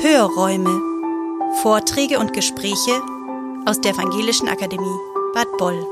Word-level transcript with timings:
Hörräume. 0.00 0.80
Vorträge 1.60 2.20
und 2.20 2.32
Gespräche 2.32 3.02
aus 3.66 3.80
der 3.80 3.94
Evangelischen 3.94 4.46
Akademie 4.46 4.96
Bad 5.34 5.48
Boll. 5.58 5.84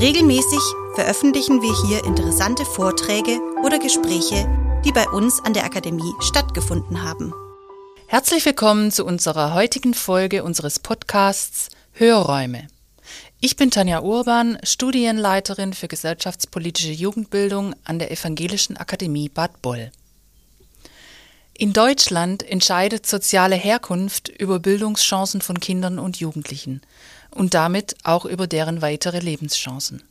Regelmäßig 0.00 0.58
veröffentlichen 0.96 1.62
wir 1.62 1.72
hier 1.86 2.04
interessante 2.04 2.64
Vorträge 2.64 3.40
oder 3.64 3.78
Gespräche, 3.78 4.48
die 4.84 4.90
bei 4.90 5.08
uns 5.08 5.38
an 5.44 5.54
der 5.54 5.64
Akademie 5.64 6.12
stattgefunden 6.18 7.04
haben. 7.04 7.32
Herzlich 8.08 8.44
willkommen 8.44 8.90
zu 8.90 9.04
unserer 9.04 9.54
heutigen 9.54 9.94
Folge 9.94 10.42
unseres 10.42 10.80
Podcasts 10.80 11.68
Hörräume. 11.92 12.66
Ich 13.40 13.54
bin 13.54 13.70
Tanja 13.70 14.00
Urban, 14.00 14.58
Studienleiterin 14.64 15.72
für 15.72 15.86
gesellschaftspolitische 15.86 16.90
Jugendbildung 16.90 17.76
an 17.84 18.00
der 18.00 18.10
Evangelischen 18.10 18.76
Akademie 18.76 19.28
Bad 19.28 19.62
Boll. 19.62 19.92
In 21.56 21.72
Deutschland 21.72 22.42
entscheidet 22.42 23.06
soziale 23.06 23.54
Herkunft 23.54 24.28
über 24.28 24.58
Bildungschancen 24.58 25.40
von 25.40 25.60
Kindern 25.60 26.00
und 26.00 26.16
Jugendlichen 26.16 26.82
und 27.30 27.54
damit 27.54 27.94
auch 28.02 28.24
über 28.24 28.48
deren 28.48 28.82
weitere 28.82 29.20
Lebenschancen. 29.20 30.02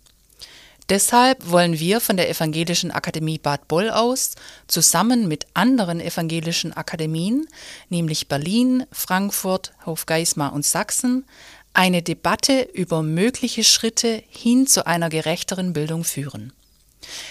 Deshalb 0.88 1.50
wollen 1.50 1.80
wir 1.80 2.00
von 2.00 2.16
der 2.16 2.30
Evangelischen 2.30 2.92
Akademie 2.92 3.40
Bad 3.40 3.68
Boll 3.68 3.90
aus 3.90 4.36
zusammen 4.68 5.28
mit 5.28 5.48
anderen 5.54 6.00
evangelischen 6.00 6.72
Akademien, 6.74 7.48
nämlich 7.90 8.30
Berlin, 8.30 8.86
Frankfurt, 8.92 9.74
Hofgeismar 9.86 10.54
und 10.54 10.66
Sachsen, 10.66 11.26
eine 11.74 12.02
Debatte 12.02 12.70
über 12.74 13.02
mögliche 13.02 13.66
Schritte 13.66 14.24
hin 14.30 14.66
zu 14.66 14.86
einer 14.86 15.10
gerechteren 15.10 15.74
Bildung 15.74 16.04
führen. 16.06 16.54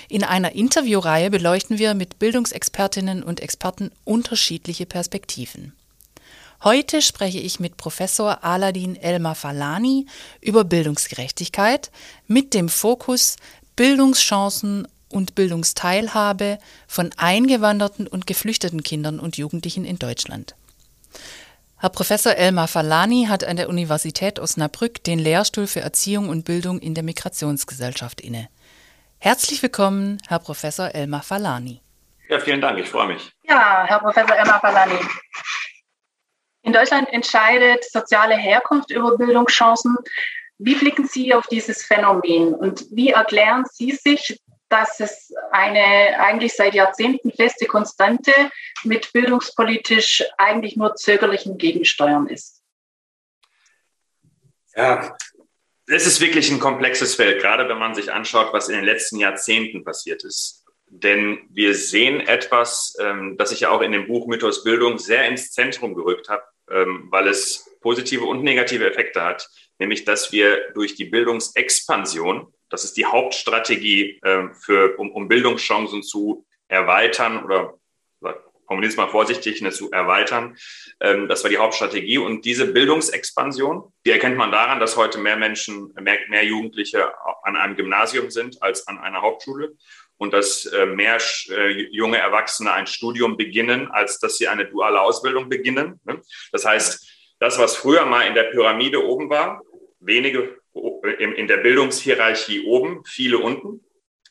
In 0.09 0.25
einer 0.25 0.53
Interviewreihe 0.53 1.31
beleuchten 1.31 1.79
wir 1.79 1.95
mit 1.95 2.19
Bildungsexpertinnen 2.19 3.23
und 3.23 3.41
Experten 3.41 3.91
unterschiedliche 4.05 4.87
Perspektiven. 4.87 5.73
Heute 6.65 7.03
spreche 7.03 7.41
ich 7.41 7.59
mit 7.59 7.77
Professor 7.77 8.45
Aladin 8.45 8.95
Elmar 8.95 9.34
Falani 9.34 10.06
über 10.41 10.62
Bildungsgerechtigkeit 10.62 11.91
mit 12.29 12.55
dem 12.55 12.69
Fokus 12.69 13.37
Bildungschancen 13.75 14.87
und 15.09 15.34
Bildungsteilhabe 15.34 16.59
von 16.86 17.11
eingewanderten 17.17 18.07
und 18.07 18.27
geflüchteten 18.27 18.83
Kindern 18.83 19.19
und 19.19 19.36
Jugendlichen 19.36 19.84
in 19.84 19.98
Deutschland. 19.98 20.55
Herr 21.79 21.91
Professor 21.91 22.36
Elmar 22.36 22.69
Falani 22.69 23.27
hat 23.29 23.42
an 23.42 23.57
der 23.57 23.69
Universität 23.69 24.39
Osnabrück 24.39 25.03
den 25.03 25.19
Lehrstuhl 25.19 25.67
für 25.67 25.81
Erziehung 25.81 26.29
und 26.29 26.45
Bildung 26.45 26.79
in 26.79 26.95
der 26.95 27.03
Migrationsgesellschaft 27.03 28.20
inne. 28.20 28.48
Herzlich 29.25 29.62
willkommen, 29.62 30.19
Herr 30.27 30.41
Professor 30.41 30.92
Elmar 30.92 31.23
Falani. 31.23 31.81
Ja, 32.28 32.41
vielen 32.41 32.61
Dank, 32.61 32.81
ich 32.81 32.89
freue 32.89 33.06
mich. 33.06 33.31
Ja, 33.45 33.84
Herr 33.87 34.01
Professor 34.01 34.34
Elmar 34.34 34.59
Falani. 34.61 34.98
In 36.62 36.73
Deutschland 36.73 37.09
entscheidet 37.12 37.84
soziale 37.84 38.37
Herkunft 38.37 38.91
über 38.91 39.17
Bildungschancen. 39.17 39.97
Wie 40.59 40.75
blicken 40.75 41.06
Sie 41.06 41.33
auf 41.34 41.47
dieses 41.47 41.84
Phänomen 41.84 42.53
und 42.53 42.84
wie 42.91 43.11
erklären 43.11 43.64
Sie 43.73 43.92
sich, 43.92 44.41
dass 44.69 44.98
es 44.98 45.33
eine 45.53 46.19
eigentlich 46.19 46.57
seit 46.57 46.75
Jahrzehnten 46.75 47.31
feste 47.31 47.67
Konstante 47.67 48.33
mit 48.83 49.12
bildungspolitisch 49.12 50.25
eigentlich 50.36 50.75
nur 50.77 50.97
zögerlichen 50.97 51.59
Gegensteuern 51.59 52.27
ist? 52.27 52.61
Ja, 54.75 55.17
es 55.93 56.07
ist 56.07 56.21
wirklich 56.21 56.51
ein 56.51 56.59
komplexes 56.59 57.15
Feld, 57.15 57.41
gerade 57.41 57.69
wenn 57.69 57.79
man 57.79 57.95
sich 57.95 58.12
anschaut, 58.12 58.53
was 58.53 58.69
in 58.69 58.77
den 58.77 58.85
letzten 58.85 59.19
Jahrzehnten 59.19 59.85
passiert 59.85 60.25
ist. 60.25 60.65
Denn 60.87 61.39
wir 61.51 61.75
sehen 61.75 62.21
etwas, 62.21 62.95
ähm, 63.01 63.37
das 63.39 63.53
ich 63.53 63.61
ja 63.61 63.71
auch 63.71 63.81
in 63.81 63.93
dem 63.93 64.07
Buch 64.07 64.27
Mythos 64.27 64.65
Bildung 64.65 64.98
sehr 64.98 65.27
ins 65.27 65.51
Zentrum 65.51 65.95
gerückt 65.95 66.29
habe, 66.29 66.43
ähm, 66.70 67.09
weil 67.11 67.29
es 67.29 67.70
positive 67.81 68.25
und 68.25 68.43
negative 68.43 68.89
Effekte 68.91 69.23
hat. 69.23 69.48
Nämlich, 69.79 70.05
dass 70.05 70.33
wir 70.33 70.70
durch 70.73 70.95
die 70.95 71.07
Bildungsexpansion, 71.07 72.52
das 72.70 72.85
ist 72.85 72.97
die 72.97 73.07
Hauptstrategie, 73.07 74.20
ähm, 74.25 74.55
für, 74.55 74.98
um, 74.98 75.11
um 75.13 75.29
Bildungschancen 75.29 76.02
zu 76.02 76.47
erweitern 76.69 77.45
oder 77.45 77.79
formuliere 78.72 78.90
es 78.90 78.96
mal 78.96 79.08
vorsichtig, 79.08 79.60
ne, 79.60 79.70
zu 79.70 79.90
erweitern. 79.90 80.56
Ähm, 81.00 81.28
das 81.28 81.42
war 81.44 81.50
die 81.50 81.58
Hauptstrategie. 81.58 82.16
Und 82.16 82.46
diese 82.46 82.72
Bildungsexpansion, 82.72 83.92
die 84.06 84.10
erkennt 84.10 84.38
man 84.38 84.50
daran, 84.50 84.80
dass 84.80 84.96
heute 84.96 85.18
mehr 85.18 85.36
Menschen, 85.36 85.92
mehr, 86.00 86.18
mehr 86.30 86.44
Jugendliche 86.44 87.12
an 87.42 87.56
einem 87.56 87.77
Gymnasium 87.77 88.30
sind 88.30 88.62
als 88.62 88.88
an 88.88 88.98
einer 88.98 89.20
Hauptschule 89.20 89.74
und 90.16 90.33
dass 90.33 90.64
äh, 90.64 90.86
mehr 90.86 91.18
äh, 91.50 91.68
junge 91.90 92.16
Erwachsene 92.16 92.72
ein 92.72 92.86
Studium 92.86 93.36
beginnen, 93.36 93.90
als 93.90 94.18
dass 94.18 94.38
sie 94.38 94.48
eine 94.48 94.64
duale 94.64 95.02
Ausbildung 95.02 95.50
beginnen. 95.50 96.00
Ne? 96.04 96.22
Das 96.50 96.64
heißt, 96.64 97.06
das, 97.40 97.58
was 97.58 97.77
früher 97.77 98.06
mal 98.06 98.22
in 98.22 98.34
der 98.34 98.44
Pyramide 98.44 99.04
oben 99.04 99.28
war, 99.28 99.60
wenige 100.00 100.56
in 101.18 101.46
der 101.48 101.58
Bildungshierarchie 101.58 102.64
oben, 102.64 103.04
viele 103.04 103.36
unten, 103.39 103.84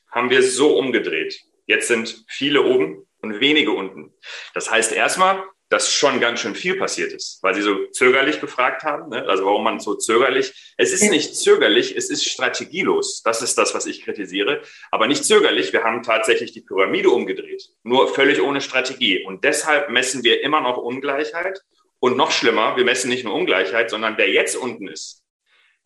haben 0.10 0.32
wir 0.32 0.42
so 0.42 0.76
umgedreht. 0.80 1.40
Jetzt 1.68 1.88
sind 1.88 2.26
viele 2.28 2.64
oben, 2.64 3.06
und 3.22 3.40
wenige 3.40 3.72
unten. 3.72 4.14
Das 4.54 4.70
heißt 4.70 4.92
erstmal, 4.92 5.44
dass 5.72 5.94
schon 5.94 6.20
ganz 6.20 6.42
schön 6.42 6.54
viel 6.54 6.76
passiert 6.76 7.14
ist, 7.14 7.40
weil 7.42 7.56
Sie 7.56 7.62
so 7.62 7.88
zögerlich 7.92 8.42
gefragt 8.42 8.84
haben, 8.84 9.10
ne? 9.10 9.26
also 9.28 9.46
warum 9.46 9.64
man 9.64 9.80
so 9.80 9.96
zögerlich. 9.96 10.74
Es 10.78 10.92
ist 10.92 11.10
nicht 11.10 11.34
zögerlich, 11.34 11.96
es 11.96 12.10
ist 12.10 12.30
strategielos. 12.30 13.22
Das 13.24 13.42
ist 13.42 13.58
das, 13.58 13.74
was 13.74 13.86
ich 13.86 14.04
kritisiere. 14.04 14.62
Aber 14.92 15.08
nicht 15.08 15.24
zögerlich. 15.24 15.72
Wir 15.72 15.86
haben 15.86 16.04
tatsächlich 16.04 16.52
die 16.52 16.60
Pyramide 16.60 17.10
umgedreht, 17.10 17.70
nur 17.84 18.14
völlig 18.14 18.42
ohne 18.42 18.60
Strategie. 18.60 19.24
Und 19.24 19.46
deshalb 19.46 19.90
messen 19.90 20.26
wir 20.26 20.44
immer 20.44 20.60
noch 20.60 20.78
Ungleichheit. 20.78 21.62
Und 22.00 22.18
noch 22.18 22.32
schlimmer, 22.32 22.76
wir 22.76 22.84
messen 22.84 23.10
nicht 23.10 23.24
nur 23.24 23.36
Ungleichheit, 23.36 23.92
sondern 23.92 24.18
wer 24.18 24.28
jetzt 24.28 24.58
unten 24.58 24.88
ist, 24.88 25.24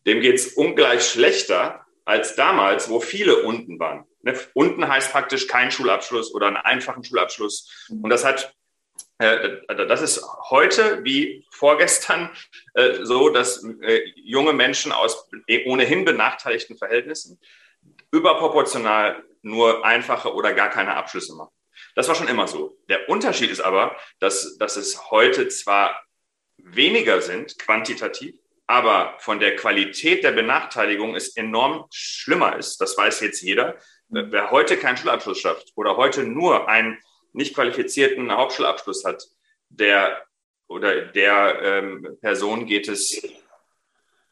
dem 0.07 0.21
geht's 0.21 0.47
ungleich 0.47 1.05
schlechter 1.05 1.84
als 2.05 2.35
damals, 2.35 2.89
wo 2.89 2.99
viele 2.99 3.43
unten 3.43 3.79
waren. 3.79 4.05
Ne? 4.21 4.39
Unten 4.53 4.87
heißt 4.87 5.11
praktisch 5.11 5.47
kein 5.47 5.71
Schulabschluss 5.71 6.33
oder 6.33 6.47
einen 6.47 6.57
einfachen 6.57 7.03
Schulabschluss. 7.03 7.87
Und 7.89 8.09
das 8.09 8.23
hat 8.23 8.55
äh, 9.17 9.57
das 9.67 10.01
ist 10.01 10.25
heute 10.49 11.03
wie 11.03 11.45
vorgestern 11.51 12.29
äh, 12.73 13.03
so, 13.03 13.29
dass 13.29 13.63
äh, 13.81 14.01
junge 14.15 14.53
Menschen 14.53 14.91
aus 14.91 15.29
ohnehin 15.65 16.05
benachteiligten 16.05 16.77
Verhältnissen 16.77 17.39
überproportional 18.11 19.23
nur 19.41 19.85
einfache 19.85 20.33
oder 20.33 20.53
gar 20.53 20.69
keine 20.69 20.95
Abschlüsse 20.95 21.35
machen. 21.35 21.53
Das 21.93 22.07
war 22.07 22.15
schon 22.15 22.27
immer 22.27 22.47
so. 22.47 22.77
Der 22.89 23.09
Unterschied 23.09 23.51
ist 23.51 23.61
aber, 23.61 23.95
dass, 24.19 24.57
dass 24.57 24.75
es 24.75 25.11
heute 25.11 25.47
zwar 25.49 26.01
weniger 26.57 27.21
sind, 27.21 27.57
quantitativ, 27.59 28.35
aber 28.67 29.15
von 29.19 29.39
der 29.39 29.55
Qualität 29.55 30.23
der 30.23 30.31
Benachteiligung 30.31 31.15
es 31.15 31.35
enorm 31.35 31.85
schlimmer 31.91 32.57
ist. 32.57 32.81
Das 32.81 32.97
weiß 32.97 33.21
jetzt 33.21 33.41
jeder. 33.41 33.77
Wer 34.07 34.51
heute 34.51 34.77
keinen 34.77 34.97
Schulabschluss 34.97 35.39
schafft 35.39 35.71
oder 35.75 35.97
heute 35.97 36.23
nur 36.23 36.67
einen 36.67 36.99
nicht 37.33 37.53
qualifizierten 37.53 38.31
Hauptschulabschluss 38.31 39.03
hat, 39.03 39.23
der 39.69 40.25
oder 40.67 41.01
der 41.01 41.61
ähm, 41.61 42.17
Person 42.21 42.65
geht 42.65 42.87
es, 42.87 43.21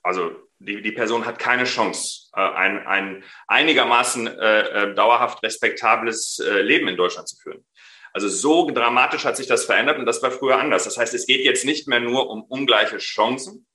also 0.02 0.32
die, 0.58 0.82
die 0.82 0.92
Person 0.92 1.26
hat 1.26 1.38
keine 1.38 1.66
Chance, 1.66 2.30
äh, 2.36 2.42
ein, 2.42 2.88
ein 2.88 3.24
einigermaßen 3.48 4.28
äh, 4.28 4.62
äh, 4.62 4.96
dauerhaft 4.96 5.44
respektables 5.44 6.40
äh, 6.40 6.62
Leben 6.62 6.88
in 6.88 6.98
Deutschland 6.98 7.28
zu 7.28 7.36
führen. 7.38 7.66
Also 8.14 8.30
so 8.30 8.70
dramatisch 8.72 9.26
hat 9.26 9.38
sich 9.38 9.48
das 9.48 9.66
verändert 9.66 10.00
und 10.00 10.06
das 10.06 10.22
war 10.22 10.32
früher 10.32 10.58
anders. 10.58 10.86
Das 10.86 10.98
heißt, 10.98 11.14
es 11.14 11.26
geht 11.26 11.44
jetzt 11.44 11.66
nicht 11.66 11.88
mehr 11.88 12.00
nur 12.00 12.30
um 12.30 12.44
ungleiche 12.44 12.98
Chancen 12.98 13.66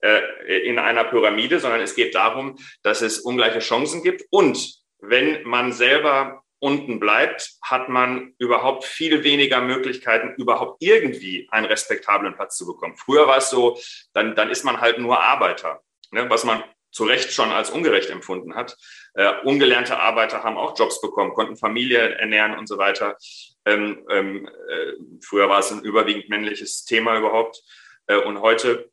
äh, 0.00 0.20
in 0.64 0.78
einer 0.78 1.04
Pyramide, 1.04 1.60
sondern 1.60 1.80
es 1.80 1.94
geht 1.94 2.14
darum, 2.14 2.56
dass 2.82 3.02
es 3.02 3.18
ungleiche 3.20 3.60
Chancen 3.60 4.02
gibt 4.02 4.24
und 4.30 4.76
wenn 4.98 5.42
man 5.44 5.72
selber 5.72 6.42
unten 6.58 6.98
bleibt, 6.98 7.52
hat 7.62 7.88
man 7.88 8.34
überhaupt 8.38 8.84
viel 8.84 9.24
weniger 9.24 9.60
Möglichkeiten, 9.60 10.34
überhaupt 10.40 10.82
irgendwie 10.82 11.48
einen 11.50 11.66
respektablen 11.66 12.34
Platz 12.34 12.56
zu 12.56 12.66
bekommen. 12.66 12.96
Früher 12.96 13.26
war 13.26 13.38
es 13.38 13.50
so, 13.50 13.78
dann, 14.14 14.34
dann 14.34 14.50
ist 14.50 14.64
man 14.64 14.80
halt 14.80 14.98
nur 14.98 15.22
Arbeiter, 15.22 15.82
ne, 16.10 16.28
was 16.30 16.44
man 16.44 16.64
zu 16.90 17.04
Recht 17.04 17.30
schon 17.32 17.50
als 17.50 17.68
ungerecht 17.68 18.08
empfunden 18.08 18.54
hat. 18.54 18.76
Äh, 19.14 19.30
ungelernte 19.44 19.98
Arbeiter 19.98 20.44
haben 20.44 20.56
auch 20.56 20.78
Jobs 20.78 21.00
bekommen, 21.02 21.34
konnten 21.34 21.56
Familie 21.56 21.98
ernähren 21.98 22.56
und 22.58 22.66
so 22.66 22.78
weiter. 22.78 23.18
Ähm, 23.66 24.06
ähm, 24.08 24.48
äh, 24.68 24.92
früher 25.22 25.50
war 25.50 25.58
es 25.58 25.70
ein 25.70 25.82
überwiegend 25.82 26.30
männliches 26.30 26.86
Thema 26.86 27.18
überhaupt. 27.18 27.62
Äh, 28.06 28.16
und 28.16 28.40
heute 28.40 28.90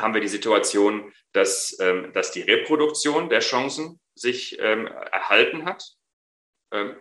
haben 0.00 0.14
wir 0.14 0.20
die 0.20 0.28
Situation, 0.28 1.12
dass, 1.32 1.76
ähm, 1.80 2.12
dass 2.12 2.30
die 2.30 2.42
Reproduktion 2.42 3.28
der 3.28 3.40
Chancen 3.40 4.00
sich 4.14 4.58
ähm, 4.60 4.86
erhalten 4.86 5.64
hat. 5.64 5.84
Ähm, 6.72 6.96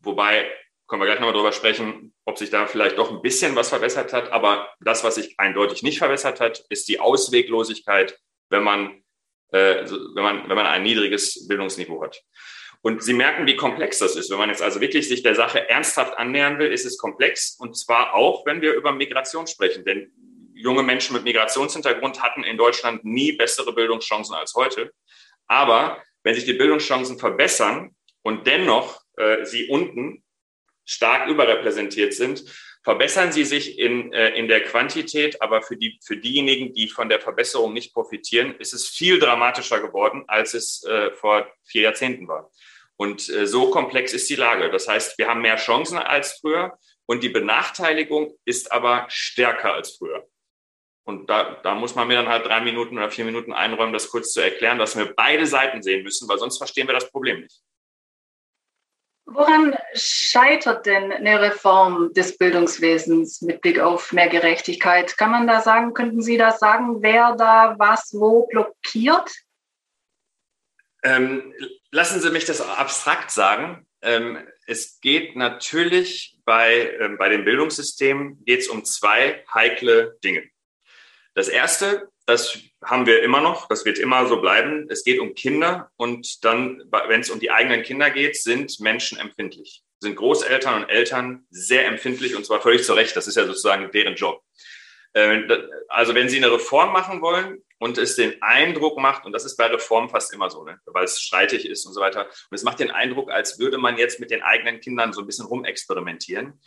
wobei, 0.00 0.50
können 0.88 1.00
wir 1.00 1.06
gleich 1.06 1.20
nochmal 1.20 1.34
drüber 1.34 1.52
sprechen, 1.52 2.12
ob 2.24 2.38
sich 2.38 2.50
da 2.50 2.66
vielleicht 2.66 2.98
doch 2.98 3.10
ein 3.10 3.22
bisschen 3.22 3.56
was 3.56 3.70
verbessert 3.70 4.12
hat. 4.12 4.30
Aber 4.30 4.72
das, 4.80 5.04
was 5.04 5.14
sich 5.14 5.38
eindeutig 5.38 5.82
nicht 5.82 5.98
verbessert 5.98 6.40
hat, 6.40 6.64
ist 6.68 6.88
die 6.88 7.00
Ausweglosigkeit, 7.00 8.18
wenn 8.50 8.62
man, 8.62 9.02
äh, 9.52 9.86
wenn 9.86 10.22
man, 10.22 10.48
wenn 10.48 10.56
man 10.56 10.66
ein 10.66 10.82
niedriges 10.82 11.46
Bildungsniveau 11.48 12.02
hat. 12.02 12.22
Und 12.82 13.02
Sie 13.02 13.14
merken, 13.14 13.46
wie 13.46 13.54
komplex 13.54 14.00
das 14.00 14.16
ist. 14.16 14.28
Wenn 14.30 14.38
man 14.38 14.48
jetzt 14.48 14.60
also 14.60 14.80
wirklich 14.80 15.08
sich 15.08 15.22
der 15.22 15.36
Sache 15.36 15.68
ernsthaft 15.68 16.18
annähern 16.18 16.58
will, 16.58 16.70
ist 16.72 16.84
es 16.84 16.98
komplex. 16.98 17.56
Und 17.58 17.76
zwar 17.76 18.14
auch, 18.14 18.44
wenn 18.44 18.60
wir 18.60 18.74
über 18.74 18.90
Migration 18.92 19.46
sprechen. 19.46 19.84
Denn 19.84 20.12
junge 20.62 20.82
Menschen 20.82 21.14
mit 21.14 21.24
Migrationshintergrund 21.24 22.22
hatten 22.22 22.44
in 22.44 22.56
Deutschland 22.56 23.04
nie 23.04 23.32
bessere 23.32 23.72
Bildungschancen 23.72 24.34
als 24.34 24.54
heute. 24.54 24.92
Aber 25.46 26.02
wenn 26.22 26.34
sich 26.34 26.44
die 26.44 26.54
Bildungschancen 26.54 27.18
verbessern 27.18 27.94
und 28.22 28.46
dennoch 28.46 29.00
äh, 29.16 29.44
sie 29.44 29.68
unten 29.68 30.24
stark 30.84 31.28
überrepräsentiert 31.28 32.14
sind, 32.14 32.44
verbessern 32.82 33.32
sie 33.32 33.44
sich 33.44 33.78
in, 33.78 34.12
äh, 34.12 34.30
in 34.30 34.48
der 34.48 34.62
Quantität, 34.64 35.40
aber 35.40 35.62
für, 35.62 35.76
die, 35.76 35.98
für 36.04 36.16
diejenigen, 36.16 36.72
die 36.72 36.88
von 36.88 37.08
der 37.08 37.20
Verbesserung 37.20 37.72
nicht 37.72 37.92
profitieren, 37.92 38.56
ist 38.58 38.72
es 38.72 38.88
viel 38.88 39.18
dramatischer 39.18 39.80
geworden, 39.80 40.24
als 40.26 40.54
es 40.54 40.82
äh, 40.84 41.12
vor 41.12 41.46
vier 41.64 41.82
Jahrzehnten 41.82 42.26
war. 42.26 42.50
Und 42.96 43.28
äh, 43.28 43.46
so 43.46 43.70
komplex 43.70 44.12
ist 44.12 44.28
die 44.30 44.36
Lage. 44.36 44.70
Das 44.70 44.88
heißt, 44.88 45.18
wir 45.18 45.28
haben 45.28 45.42
mehr 45.42 45.56
Chancen 45.56 45.98
als 45.98 46.38
früher 46.40 46.78
und 47.06 47.22
die 47.22 47.28
Benachteiligung 47.28 48.36
ist 48.44 48.72
aber 48.72 49.06
stärker 49.08 49.74
als 49.74 49.96
früher. 49.96 50.26
Und 51.04 51.28
da, 51.28 51.60
da 51.62 51.74
muss 51.74 51.94
man 51.94 52.06
mir 52.06 52.14
dann 52.14 52.28
halt 52.28 52.46
drei 52.46 52.60
Minuten 52.60 52.96
oder 52.96 53.10
vier 53.10 53.24
Minuten 53.24 53.52
einräumen, 53.52 53.92
das 53.92 54.08
kurz 54.08 54.32
zu 54.32 54.40
erklären, 54.40 54.78
dass 54.78 54.96
wir 54.96 55.12
beide 55.14 55.46
Seiten 55.46 55.82
sehen 55.82 56.04
müssen, 56.04 56.28
weil 56.28 56.38
sonst 56.38 56.58
verstehen 56.58 56.86
wir 56.86 56.94
das 56.94 57.10
Problem 57.10 57.40
nicht. 57.40 57.60
Woran 59.24 59.76
scheitert 59.94 60.84
denn 60.86 61.12
eine 61.12 61.40
Reform 61.40 62.12
des 62.12 62.36
Bildungswesens 62.36 63.40
mit 63.40 63.60
Blick 63.60 63.78
auf 63.78 64.12
mehr 64.12 64.28
Gerechtigkeit? 64.28 65.16
Kann 65.16 65.30
man 65.30 65.46
da 65.46 65.60
sagen, 65.60 65.94
könnten 65.94 66.22
Sie 66.22 66.36
da 66.36 66.52
sagen, 66.52 67.02
wer 67.02 67.34
da 67.36 67.76
was 67.78 68.12
wo 68.12 68.46
blockiert? 68.46 69.30
Ähm, 71.02 71.54
lassen 71.90 72.20
Sie 72.20 72.30
mich 72.30 72.44
das 72.44 72.60
abstrakt 72.60 73.30
sagen. 73.30 73.86
Ähm, 74.02 74.38
es 74.66 75.00
geht 75.00 75.36
natürlich 75.36 76.38
bei, 76.44 76.96
ähm, 77.00 77.16
bei 77.16 77.28
dem 77.28 77.44
Bildungssystem 77.44 78.44
geht 78.44 78.60
es 78.60 78.68
um 78.68 78.84
zwei 78.84 79.44
heikle 79.52 80.18
Dinge. 80.22 80.51
Das 81.34 81.48
erste, 81.48 82.10
das 82.26 82.58
haben 82.84 83.06
wir 83.06 83.22
immer 83.22 83.40
noch, 83.40 83.68
das 83.68 83.84
wird 83.84 83.98
immer 83.98 84.26
so 84.26 84.40
bleiben. 84.40 84.86
Es 84.90 85.04
geht 85.04 85.18
um 85.18 85.34
Kinder 85.34 85.90
und 85.96 86.44
dann, 86.44 86.82
wenn 87.08 87.20
es 87.20 87.30
um 87.30 87.40
die 87.40 87.50
eigenen 87.50 87.82
Kinder 87.82 88.10
geht, 88.10 88.36
sind 88.36 88.80
Menschen 88.80 89.18
empfindlich. 89.18 89.82
Sind 90.00 90.16
Großeltern 90.16 90.82
und 90.82 90.90
Eltern 90.90 91.46
sehr 91.50 91.86
empfindlich 91.86 92.36
und 92.36 92.44
zwar 92.44 92.60
völlig 92.60 92.84
zu 92.84 92.92
Recht. 92.92 93.16
Das 93.16 93.26
ist 93.26 93.36
ja 93.36 93.46
sozusagen 93.46 93.90
deren 93.92 94.14
Job. 94.14 94.42
Ähm, 95.14 95.50
also 95.88 96.14
wenn 96.14 96.28
Sie 96.28 96.38
eine 96.38 96.52
Reform 96.52 96.92
machen 96.92 97.20
wollen 97.20 97.62
und 97.78 97.98
es 97.98 98.16
den 98.16 98.40
Eindruck 98.42 98.98
macht, 98.98 99.24
und 99.24 99.32
das 99.32 99.44
ist 99.44 99.56
bei 99.56 99.66
Reformen 99.66 100.08
fast 100.08 100.32
immer 100.32 100.50
so, 100.50 100.64
ne, 100.64 100.78
weil 100.86 101.04
es 101.04 101.20
streitig 101.20 101.66
ist 101.66 101.84
und 101.86 101.92
so 101.92 102.00
weiter, 102.00 102.26
und 102.26 102.54
es 102.54 102.62
macht 102.62 102.80
den 102.80 102.90
Eindruck, 102.90 103.30
als 103.30 103.58
würde 103.58 103.78
man 103.78 103.98
jetzt 103.98 104.20
mit 104.20 104.30
den 104.30 104.42
eigenen 104.42 104.80
Kindern 104.80 105.12
so 105.12 105.20
ein 105.20 105.26
bisschen 105.26 105.46
rumexperimentieren, 105.46 106.60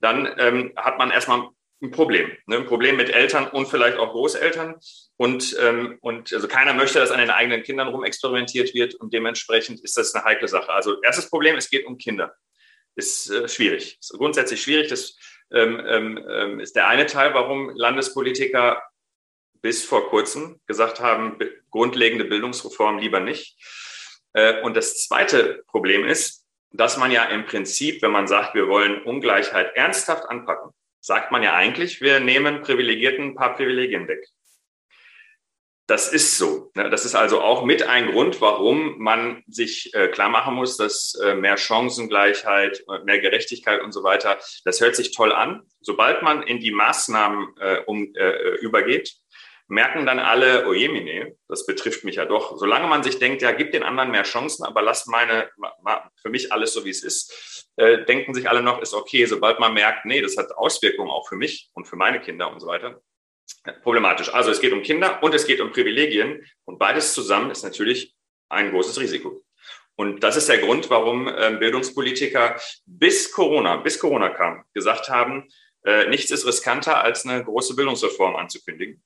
dann 0.00 0.34
ähm, 0.38 0.72
hat 0.76 0.98
man 0.98 1.10
erstmal 1.10 1.48
ein 1.82 1.90
Problem. 1.90 2.30
Ne? 2.46 2.56
Ein 2.56 2.66
Problem 2.66 2.96
mit 2.96 3.10
Eltern 3.10 3.46
und 3.48 3.66
vielleicht 3.66 3.98
auch 3.98 4.12
Großeltern. 4.12 4.76
Und, 5.16 5.56
ähm, 5.60 5.98
und 6.00 6.32
also 6.32 6.48
keiner 6.48 6.74
möchte, 6.74 6.98
dass 6.98 7.10
an 7.10 7.20
den 7.20 7.30
eigenen 7.30 7.62
Kindern 7.62 7.88
rumexperimentiert 7.88 8.74
wird 8.74 8.94
und 8.94 9.12
dementsprechend 9.12 9.80
ist 9.80 9.96
das 9.96 10.14
eine 10.14 10.24
heikle 10.24 10.48
Sache. 10.48 10.70
Also 10.70 11.00
erstes 11.02 11.30
Problem, 11.30 11.56
es 11.56 11.70
geht 11.70 11.86
um 11.86 11.98
Kinder. 11.98 12.34
Ist 12.96 13.30
äh, 13.30 13.48
schwierig. 13.48 13.98
Ist 14.00 14.12
grundsätzlich 14.16 14.62
schwierig. 14.62 14.88
Das 14.88 15.16
ähm, 15.52 15.80
ähm, 15.86 16.24
ähm 16.28 16.60
ist 16.60 16.76
der 16.76 16.88
eine 16.88 17.06
Teil, 17.06 17.34
warum 17.34 17.70
Landespolitiker 17.74 18.82
bis 19.60 19.84
vor 19.84 20.08
kurzem 20.10 20.60
gesagt 20.66 21.00
haben, 21.00 21.38
grundlegende 21.70 22.24
Bildungsreform 22.24 22.98
lieber 22.98 23.20
nicht. 23.20 23.56
Äh, 24.34 24.60
und 24.62 24.76
das 24.76 25.06
zweite 25.06 25.64
Problem 25.68 26.06
ist, 26.06 26.44
dass 26.70 26.96
man 26.96 27.10
ja 27.10 27.24
im 27.24 27.46
Prinzip, 27.46 28.02
wenn 28.02 28.10
man 28.10 28.26
sagt, 28.26 28.54
wir 28.54 28.68
wollen 28.68 29.02
Ungleichheit 29.04 29.74
ernsthaft 29.74 30.28
anpacken, 30.28 30.72
sagt 31.04 31.32
man 31.32 31.42
ja 31.42 31.52
eigentlich, 31.52 32.00
wir 32.00 32.18
nehmen 32.18 32.62
Privilegierten 32.62 33.24
ein 33.26 33.34
paar 33.34 33.54
Privilegien 33.54 34.08
weg. 34.08 34.26
Das 35.86 36.10
ist 36.10 36.38
so. 36.38 36.70
Ne? 36.74 36.88
Das 36.88 37.04
ist 37.04 37.14
also 37.14 37.42
auch 37.42 37.62
mit 37.62 37.82
ein 37.82 38.12
Grund, 38.12 38.40
warum 38.40 38.98
man 38.98 39.42
sich 39.46 39.92
äh, 39.92 40.08
klar 40.08 40.30
machen 40.30 40.54
muss, 40.54 40.78
dass 40.78 41.14
äh, 41.22 41.34
mehr 41.34 41.58
Chancengleichheit, 41.58 42.82
äh, 42.90 43.04
mehr 43.04 43.18
Gerechtigkeit 43.18 43.82
und 43.82 43.92
so 43.92 44.02
weiter, 44.02 44.38
das 44.64 44.80
hört 44.80 44.96
sich 44.96 45.14
toll 45.14 45.32
an. 45.32 45.64
Sobald 45.80 46.22
man 46.22 46.42
in 46.42 46.60
die 46.60 46.72
Maßnahmen 46.72 47.54
übergeht, 48.62 49.16
merken 49.68 50.06
dann 50.06 50.18
alle, 50.18 50.66
oh 50.68 50.72
jemine, 50.72 51.36
das 51.48 51.66
betrifft 51.66 52.04
mich 52.04 52.16
ja 52.16 52.24
doch. 52.24 52.58
Solange 52.58 52.86
man 52.86 53.02
sich 53.02 53.18
denkt, 53.18 53.42
ja, 53.42 53.52
gib 53.52 53.72
den 53.72 53.82
anderen 53.82 54.10
mehr 54.10 54.24
Chancen, 54.24 54.64
aber 54.64 54.82
lass 54.82 55.06
meine, 55.06 55.50
für 56.20 56.28
mich 56.28 56.52
alles 56.52 56.74
so, 56.74 56.84
wie 56.84 56.90
es 56.90 57.02
ist, 57.02 57.72
äh, 57.76 58.04
denken 58.04 58.34
sich 58.34 58.48
alle 58.48 58.62
noch, 58.62 58.80
ist 58.80 58.94
okay. 58.94 59.24
Sobald 59.26 59.60
man 59.60 59.74
merkt, 59.74 60.04
nee, 60.04 60.20
das 60.20 60.36
hat 60.36 60.52
Auswirkungen 60.52 61.10
auch 61.10 61.28
für 61.28 61.36
mich 61.36 61.70
und 61.74 61.86
für 61.86 61.96
meine 61.96 62.20
Kinder 62.20 62.52
und 62.52 62.60
so 62.60 62.66
weiter, 62.66 63.00
problematisch. 63.82 64.32
Also 64.32 64.50
es 64.50 64.60
geht 64.60 64.72
um 64.72 64.82
Kinder 64.82 65.22
und 65.22 65.34
es 65.34 65.46
geht 65.46 65.60
um 65.60 65.72
Privilegien 65.72 66.44
und 66.64 66.78
beides 66.78 67.14
zusammen 67.14 67.50
ist 67.50 67.62
natürlich 67.62 68.14
ein 68.48 68.70
großes 68.70 69.00
Risiko. 69.00 69.44
Und 69.96 70.24
das 70.24 70.36
ist 70.36 70.48
der 70.48 70.58
Grund, 70.58 70.90
warum 70.90 71.28
äh, 71.28 71.56
Bildungspolitiker 71.58 72.60
bis 72.84 73.32
Corona, 73.32 73.76
bis 73.76 73.98
Corona 73.98 74.30
kam, 74.30 74.64
gesagt 74.74 75.08
haben, 75.08 75.48
äh, 75.84 76.08
nichts 76.08 76.30
ist 76.30 76.46
riskanter, 76.46 77.02
als 77.02 77.24
eine 77.24 77.44
große 77.44 77.76
Bildungsreform 77.76 78.36
anzukündigen. 78.36 79.02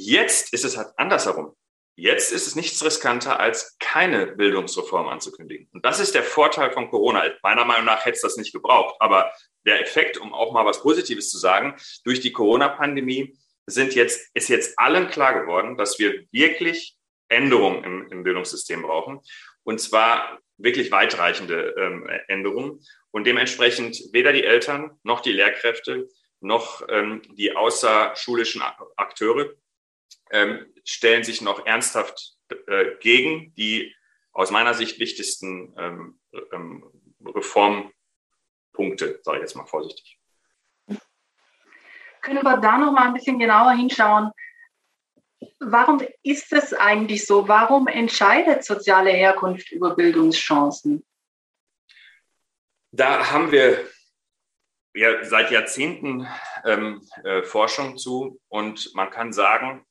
Jetzt 0.00 0.52
ist 0.52 0.64
es 0.64 0.76
halt 0.76 0.90
andersherum. 0.96 1.56
Jetzt 1.96 2.30
ist 2.30 2.46
es 2.46 2.54
nichts 2.54 2.84
riskanter, 2.84 3.40
als 3.40 3.76
keine 3.80 4.28
Bildungsreform 4.28 5.08
anzukündigen. 5.08 5.68
Und 5.72 5.84
das 5.84 5.98
ist 5.98 6.14
der 6.14 6.22
Vorteil 6.22 6.70
von 6.70 6.88
Corona. 6.88 7.24
Meiner 7.42 7.64
Meinung 7.64 7.86
nach 7.86 8.04
hätte 8.04 8.14
es 8.14 8.22
das 8.22 8.36
nicht 8.36 8.52
gebraucht. 8.52 8.94
Aber 9.00 9.32
der 9.66 9.80
Effekt, 9.82 10.16
um 10.16 10.32
auch 10.32 10.52
mal 10.52 10.64
was 10.64 10.82
Positives 10.82 11.30
zu 11.30 11.38
sagen, 11.38 11.74
durch 12.04 12.20
die 12.20 12.30
Corona-Pandemie 12.30 13.36
sind 13.66 13.96
jetzt, 13.96 14.30
ist 14.34 14.48
jetzt 14.48 14.78
allen 14.78 15.08
klar 15.08 15.40
geworden, 15.40 15.76
dass 15.76 15.98
wir 15.98 16.26
wirklich 16.30 16.96
Änderungen 17.28 17.82
im, 17.82 18.12
im 18.12 18.22
Bildungssystem 18.22 18.82
brauchen. 18.82 19.18
Und 19.64 19.80
zwar 19.80 20.38
wirklich 20.58 20.92
weitreichende 20.92 21.74
ähm, 21.76 22.08
Änderungen. 22.28 22.84
Und 23.10 23.26
dementsprechend 23.26 24.00
weder 24.12 24.32
die 24.32 24.44
Eltern 24.44 24.96
noch 25.02 25.22
die 25.22 25.32
Lehrkräfte 25.32 26.06
noch 26.38 26.86
ähm, 26.88 27.22
die 27.32 27.56
außerschulischen 27.56 28.62
Akteure 28.96 29.54
ähm, 30.30 30.66
stellen 30.84 31.24
sich 31.24 31.40
noch 31.40 31.66
ernsthaft 31.66 32.36
äh, 32.66 32.96
gegen 33.00 33.54
die 33.54 33.94
aus 34.32 34.50
meiner 34.50 34.74
Sicht 34.74 34.98
wichtigsten 35.00 35.74
ähm, 35.78 36.20
ähm, 36.52 36.84
Reformpunkte, 37.24 39.20
sage 39.22 39.38
ich 39.38 39.42
jetzt 39.42 39.56
mal 39.56 39.66
vorsichtig. 39.66 40.18
Können 42.20 42.42
wir 42.42 42.56
da 42.58 42.78
noch 42.78 42.92
mal 42.92 43.08
ein 43.08 43.14
bisschen 43.14 43.38
genauer 43.38 43.72
hinschauen? 43.72 44.30
Warum 45.60 46.02
ist 46.22 46.52
es 46.52 46.72
eigentlich 46.74 47.26
so? 47.26 47.48
Warum 47.48 47.86
entscheidet 47.86 48.64
soziale 48.64 49.10
Herkunft 49.10 49.72
über 49.72 49.94
Bildungschancen? 49.94 51.04
Da 52.90 53.30
haben 53.30 53.52
wir 53.52 53.88
ja 54.94 55.24
seit 55.24 55.50
Jahrzehnten 55.50 56.26
ähm, 56.64 57.02
äh, 57.24 57.42
Forschung 57.42 57.96
zu 57.98 58.40
und 58.48 58.94
man 58.94 59.10
kann 59.10 59.32
sagen, 59.32 59.84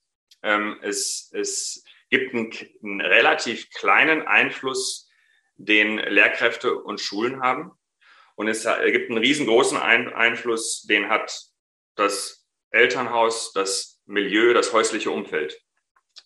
ähm, 0.48 0.80
es, 0.82 1.30
es 1.34 1.84
gibt 2.10 2.34
einen, 2.34 2.51
einen 2.82 3.01
relativ 3.01 3.70
kleinen 3.72 4.25
Einfluss, 4.25 5.10
den 5.58 5.98
Lehrkräfte 5.98 6.75
und 6.75 7.01
Schulen 7.01 7.42
haben. 7.42 7.72
Und 8.36 8.48
es 8.48 8.68
gibt 8.92 9.10
einen 9.10 9.18
riesengroßen 9.18 9.77
Einfluss, 9.77 10.84
den 10.84 11.10
hat 11.10 11.36
das 11.96 12.46
Elternhaus, 12.70 13.51
das 13.54 14.00
Milieu, 14.06 14.54
das 14.54 14.74
häusliche 14.74 15.10
Umfeld. 15.10 15.60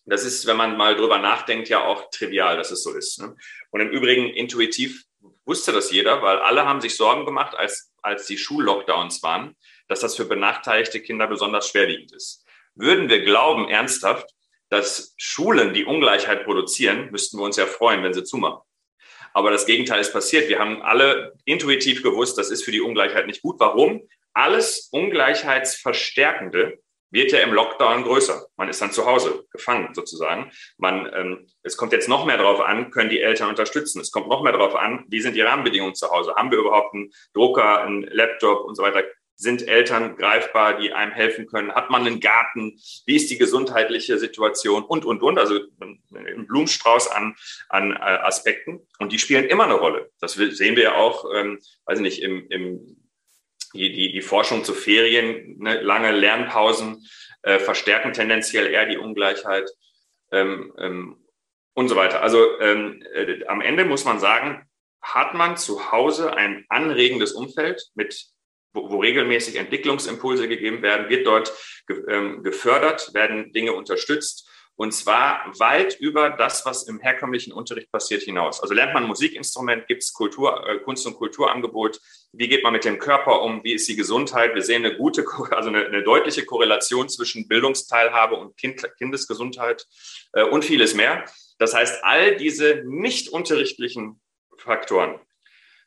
Das 0.06 0.26
ist, 0.26 0.46
wenn 0.46 0.58
man 0.58 0.78
mal 0.78 0.96
drüber 0.96 1.20
nachdenkt, 1.20 1.70
ja 1.70 1.84
auch 1.84 2.10
trivial, 2.12 2.58
dass 2.58 2.72
es 2.72 2.84
so 2.84 2.94
ist. 2.94 3.22
Ne? 3.22 3.36
Und 3.70 3.82
im 3.82 3.90
Übrigen 3.90 4.30
intuitiv 4.30 5.06
wusste 5.46 5.72
das 5.72 5.92
jeder, 5.92 6.22
weil 6.22 6.40
alle 6.40 6.66
haben 6.66 6.82
sich 6.82 6.98
Sorgen 6.98 7.26
gemacht, 7.26 7.56
als, 7.56 7.94
als 8.02 8.26
die 8.26 8.38
Schullockdowns 8.38 9.24
waren, 9.24 9.56
dass 9.88 10.02
das 10.02 10.16
für 10.16 10.26
benachteiligte 10.26 11.02
Kinder 11.02 11.28
besonders 11.28 11.70
schwerwiegend 11.70 12.12
ist. 12.14 12.41
Würden 12.76 13.10
wir 13.10 13.24
glauben, 13.24 13.70
ernsthaft, 13.70 14.30
dass 14.70 15.14
Schulen 15.18 15.74
die 15.74 15.86
Ungleichheit 15.86 16.46
produzieren, 16.46 17.12
müssten 17.12 17.38
wir 17.38 17.44
uns 17.44 17.58
ja 17.58 17.66
freuen, 17.66 18.04
wenn 18.04 18.14
sie 18.14 18.24
zumachen. 18.24 18.62
Aber 19.34 19.52
das 19.52 19.66
Gegenteil 19.66 20.00
ist 20.00 20.14
passiert. 20.14 20.50
Wir 20.50 20.60
haben 20.60 20.82
alle 20.82 21.34
intuitiv 21.46 22.04
gewusst, 22.04 22.38
das 22.38 22.50
ist 22.52 22.64
für 22.64 22.72
die 22.72 22.82
Ungleichheit 22.82 23.28
nicht 23.28 23.42
gut. 23.42 23.60
Warum? 23.60 24.08
Alles 24.34 24.90
Ungleichheitsverstärkende 24.92 26.80
wird 27.12 27.32
ja 27.34 27.40
im 27.40 27.54
Lockdown 27.54 28.04
größer. 28.04 28.48
Man 28.56 28.70
ist 28.70 28.82
dann 28.82 28.92
zu 28.92 29.06
Hause 29.06 29.46
gefangen 29.52 29.94
sozusagen. 29.94 30.50
Man, 30.78 31.12
ähm, 31.14 31.48
es 31.62 31.76
kommt 31.76 31.92
jetzt 31.92 32.08
noch 32.08 32.26
mehr 32.26 32.38
darauf 32.38 32.62
an, 32.62 32.90
können 32.90 33.10
die 33.10 33.22
Eltern 33.22 33.50
unterstützen. 33.50 34.00
Es 34.00 34.12
kommt 34.12 34.30
noch 34.30 34.42
mehr 34.42 34.54
darauf 34.54 34.76
an, 34.76 35.06
wie 35.10 35.20
sind 35.20 35.36
die 35.36 35.42
Rahmenbedingungen 35.42 35.96
zu 35.96 36.10
Hause? 36.10 36.34
Haben 36.36 36.52
wir 36.52 36.60
überhaupt 36.60 36.94
einen 36.94 37.12
Drucker, 37.34 37.82
einen 37.82 38.04
Laptop 38.04 38.64
und 38.64 38.76
so 38.76 38.84
weiter? 38.84 39.04
Sind 39.42 39.68
Eltern 39.68 40.18
greifbar, 40.18 40.78
die 40.78 40.94
einem 40.94 41.12
helfen 41.12 41.48
können? 41.48 41.74
Hat 41.74 41.90
man 41.90 42.06
einen 42.06 42.20
Garten? 42.20 42.80
Wie 43.08 43.16
ist 43.16 43.32
die 43.32 43.40
gesundheitliche 43.40 44.20
Situation? 44.20 44.84
Und, 44.84 45.04
und, 45.04 45.24
und. 45.24 45.40
Also 45.40 45.60
ein 45.82 46.46
Blumenstrauß 46.46 47.10
an, 47.10 47.36
an 47.68 47.92
äh, 47.92 47.96
Aspekten. 47.96 48.88
Und 49.00 49.12
die 49.12 49.18
spielen 49.18 49.46
immer 49.46 49.64
eine 49.64 49.74
Rolle. 49.74 50.12
Das 50.20 50.34
sehen 50.34 50.76
wir 50.76 50.84
ja 50.84 50.96
auch, 50.96 51.26
ähm, 51.34 51.60
weiß 51.86 51.98
ich 51.98 52.04
nicht, 52.04 52.22
im, 52.22 52.46
im 52.50 52.98
die, 53.74 53.92
die, 53.92 54.12
die 54.12 54.22
Forschung 54.22 54.64
zu 54.64 54.76
Ferien, 54.76 55.58
ne, 55.58 55.82
lange 55.82 56.12
Lernpausen 56.12 57.04
äh, 57.42 57.58
verstärken 57.58 58.14
tendenziell 58.14 58.68
eher 58.68 58.86
die 58.86 58.98
Ungleichheit 58.98 59.72
ähm, 60.32 60.72
ähm, 60.78 61.26
und 61.74 61.88
so 61.88 61.96
weiter. 61.96 62.22
Also 62.22 62.60
ähm, 62.60 63.04
äh, 63.16 63.44
am 63.46 63.62
Ende 63.62 63.86
muss 63.86 64.06
man 64.06 64.20
sagen, 64.20 64.68
hat 65.02 65.34
man 65.34 65.58
zu 65.58 65.92
Hause 65.92 66.36
ein 66.36 66.66
anregendes 66.70 67.32
Umfeld 67.32 67.90
mit 67.96 68.28
wo, 68.74 68.90
wo 68.90 69.00
regelmäßig 69.00 69.56
Entwicklungsimpulse 69.56 70.48
gegeben 70.48 70.82
werden, 70.82 71.10
wird 71.10 71.28
dort 71.28 71.54
ge, 71.88 72.04
ähm, 72.08 72.44
gefördert, 72.44 73.14
werden 73.14 73.52
Dinge 73.54 73.74
unterstützt 73.74 74.48
und 74.82 74.94
zwar 74.94 75.46
weit 75.60 76.00
über 76.00 76.32
das, 76.32 76.66
was 76.66 76.88
im 76.88 77.00
herkömmlichen 77.00 77.54
Unterricht 77.54 77.92
passiert, 77.92 78.24
hinaus. 78.24 78.62
Also 78.62 78.74
lernt 78.74 78.96
man 78.96 79.04
Musikinstrument, 79.04 79.86
gibt 79.86 80.02
es 80.02 80.12
Kultur, 80.12 80.68
äh, 80.68 80.80
Kunst- 80.80 81.06
und 81.06 81.18
Kulturangebot, 81.18 82.00
wie 82.32 82.48
geht 82.48 82.64
man 82.64 82.74
mit 82.74 82.84
dem 82.84 82.98
Körper 82.98 83.44
um, 83.44 83.64
wie 83.64 83.74
ist 83.74 83.88
die 83.88 83.96
Gesundheit. 83.96 84.56
Wir 84.56 84.64
sehen 84.64 84.84
eine 84.84 84.98
gute, 84.98 85.24
also 85.52 85.70
eine, 85.70 85.86
eine 85.86 86.02
deutliche 86.02 86.46
Korrelation 86.46 87.10
zwischen 87.10 87.48
Bildungsteilhabe 87.48 88.36
und 88.36 88.58
kind, 88.58 88.84
Kindesgesundheit 88.98 89.86
äh, 90.34 90.44
und 90.44 90.66
vieles 90.66 90.96
mehr. 90.96 91.26
Das 91.60 91.76
heißt, 91.76 92.04
all 92.04 92.38
diese 92.38 92.82
nicht 92.86 93.30
unterrichtlichen 93.30 94.20
Faktoren 94.58 95.20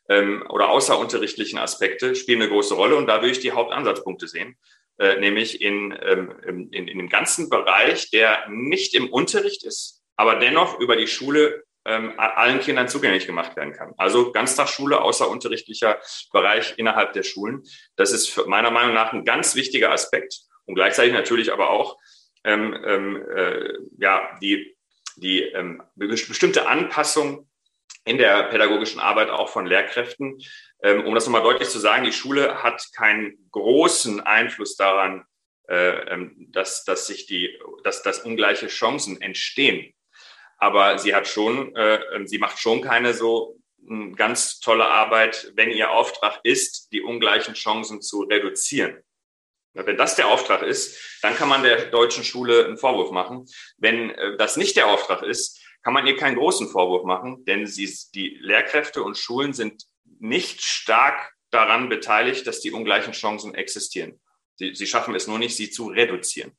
ähm, 0.09 0.43
oder 0.49 0.69
außerunterrichtlichen 0.69 1.59
Aspekte 1.59 2.15
spielen 2.15 2.41
eine 2.41 2.51
große 2.51 2.75
Rolle 2.75 2.95
und 2.95 3.07
da 3.07 3.21
würde 3.21 3.31
ich 3.31 3.39
die 3.39 3.51
Hauptansatzpunkte 3.51 4.27
sehen, 4.27 4.57
äh, 4.97 5.19
nämlich 5.19 5.61
in, 5.61 5.97
ähm, 6.01 6.35
in, 6.71 6.87
in 6.87 6.97
dem 6.97 7.09
ganzen 7.09 7.49
Bereich, 7.49 8.11
der 8.11 8.47
nicht 8.49 8.93
im 8.93 9.09
Unterricht 9.09 9.63
ist, 9.63 10.01
aber 10.15 10.35
dennoch 10.35 10.79
über 10.79 10.95
die 10.95 11.07
Schule 11.07 11.63
ähm, 11.85 12.13
allen 12.17 12.59
Kindern 12.59 12.87
zugänglich 12.87 13.27
gemacht 13.27 13.55
werden 13.55 13.73
kann. 13.73 13.93
Also 13.97 14.31
Ganztagsschule, 14.31 15.01
außerunterrichtlicher 15.01 15.99
Bereich 16.31 16.73
innerhalb 16.77 17.13
der 17.13 17.23
Schulen. 17.23 17.63
Das 17.95 18.11
ist 18.11 18.47
meiner 18.47 18.71
Meinung 18.71 18.95
nach 18.95 19.13
ein 19.13 19.23
ganz 19.23 19.55
wichtiger 19.55 19.91
Aspekt 19.91 20.41
und 20.65 20.75
gleichzeitig 20.75 21.13
natürlich 21.13 21.53
aber 21.53 21.69
auch 21.69 21.97
ähm, 22.43 22.75
ähm, 22.85 23.25
äh, 23.35 23.73
ja, 23.99 24.37
die, 24.41 24.75
die 25.15 25.41
ähm, 25.41 25.81
bestimmte 25.95 26.67
Anpassung 26.67 27.47
in 28.05 28.17
der 28.17 28.43
pädagogischen 28.43 28.99
Arbeit 28.99 29.29
auch 29.29 29.49
von 29.49 29.65
Lehrkräften. 29.65 30.39
Ähm, 30.81 31.05
um 31.05 31.15
das 31.15 31.25
nochmal 31.25 31.41
deutlich 31.41 31.69
zu 31.69 31.79
sagen, 31.79 32.05
die 32.05 32.13
Schule 32.13 32.63
hat 32.63 32.87
keinen 32.95 33.49
großen 33.51 34.21
Einfluss 34.21 34.75
daran, 34.75 35.25
äh, 35.67 36.13
ähm, 36.13 36.47
dass, 36.51 36.85
dass 36.85 37.07
sich 37.07 37.25
die, 37.25 37.59
dass, 37.83 38.03
dass 38.03 38.19
ungleiche 38.19 38.67
Chancen 38.67 39.19
entstehen. 39.21 39.93
Aber 40.57 40.99
sie 40.99 41.13
hat 41.13 41.27
schon, 41.27 41.75
äh, 41.75 41.99
sie 42.25 42.37
macht 42.37 42.59
schon 42.59 42.81
keine 42.81 43.13
so 43.13 43.59
ganz 44.15 44.59
tolle 44.59 44.85
Arbeit, 44.85 45.51
wenn 45.55 45.69
ihr 45.69 45.91
Auftrag 45.91 46.39
ist, 46.43 46.91
die 46.91 47.01
ungleichen 47.01 47.53
Chancen 47.53 48.01
zu 48.01 48.21
reduzieren. 48.21 49.03
Wenn 49.73 49.97
das 49.97 50.15
der 50.15 50.29
Auftrag 50.29 50.61
ist, 50.61 51.19
dann 51.21 51.35
kann 51.35 51.49
man 51.49 51.61
der 51.61 51.87
deutschen 51.87 52.23
Schule 52.23 52.65
einen 52.65 52.77
Vorwurf 52.77 53.11
machen. 53.11 53.45
Wenn 53.77 54.11
äh, 54.11 54.37
das 54.37 54.55
nicht 54.57 54.77
der 54.77 54.87
Auftrag 54.87 55.21
ist, 55.21 55.61
kann 55.85 55.93
man 55.93 56.07
ihr 56.07 56.17
keinen 56.17 56.35
großen 56.35 56.67
Vorwurf 56.67 57.03
machen, 57.03 57.45
denn 57.45 57.67
sie, 57.67 57.87
die 58.15 58.39
Lehrkräfte 58.41 59.03
und 59.03 59.19
Schulen 59.19 59.53
sind 59.53 59.83
nicht 60.19 60.63
stark 60.63 61.35
daran 61.51 61.89
beteiligt, 61.89 62.47
dass 62.47 62.59
die 62.59 62.71
ungleichen 62.71 63.13
Chancen 63.13 63.53
existieren. 63.53 64.19
Sie, 64.55 64.73
sie 64.73 64.87
schaffen 64.87 65.13
es 65.13 65.27
nur 65.27 65.37
nicht, 65.37 65.55
sie 65.55 65.69
zu 65.69 65.89
reduzieren. 65.89 66.57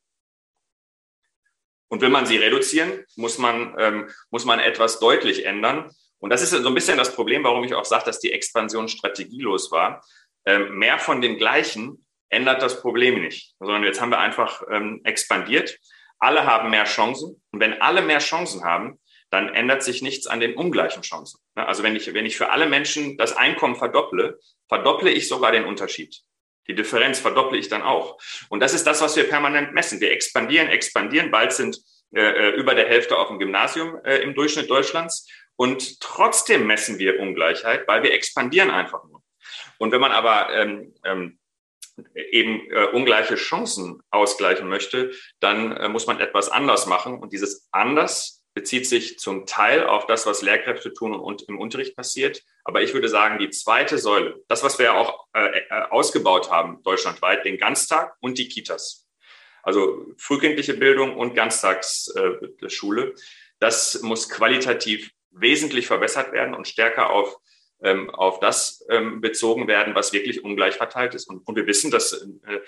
Und 1.88 2.02
will 2.02 2.08
man 2.08 2.24
sie 2.24 2.36
reduzieren, 2.36 3.04
muss 3.16 3.38
man, 3.38 3.74
ähm, 3.80 4.08
muss 4.30 4.44
man 4.44 4.60
etwas 4.60 5.00
deutlich 5.00 5.44
ändern. 5.44 5.90
Und 6.18 6.30
das 6.30 6.42
ist 6.42 6.50
so 6.50 6.68
ein 6.68 6.74
bisschen 6.74 6.96
das 6.96 7.12
Problem, 7.12 7.42
warum 7.42 7.64
ich 7.64 7.74
auch 7.74 7.84
sage, 7.84 8.04
dass 8.04 8.20
die 8.20 8.30
Expansion 8.30 8.86
strategielos 8.86 9.72
war. 9.72 10.06
Ähm, 10.44 10.78
mehr 10.78 11.00
von 11.00 11.20
dem 11.20 11.36
Gleichen 11.36 12.06
ändert 12.28 12.62
das 12.62 12.80
Problem 12.80 13.20
nicht, 13.22 13.56
sondern 13.58 13.82
jetzt 13.82 14.00
haben 14.00 14.10
wir 14.10 14.20
einfach 14.20 14.62
ähm, 14.70 15.00
expandiert. 15.02 15.80
Alle 16.20 16.46
haben 16.46 16.70
mehr 16.70 16.84
Chancen. 16.84 17.42
Und 17.50 17.58
wenn 17.58 17.82
alle 17.82 18.02
mehr 18.02 18.20
Chancen 18.20 18.62
haben, 18.62 19.00
dann 19.36 19.54
ändert 19.54 19.82
sich 19.82 20.00
nichts 20.00 20.26
an 20.26 20.40
den 20.40 20.54
ungleichen 20.54 21.02
Chancen. 21.02 21.38
Ne, 21.54 21.68
also 21.68 21.82
wenn 21.82 21.94
ich, 21.94 22.12
wenn 22.12 22.26
ich 22.26 22.36
für 22.36 22.50
alle 22.50 22.66
Menschen 22.66 23.18
das 23.18 23.36
Einkommen 23.36 23.76
verdopple, 23.76 24.40
verdopple 24.68 25.10
ich 25.10 25.28
sogar 25.28 25.52
den 25.52 25.64
Unterschied. 25.64 26.22
Die 26.68 26.74
Differenz 26.74 27.20
verdopple 27.20 27.58
ich 27.58 27.68
dann 27.68 27.82
auch. 27.82 28.18
Und 28.48 28.60
das 28.60 28.74
ist 28.74 28.86
das, 28.86 29.00
was 29.02 29.14
wir 29.14 29.28
permanent 29.28 29.72
messen. 29.72 30.00
Wir 30.00 30.10
expandieren, 30.10 30.68
expandieren. 30.68 31.30
Bald 31.30 31.52
sind 31.52 31.78
äh, 32.14 32.20
äh 32.20 32.50
über 32.56 32.74
der 32.74 32.88
Hälfte 32.88 33.16
auf 33.18 33.28
dem 33.28 33.38
Gymnasium 33.38 34.00
äh, 34.04 34.16
im 34.22 34.34
Durchschnitt 34.34 34.70
Deutschlands. 34.70 35.28
Und 35.54 36.00
trotzdem 36.00 36.66
messen 36.66 36.98
wir 36.98 37.20
Ungleichheit, 37.20 37.86
weil 37.86 38.02
wir 38.02 38.12
expandieren 38.12 38.70
einfach 38.70 39.04
nur. 39.04 39.22
Und 39.78 39.92
wenn 39.92 40.00
man 40.00 40.12
aber 40.12 40.52
ähm, 40.54 40.94
ähm, 41.04 41.38
eben 42.14 42.70
äh, 42.70 42.86
ungleiche 42.86 43.36
Chancen 43.36 44.00
ausgleichen 44.10 44.68
möchte, 44.68 45.12
dann 45.40 45.72
äh, 45.76 45.88
muss 45.88 46.06
man 46.06 46.20
etwas 46.20 46.48
anders 46.48 46.86
machen. 46.86 47.18
Und 47.18 47.32
dieses 47.32 47.68
anders 47.70 48.35
bezieht 48.56 48.88
sich 48.88 49.18
zum 49.18 49.44
Teil 49.44 49.84
auf 49.84 50.06
das, 50.06 50.24
was 50.24 50.40
Lehrkräfte 50.40 50.94
tun 50.94 51.14
und 51.14 51.42
im 51.42 51.58
Unterricht 51.58 51.94
passiert. 51.94 52.42
Aber 52.64 52.80
ich 52.80 52.94
würde 52.94 53.10
sagen, 53.10 53.38
die 53.38 53.50
zweite 53.50 53.98
Säule, 53.98 54.42
das, 54.48 54.64
was 54.64 54.78
wir 54.78 54.94
auch 54.94 55.26
äh, 55.34 55.58
äh, 55.58 55.82
ausgebaut 55.90 56.50
haben 56.50 56.82
deutschlandweit, 56.82 57.44
den 57.44 57.58
Ganztag 57.58 58.16
und 58.20 58.38
die 58.38 58.48
Kitas. 58.48 59.06
Also 59.62 60.06
frühkindliche 60.16 60.72
Bildung 60.72 61.18
und 61.18 61.34
Ganztagsschule, 61.34 63.02
äh, 63.02 63.14
das 63.58 64.00
muss 64.00 64.30
qualitativ 64.30 65.10
wesentlich 65.32 65.86
verbessert 65.86 66.32
werden 66.32 66.54
und 66.54 66.66
stärker 66.66 67.10
auf 67.10 67.36
ähm, 67.82 68.08
auf 68.08 68.40
das 68.40 68.86
ähm, 68.88 69.20
bezogen 69.20 69.68
werden, 69.68 69.94
was 69.94 70.14
wirklich 70.14 70.42
ungleich 70.42 70.76
verteilt 70.76 71.14
ist. 71.14 71.28
Und, 71.28 71.46
und 71.46 71.56
wir 71.56 71.66
wissen, 71.66 71.90
dass 71.90 72.14
äh, 72.14 72.60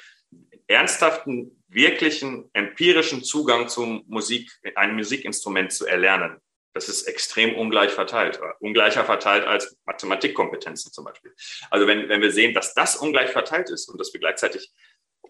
ernsthaften, 0.68 1.62
wirklichen, 1.68 2.48
empirischen 2.52 3.24
Zugang 3.24 3.68
zum 3.68 4.04
Musik, 4.06 4.50
einem 4.76 4.96
Musikinstrument 4.96 5.72
zu 5.72 5.86
erlernen, 5.86 6.40
das 6.74 6.88
ist 6.88 7.08
extrem 7.08 7.56
ungleich 7.56 7.90
verteilt, 7.90 8.38
ungleicher 8.60 9.04
verteilt 9.04 9.44
als 9.44 9.76
Mathematikkompetenzen 9.84 10.92
zum 10.92 11.04
Beispiel. 11.04 11.34
Also 11.70 11.86
wenn, 11.86 12.08
wenn 12.08 12.20
wir 12.20 12.30
sehen, 12.30 12.54
dass 12.54 12.74
das 12.74 12.96
ungleich 12.96 13.30
verteilt 13.30 13.70
ist 13.70 13.88
und 13.88 13.98
dass 13.98 14.12
wir 14.12 14.20
gleichzeitig 14.20 14.70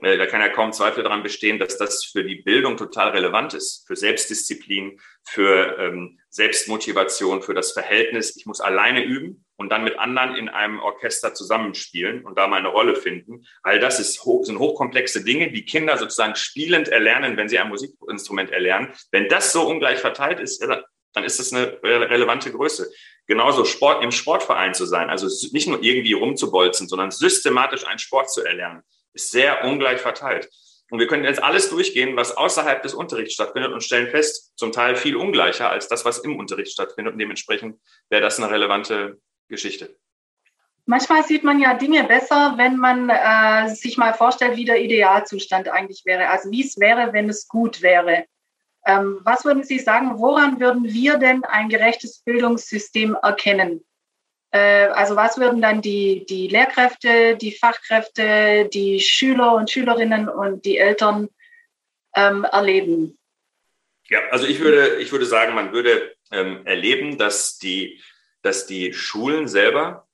äh, 0.02 0.16
da 0.16 0.26
kann 0.26 0.40
ja 0.40 0.49
kaum 0.49 0.73
Zweifel 0.73 1.02
daran 1.02 1.23
bestehen, 1.23 1.59
dass 1.59 1.78
das 1.78 2.04
für 2.04 2.25
die 2.25 2.37
Bildung 2.37 2.76
total 2.76 3.11
relevant 3.11 3.54
ist, 3.54 3.87
für 3.87 3.97
Selbstdisziplin, 3.97 5.00
für 5.25 5.78
ähm, 5.78 6.21
Selbstmotivation, 6.28 7.42
für 7.42 7.54
das 7.54 7.73
Verhältnis. 7.73 8.37
Ich 8.37 8.47
muss 8.47 8.61
alleine 8.61 9.02
üben 9.02 9.45
und 9.58 9.70
dann 9.70 9.84
mit 9.84 9.98
anderen 9.98 10.34
in 10.34 10.48
einem 10.48 10.80
Orchester 10.80 11.34
zusammenspielen 11.34 12.24
und 12.24 12.38
da 12.38 12.46
meine 12.46 12.68
Rolle 12.68 12.96
finden. 12.96 13.44
All 13.62 13.78
das 13.78 14.00
ist 14.00 14.24
hoch, 14.24 14.44
sind 14.44 14.58
hochkomplexe 14.58 15.24
Dinge, 15.24 15.50
die 15.52 15.66
Kinder 15.66 15.98
sozusagen 15.98 16.36
spielend 16.36 16.88
erlernen, 16.88 17.36
wenn 17.36 17.50
sie 17.50 17.58
ein 17.58 17.68
Musikinstrument 17.68 18.50
erlernen. 18.50 18.94
Wenn 19.10 19.28
das 19.28 19.52
so 19.52 19.68
ungleich 19.68 19.98
verteilt 19.98 20.40
ist, 20.40 20.62
dann 20.62 21.24
ist 21.24 21.38
das 21.38 21.52
eine 21.52 21.82
relevante 21.82 22.50
Größe. 22.50 22.90
Genauso 23.26 23.66
Sport 23.66 24.02
im 24.02 24.12
Sportverein 24.12 24.72
zu 24.72 24.86
sein, 24.86 25.10
also 25.10 25.26
nicht 25.52 25.68
nur 25.68 25.82
irgendwie 25.82 26.14
rumzubolzen, 26.14 26.88
sondern 26.88 27.10
systematisch 27.10 27.86
einen 27.86 27.98
Sport 27.98 28.32
zu 28.32 28.42
erlernen 28.42 28.82
ist 29.18 29.30
sehr 29.30 29.64
ungleich 29.64 30.00
verteilt. 30.00 30.48
Und 30.90 31.00
wir 31.00 31.06
können 31.06 31.24
jetzt 31.24 31.42
alles 31.42 31.68
durchgehen, 31.68 32.16
was 32.16 32.36
außerhalb 32.36 32.82
des 32.82 32.94
Unterrichts 32.94 33.34
stattfindet 33.34 33.72
und 33.72 33.82
stellen 33.82 34.08
fest, 34.08 34.52
zum 34.56 34.72
Teil 34.72 34.96
viel 34.96 35.16
ungleicher 35.16 35.70
als 35.70 35.88
das, 35.88 36.04
was 36.06 36.18
im 36.18 36.38
Unterricht 36.38 36.72
stattfindet. 36.72 37.12
Und 37.12 37.18
dementsprechend 37.18 37.78
wäre 38.08 38.22
das 38.22 38.38
eine 38.38 38.50
relevante 38.50 39.20
Geschichte. 39.49 39.97
Manchmal 40.87 41.23
sieht 41.25 41.45
man 41.45 41.61
ja 41.61 41.75
Dinge 41.75 42.05
besser, 42.05 42.55
wenn 42.57 42.76
man 42.78 43.11
äh, 43.11 43.69
sich 43.75 43.99
mal 43.99 44.14
vorstellt, 44.14 44.57
wie 44.57 44.64
der 44.64 44.81
Idealzustand 44.81 45.69
eigentlich 45.69 46.02
wäre. 46.07 46.28
Also 46.31 46.50
wie 46.50 46.64
es 46.64 46.78
wäre, 46.78 47.12
wenn 47.12 47.28
es 47.28 47.47
gut 47.47 47.83
wäre. 47.83 48.25
Ähm, 48.87 49.21
was 49.23 49.45
würden 49.45 49.64
Sie 49.64 49.78
sagen, 49.78 50.19
woran 50.19 50.61
würden 50.61 50.85
wir 50.85 51.19
denn 51.19 51.45
ein 51.45 51.69
gerechtes 51.69 52.21
Bildungssystem 52.21 53.19
erkennen? 53.23 53.85
Äh, 54.50 54.87
also 54.87 55.14
was 55.14 55.37
würden 55.37 55.61
dann 55.61 55.83
die, 55.83 56.25
die 56.26 56.49
Lehrkräfte, 56.49 57.37
die 57.37 57.52
Fachkräfte, 57.52 58.69
die 58.73 59.00
Schüler 59.00 59.55
und 59.55 59.71
Schülerinnen 59.71 60.28
und 60.28 60.64
die 60.64 60.78
Eltern 60.78 61.28
ähm, 62.14 62.45
erleben? 62.45 63.19
Ja, 64.09 64.21
also 64.31 64.47
ich 64.47 64.61
würde, 64.61 64.97
ich 64.97 65.12
würde 65.12 65.26
sagen, 65.26 65.55
man 65.55 65.73
würde 65.73 66.14
ähm, 66.33 66.67
erleben, 66.67 67.19
dass 67.19 67.59
die, 67.59 68.00
dass 68.42 68.66
die 68.66 68.92
Schulen 68.92 69.49
selber, 69.49 70.07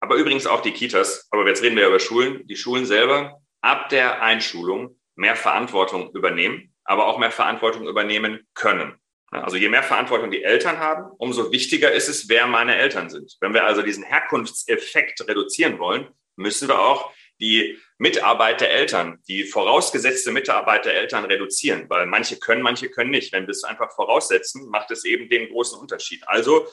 aber 0.00 0.16
übrigens 0.16 0.46
auch 0.46 0.62
die 0.62 0.72
Kitas, 0.72 1.28
aber 1.30 1.46
jetzt 1.46 1.62
reden 1.62 1.76
wir 1.76 1.86
über 1.86 2.00
Schulen, 2.00 2.46
die 2.46 2.56
Schulen 2.56 2.86
selber 2.86 3.40
ab 3.60 3.88
der 3.90 4.22
Einschulung 4.22 4.98
mehr 5.14 5.36
Verantwortung 5.36 6.14
übernehmen, 6.14 6.74
aber 6.84 7.06
auch 7.06 7.18
mehr 7.18 7.30
Verantwortung 7.30 7.86
übernehmen 7.86 8.46
können. 8.54 8.94
Also 9.30 9.56
je 9.56 9.68
mehr 9.68 9.84
Verantwortung 9.84 10.30
die 10.30 10.42
Eltern 10.42 10.78
haben, 10.78 11.12
umso 11.18 11.52
wichtiger 11.52 11.92
ist 11.92 12.08
es, 12.08 12.28
wer 12.28 12.46
meine 12.46 12.76
Eltern 12.76 13.10
sind. 13.10 13.36
Wenn 13.40 13.54
wir 13.54 13.64
also 13.64 13.82
diesen 13.82 14.02
Herkunftseffekt 14.02 15.20
reduzieren 15.28 15.78
wollen, 15.78 16.08
müssen 16.36 16.66
wir 16.66 16.80
auch 16.80 17.12
die 17.40 17.78
Mitarbeit 17.98 18.60
der 18.60 18.72
Eltern, 18.72 19.18
die 19.28 19.44
vorausgesetzte 19.44 20.32
Mitarbeit 20.32 20.84
der 20.84 20.94
Eltern 20.94 21.24
reduzieren, 21.24 21.88
weil 21.88 22.06
manche 22.06 22.38
können, 22.38 22.62
manche 22.62 22.90
können 22.90 23.10
nicht. 23.10 23.32
Wenn 23.32 23.46
wir 23.46 23.52
es 23.52 23.64
einfach 23.64 23.92
voraussetzen, 23.92 24.68
macht 24.68 24.90
es 24.90 25.04
eben 25.04 25.28
den 25.28 25.48
großen 25.48 25.78
Unterschied. 25.78 26.22
Also 26.26 26.66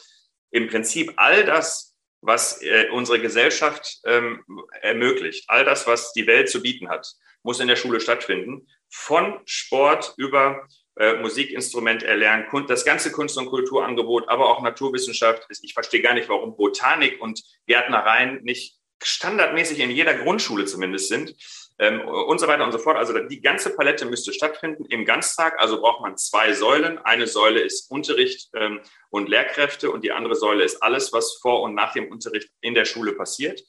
im 0.52 0.68
Prinzip 0.68 1.14
all 1.18 1.46
das, 1.46 1.96
was 2.22 2.62
äh, 2.62 2.88
unsere 2.92 3.20
Gesellschaft 3.20 4.00
ähm, 4.06 4.44
ermöglicht, 4.82 5.46
all 5.48 5.66
das, 5.66 5.88
was 5.88 6.14
die 6.14 6.28
Welt 6.28 6.50
zu 6.50 6.62
bieten 6.62 6.90
hat, 6.90 7.08
muss 7.44 7.60
in 7.60 7.68
der 7.68 7.76
Schule 7.76 8.00
stattfinden. 8.00 8.68
Von 8.90 9.40
Sport 9.46 10.14
über 10.18 10.68
äh, 10.96 11.16
Musikinstrument 11.16 12.04
erlernen, 12.04 12.46
das 12.68 12.86
ganze 12.86 13.12
Kunst- 13.12 13.38
und 13.38 13.48
Kulturangebot, 13.48 14.30
aber 14.30 14.50
auch 14.50 14.62
Naturwissenschaft. 14.62 15.46
Ich 15.62 15.74
verstehe 15.74 16.02
gar 16.02 16.14
nicht, 16.14 16.30
warum 16.30 16.58
Botanik 16.58 17.22
und 17.22 17.44
Gärtnereien 17.68 18.44
nicht 18.44 18.78
standardmäßig 19.04 19.80
in 19.80 19.92
jeder 19.92 20.16
Grundschule 20.16 20.66
zumindest 20.66 21.10
sind 21.10 21.36
ähm, 21.80 22.02
und 22.02 22.40
so 22.40 22.48
weiter 22.48 22.64
und 22.64 22.72
so 22.72 22.78
fort. 22.78 22.98
Also 22.98 23.18
die 23.20 23.42
ganze 23.42 23.76
Palette 23.76 24.06
müsste 24.06 24.34
stattfinden 24.34 24.86
im 24.86 25.06
Ganztag. 25.06 25.60
Also 25.60 25.80
braucht 25.80 26.02
man 26.02 26.18
zwei 26.18 26.54
Säulen. 26.54 26.98
Eine 27.00 27.28
Säule 27.28 27.60
ist 27.60 27.92
Unterricht 27.92 28.50
ähm, 28.56 28.82
und 29.10 29.30
Lehrkräfte 29.30 29.92
und 29.92 30.04
die 30.04 30.12
andere 30.12 30.36
Säule 30.36 30.64
ist 30.64 30.82
alles, 30.82 31.14
was 31.14 31.40
vor 31.42 31.62
und 31.62 31.76
nach 31.76 31.94
dem 31.94 32.12
Unterricht 32.12 32.50
in 32.62 32.74
der 32.74 32.86
Schule 32.86 33.14
passiert. 33.14 33.62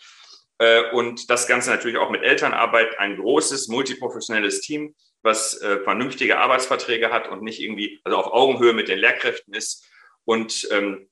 Äh, 0.59 0.91
und 0.91 1.31
das 1.31 1.47
Ganze 1.47 1.71
natürlich 1.71 1.99
auch 1.99 2.11
mit 2.11 2.23
Elternarbeit, 2.23 2.99
ein 2.99 3.17
großes 3.17 3.69
multiprofessionelles 3.69 4.61
Team, 4.61 4.95
was 5.23 5.61
äh, 5.61 5.81
vernünftige 5.81 6.39
Arbeitsverträge 6.39 7.11
hat 7.11 7.29
und 7.29 7.43
nicht 7.43 7.61
irgendwie 7.61 8.01
also 8.05 8.19
auf 8.19 8.33
Augenhöhe 8.33 8.73
mit 8.73 8.89
den 8.89 8.99
Lehrkräften 8.99 9.55
ist. 9.55 9.87
Und 10.25 10.69
ähm, 10.71 11.09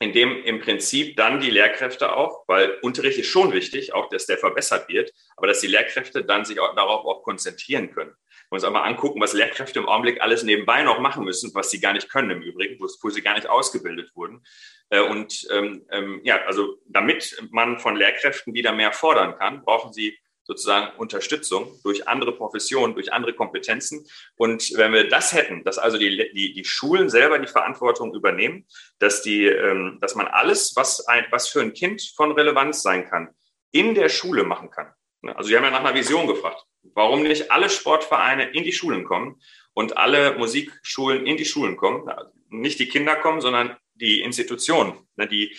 in 0.00 0.14
dem 0.14 0.42
im 0.44 0.60
Prinzip 0.60 1.16
dann 1.16 1.40
die 1.40 1.50
Lehrkräfte 1.50 2.16
auch, 2.16 2.44
weil 2.48 2.78
Unterricht 2.80 3.18
ist 3.18 3.26
schon 3.28 3.52
wichtig, 3.52 3.92
auch 3.92 4.08
dass 4.08 4.24
der 4.24 4.38
verbessert 4.38 4.88
wird, 4.88 5.12
aber 5.36 5.46
dass 5.46 5.60
die 5.60 5.66
Lehrkräfte 5.66 6.24
dann 6.24 6.46
sich 6.46 6.58
auch 6.58 6.74
darauf 6.74 7.04
auch 7.04 7.22
konzentrieren 7.22 7.92
können. 7.92 8.14
Wir 8.48 8.56
uns 8.56 8.64
einmal 8.64 8.88
angucken, 8.88 9.20
was 9.20 9.34
Lehrkräfte 9.34 9.78
im 9.78 9.88
Augenblick 9.88 10.22
alles 10.22 10.42
nebenbei 10.42 10.82
noch 10.82 11.00
machen 11.00 11.24
müssen, 11.24 11.54
was 11.54 11.70
sie 11.70 11.80
gar 11.80 11.92
nicht 11.92 12.08
können 12.08 12.30
im 12.30 12.42
Übrigen, 12.42 12.80
wo, 12.80 13.10
sie 13.10 13.20
gar 13.20 13.34
nicht 13.34 13.48
ausgebildet 13.48 14.10
wurden. 14.14 14.42
Äh, 14.88 15.02
und 15.02 15.46
ähm, 15.52 15.86
ähm, 15.90 16.20
ja, 16.24 16.40
also 16.46 16.78
damit 16.86 17.36
man 17.50 17.78
von 17.78 17.94
Lehrkräften 17.94 18.54
wieder 18.54 18.72
mehr 18.72 18.92
fordern 18.92 19.36
kann, 19.36 19.62
brauchen 19.62 19.92
sie 19.92 20.18
sozusagen 20.50 20.98
Unterstützung 20.98 21.78
durch 21.84 22.08
andere 22.08 22.32
Professionen, 22.32 22.94
durch 22.94 23.12
andere 23.12 23.34
Kompetenzen. 23.34 24.04
Und 24.34 24.72
wenn 24.74 24.92
wir 24.92 25.08
das 25.08 25.32
hätten, 25.32 25.62
dass 25.62 25.78
also 25.78 25.96
die, 25.96 26.28
die, 26.34 26.52
die 26.52 26.64
Schulen 26.64 27.08
selber 27.08 27.38
die 27.38 27.46
Verantwortung 27.46 28.12
übernehmen, 28.12 28.66
dass, 28.98 29.22
die, 29.22 29.46
ähm, 29.46 29.98
dass 30.00 30.16
man 30.16 30.26
alles, 30.26 30.72
was, 30.74 31.06
ein, 31.06 31.24
was 31.30 31.48
für 31.48 31.60
ein 31.60 31.72
Kind 31.72 32.02
von 32.16 32.32
Relevanz 32.32 32.82
sein 32.82 33.08
kann, 33.08 33.28
in 33.70 33.94
der 33.94 34.08
Schule 34.08 34.42
machen 34.42 34.70
kann. 34.70 34.92
Also 35.22 35.50
Sie 35.50 35.56
haben 35.56 35.62
ja 35.62 35.70
nach 35.70 35.84
einer 35.84 35.94
Vision 35.94 36.26
gefragt. 36.26 36.64
Warum 36.82 37.22
nicht 37.22 37.52
alle 37.52 37.70
Sportvereine 37.70 38.50
in 38.50 38.64
die 38.64 38.72
Schulen 38.72 39.04
kommen 39.04 39.40
und 39.72 39.96
alle 39.96 40.36
Musikschulen 40.36 41.26
in 41.26 41.36
die 41.36 41.44
Schulen 41.44 41.76
kommen? 41.76 42.10
Nicht 42.48 42.80
die 42.80 42.88
Kinder 42.88 43.14
kommen, 43.14 43.40
sondern 43.40 43.76
die 43.94 44.20
Institutionen, 44.20 44.94
ne, 45.14 45.28
die, 45.28 45.56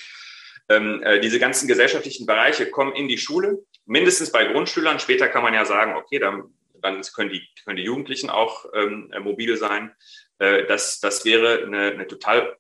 ähm, 0.68 1.02
äh, 1.04 1.22
diese 1.22 1.40
ganzen 1.40 1.70
gesellschaftlichen 1.70 2.26
Bereiche 2.26 2.70
kommen 2.70 2.94
in 2.94 3.08
die 3.08 3.18
Schule 3.18 3.64
mindestens 3.92 4.32
bei 4.32 4.46
Grundschülern. 4.46 5.00
Später 5.00 5.28
kann 5.28 5.44
man 5.44 5.54
ja 5.54 5.66
sagen, 5.66 5.96
okay, 5.96 6.18
dann, 6.18 6.54
dann 6.82 7.02
können, 7.14 7.30
die, 7.30 7.44
können 7.66 7.76
die 7.76 7.84
Jugendlichen 7.84 8.30
auch 8.30 8.66
ähm, 8.74 9.14
mobil 9.20 9.58
sein. 9.58 9.94
Äh, 10.40 10.66
das, 10.66 11.02
das 11.02 11.26
wäre 11.26 11.64
eine, 11.64 11.92
eine 11.92 12.08
total 12.08 12.56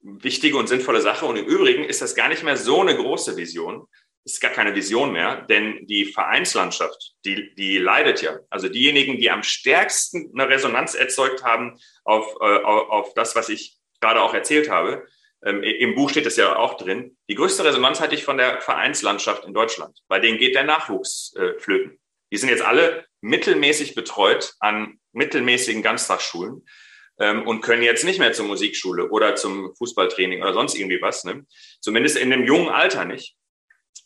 wichtige 0.00 0.56
und 0.56 0.68
sinnvolle 0.68 1.02
Sache. 1.02 1.26
Und 1.26 1.36
im 1.36 1.44
Übrigen 1.44 1.84
ist 1.84 2.00
das 2.00 2.14
gar 2.14 2.28
nicht 2.28 2.42
mehr 2.42 2.56
so 2.56 2.80
eine 2.80 2.96
große 2.96 3.36
Vision. 3.36 3.86
Ist 4.24 4.40
gar 4.40 4.52
keine 4.52 4.74
Vision 4.74 5.12
mehr, 5.12 5.42
denn 5.42 5.86
die 5.86 6.06
Vereinslandschaft, 6.06 7.16
die, 7.24 7.54
die 7.54 7.76
leidet 7.76 8.22
ja. 8.22 8.38
Also 8.48 8.68
diejenigen, 8.68 9.18
die 9.18 9.30
am 9.30 9.42
stärksten 9.42 10.30
eine 10.32 10.48
Resonanz 10.48 10.94
erzeugt 10.94 11.44
haben 11.44 11.78
auf, 12.04 12.36
äh, 12.40 12.62
auf 12.62 13.12
das, 13.14 13.36
was 13.36 13.50
ich 13.50 13.76
gerade 14.00 14.22
auch 14.22 14.32
erzählt 14.32 14.70
habe, 14.70 15.06
ähm, 15.44 15.62
Im 15.62 15.94
Buch 15.94 16.10
steht 16.10 16.26
es 16.26 16.36
ja 16.36 16.56
auch 16.56 16.76
drin. 16.76 17.16
Die 17.28 17.34
größte 17.34 17.64
Resonanz 17.64 18.00
hatte 18.00 18.14
ich 18.14 18.24
von 18.24 18.38
der 18.38 18.60
Vereinslandschaft 18.60 19.44
in 19.44 19.54
Deutschland. 19.54 19.98
Bei 20.08 20.20
denen 20.20 20.38
geht 20.38 20.54
der 20.54 20.64
Nachwuchs 20.64 21.34
äh, 21.36 21.58
flöten. 21.58 21.98
Die 22.30 22.36
sind 22.36 22.48
jetzt 22.48 22.62
alle 22.62 23.04
mittelmäßig 23.20 23.94
betreut 23.94 24.54
an 24.60 24.98
mittelmäßigen 25.12 25.82
Ganztagsschulen 25.82 26.64
ähm, 27.18 27.46
und 27.46 27.60
können 27.60 27.82
jetzt 27.82 28.04
nicht 28.04 28.20
mehr 28.20 28.32
zur 28.32 28.46
Musikschule 28.46 29.10
oder 29.10 29.34
zum 29.34 29.74
Fußballtraining 29.76 30.42
oder 30.42 30.54
sonst 30.54 30.76
irgendwie 30.76 31.02
was. 31.02 31.24
Ne? 31.24 31.44
Zumindest 31.80 32.16
in 32.16 32.30
dem 32.30 32.44
jungen 32.44 32.68
Alter 32.68 33.04
nicht. 33.04 33.36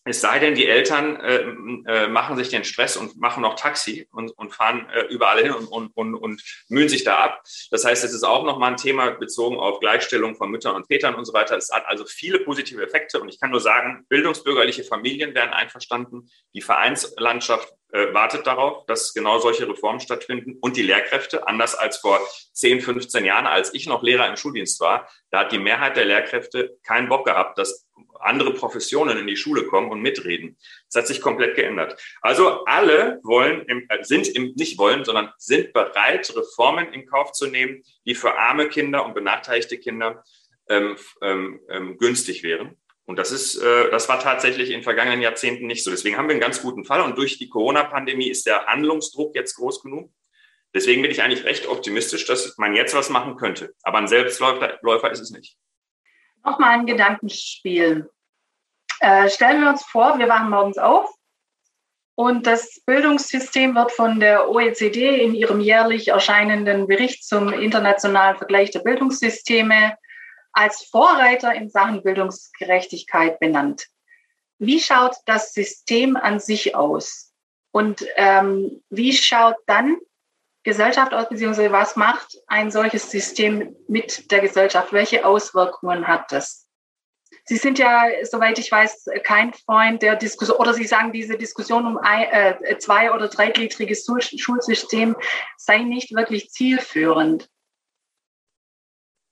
Es 0.09 0.21
sei 0.21 0.39
denn, 0.39 0.55
die 0.55 0.67
Eltern 0.67 1.17
äh, 1.17 1.39
äh, 1.87 2.07
machen 2.07 2.37
sich 2.37 2.49
den 2.49 2.63
Stress 2.63 2.97
und 2.97 3.17
machen 3.17 3.43
noch 3.43 3.57
Taxi 3.57 4.07
und, 4.13 4.31
und 4.39 4.55
fahren 4.55 4.89
äh, 4.95 5.03
überall 5.07 5.43
hin 5.43 5.53
und, 5.53 5.67
und, 5.67 5.89
und, 5.97 6.15
und 6.15 6.43
mühen 6.69 6.89
sich 6.89 7.03
da 7.03 7.17
ab. 7.17 7.43
Das 7.73 7.85
heißt, 7.85 8.05
es 8.05 8.13
ist 8.13 8.23
auch 8.23 8.45
nochmal 8.45 8.71
ein 8.71 8.77
Thema 8.77 9.11
bezogen 9.11 9.57
auf 9.59 9.81
Gleichstellung 9.81 10.37
von 10.37 10.49
Müttern 10.49 10.77
und 10.77 10.87
Vätern 10.87 11.17
und 11.17 11.25
so 11.25 11.33
weiter. 11.33 11.57
Es 11.57 11.71
hat 11.73 11.87
also 11.87 12.05
viele 12.07 12.39
positive 12.39 12.81
Effekte 12.85 13.21
und 13.21 13.29
ich 13.29 13.41
kann 13.41 13.51
nur 13.51 13.61
sagen, 13.61 14.07
bildungsbürgerliche 14.09 14.85
Familien 14.85 15.35
werden 15.35 15.53
einverstanden. 15.53 16.31
Die 16.55 16.63
Vereinslandschaft 16.63 17.73
äh, 17.91 18.15
wartet 18.15 18.47
darauf, 18.47 18.87
dass 18.87 19.13
genau 19.13 19.41
solche 19.41 19.69
Reformen 19.69 20.01
stattfinden 20.01 20.57
und 20.61 20.77
die 20.77 20.83
Lehrkräfte, 20.83 21.49
anders 21.49 21.75
als 21.75 21.97
vor 21.99 22.21
10, 22.53 22.81
15 22.81 23.25
Jahren, 23.25 23.47
als 23.47 23.75
ich 23.75 23.87
noch 23.87 24.05
Lehrer 24.05 24.29
im 24.29 24.37
Schuldienst 24.37 24.81
war, 24.81 25.09
da 25.31 25.41
hat 25.41 25.53
die 25.53 25.59
Mehrheit 25.59 25.97
der 25.97 26.05
Lehrkräfte 26.05 26.77
keinen 26.85 27.09
Bock 27.09 27.27
gehabt, 27.27 27.59
dass 27.59 27.86
andere 28.21 28.53
Professionen 28.55 29.19
in 29.19 29.27
die 29.27 29.37
Schule 29.37 29.65
kommen 29.65 29.91
und 29.91 30.01
mitreden. 30.01 30.57
Das 30.91 31.03
hat 31.03 31.07
sich 31.09 31.21
komplett 31.21 31.57
geändert. 31.57 32.01
Also 32.21 32.65
alle 32.65 33.21
wollen, 33.23 33.69
äh, 33.69 34.03
sind 34.03 34.29
im, 34.29 34.55
nicht 34.57 34.79
wollen, 34.79 35.05
sondern 35.05 35.33
sind 35.39 35.73
bereit, 35.73 36.33
Reformen 36.35 36.93
in 36.93 37.07
Kauf 37.07 37.33
zu 37.33 37.47
nehmen, 37.47 37.83
die 38.05 38.15
für 38.15 38.37
arme 38.39 38.69
Kinder 38.69 39.05
und 39.05 39.15
benachteiligte 39.15 39.79
Kinder 39.79 40.23
ähm, 40.69 40.97
ähm, 41.23 41.61
ähm, 41.69 41.99
günstig 41.99 42.43
wären. 42.43 42.77
Und 43.05 43.21
das 43.21 43.31
ist, 43.31 43.57
äh, 43.57 43.91
das 43.91 44.09
war 44.09 44.19
tatsächlich 44.19 44.71
in 44.71 44.83
vergangenen 44.83 45.23
Jahrzehnten 45.23 45.67
nicht 45.67 45.85
so. 45.85 45.91
Deswegen 45.91 46.17
haben 46.17 46.27
wir 46.27 46.33
einen 46.33 46.41
ganz 46.41 46.61
guten 46.61 46.85
Fall. 46.85 47.03
Und 47.03 47.17
durch 47.17 47.39
die 47.39 47.49
Corona-Pandemie 47.49 48.29
ist 48.29 48.47
der 48.47 48.67
Handlungsdruck 48.67 49.35
jetzt 49.37 49.55
groß 49.55 49.83
genug. 49.83 50.11
Deswegen 50.75 51.03
bin 51.03 51.11
ich 51.11 51.23
eigentlich 51.23 51.45
recht 51.45 51.69
optimistisch, 51.69 52.27
dass 52.27 52.59
man 52.59 52.75
jetzt 52.75 52.95
was 52.95 53.09
machen 53.09 53.37
könnte. 53.37 53.75
Aber 53.83 53.99
ein 53.99 54.09
Selbstläufer 54.09 55.11
ist 55.11 55.21
es 55.21 55.31
nicht. 55.31 55.57
Nochmal 56.47 56.79
ein 56.79 56.87
Gedankenspiel. 56.87 58.09
Äh, 59.01 59.29
stellen 59.29 59.63
wir 59.63 59.71
uns 59.71 59.85
vor, 59.85 60.17
wir 60.21 60.29
wachen 60.29 60.49
morgens 60.49 60.79
auf 60.79 61.13
und 62.15 62.47
das 62.47 62.81
Bildungssystem 62.87 63.75
wird 63.75 63.91
von 63.91 64.21
der 64.21 64.49
OECD 64.49 65.23
in 65.23 65.35
ihrem 65.35 65.61
jährlich 65.61 66.09
erscheinenden 66.09 66.87
Bericht 66.87 67.25
zum 67.27 67.53
internationalen 67.53 68.39
Vergleich 68.39 68.71
der 68.71 68.79
Bildungssysteme 68.79 69.99
als 70.53 70.85
Vorreiter 70.85 71.53
in 71.53 71.69
Sachen 71.69 72.05
Bildungsgerechtigkeit 72.05 73.41
benannt. 73.41 73.89
Wie 74.59 74.81
schaut 74.81 75.17
das 75.27 75.53
System 75.53 76.17
an 76.17 76.39
sich 76.39 76.77
aus? 76.77 77.35
Und 77.73 78.07
ähm, 78.15 78.85
wie 78.89 79.13
schaut 79.13 79.57
dann 79.67 79.99
Gesellschaft 80.67 81.15
aus, 81.15 81.29
beziehungsweise 81.29 81.71
was 81.71 81.95
macht 81.95 82.39
ein 82.49 82.73
solches 82.73 83.09
System 83.09 83.77
mit 83.87 84.33
der 84.33 84.41
Gesellschaft? 84.41 84.93
Welche 84.93 85.25
Auswirkungen 85.25 86.09
hat 86.09 86.33
das? 86.33 86.69
Sie 87.45 87.57
sind 87.57 87.79
ja, 87.79 88.03
soweit 88.25 88.59
ich 88.59 88.73
weiß, 88.73 89.07
kein 89.23 89.53
Freund 89.55 90.03
der 90.03 90.17
Diskussion, 90.17 90.57
oder 90.57 90.75
Sie 90.75 90.85
sagen, 90.85 91.13
diese 91.13 91.39
Diskussion 91.39 91.87
um 91.87 91.99
ein, 91.99 92.25
äh, 92.65 92.79
zwei- 92.79 93.13
oder 93.13 93.29
dreigliedriges 93.29 94.05
Schulsystem 94.37 95.15
sei 95.57 95.79
nicht 95.79 96.13
wirklich 96.13 96.51
zielführend. 96.51 97.49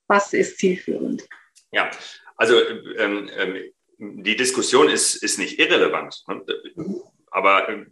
Was 0.07 0.33
ist 0.33 0.59
zielführend? 0.59 1.27
Ja, 1.73 1.91
also 2.37 2.61
ähm, 2.97 3.29
ähm, 3.37 3.73
die 3.99 4.37
Diskussion 4.37 4.89
ist, 4.89 5.17
ist 5.17 5.39
nicht 5.39 5.59
irrelevant. 5.59 6.23
Ne? 6.29 7.03
Aber 7.33 7.69
ähm, 7.69 7.91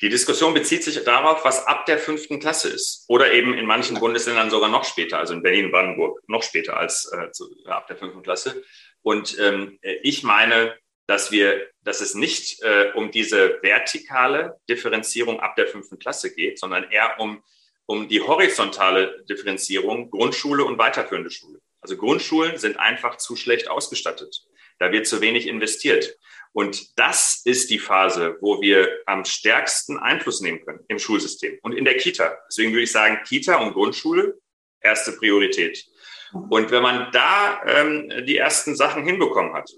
die 0.00 0.08
Diskussion 0.08 0.54
bezieht 0.54 0.82
sich 0.84 1.02
darauf, 1.04 1.44
was 1.44 1.66
ab 1.66 1.86
der 1.86 1.98
fünften 1.98 2.40
Klasse 2.40 2.68
ist. 2.68 3.04
Oder 3.08 3.32
eben 3.32 3.54
in 3.54 3.66
manchen 3.66 3.98
Bundesländern 3.98 4.50
sogar 4.50 4.68
noch 4.68 4.84
später, 4.84 5.18
also 5.18 5.34
in 5.34 5.42
Berlin 5.42 5.66
und 5.66 5.72
Brandenburg 5.72 6.20
noch 6.28 6.42
später 6.42 6.76
als 6.76 7.10
äh, 7.12 7.30
zu, 7.30 7.48
ab 7.66 7.86
der 7.86 7.96
fünften 7.96 8.22
Klasse. 8.22 8.62
Und 9.02 9.38
ähm, 9.38 9.78
ich 10.02 10.22
meine, 10.22 10.76
dass 11.06 11.30
wir, 11.30 11.68
dass 11.82 12.00
es 12.00 12.14
nicht 12.14 12.62
äh, 12.62 12.92
um 12.94 13.10
diese 13.10 13.58
vertikale 13.62 14.58
Differenzierung 14.68 15.40
ab 15.40 15.56
der 15.56 15.66
fünften 15.66 15.98
Klasse 15.98 16.34
geht, 16.34 16.58
sondern 16.58 16.84
eher 16.90 17.20
um, 17.20 17.42
um 17.86 18.08
die 18.08 18.22
horizontale 18.22 19.22
Differenzierung 19.28 20.10
Grundschule 20.10 20.64
und 20.64 20.78
weiterführende 20.78 21.30
Schule. 21.30 21.60
Also 21.80 21.98
Grundschulen 21.98 22.56
sind 22.56 22.78
einfach 22.78 23.16
zu 23.18 23.36
schlecht 23.36 23.68
ausgestattet. 23.68 24.46
Da 24.78 24.92
wird 24.92 25.06
zu 25.06 25.20
wenig 25.20 25.46
investiert. 25.46 26.16
Und 26.52 26.98
das 26.98 27.42
ist 27.44 27.70
die 27.70 27.78
Phase, 27.78 28.36
wo 28.40 28.60
wir 28.60 28.88
am 29.06 29.24
stärksten 29.24 29.98
Einfluss 29.98 30.40
nehmen 30.40 30.64
können 30.64 30.84
im 30.88 30.98
Schulsystem 30.98 31.58
und 31.62 31.72
in 31.72 31.84
der 31.84 31.96
Kita. 31.96 32.38
Deswegen 32.48 32.72
würde 32.72 32.84
ich 32.84 32.92
sagen, 32.92 33.18
Kita 33.26 33.56
und 33.56 33.72
Grundschule, 33.72 34.38
erste 34.80 35.12
Priorität. 35.12 35.84
Und 36.32 36.70
wenn 36.70 36.82
man 36.82 37.10
da 37.12 37.60
ähm, 37.66 38.24
die 38.26 38.36
ersten 38.36 38.76
Sachen 38.76 39.04
hinbekommen 39.04 39.54
hat, 39.54 39.70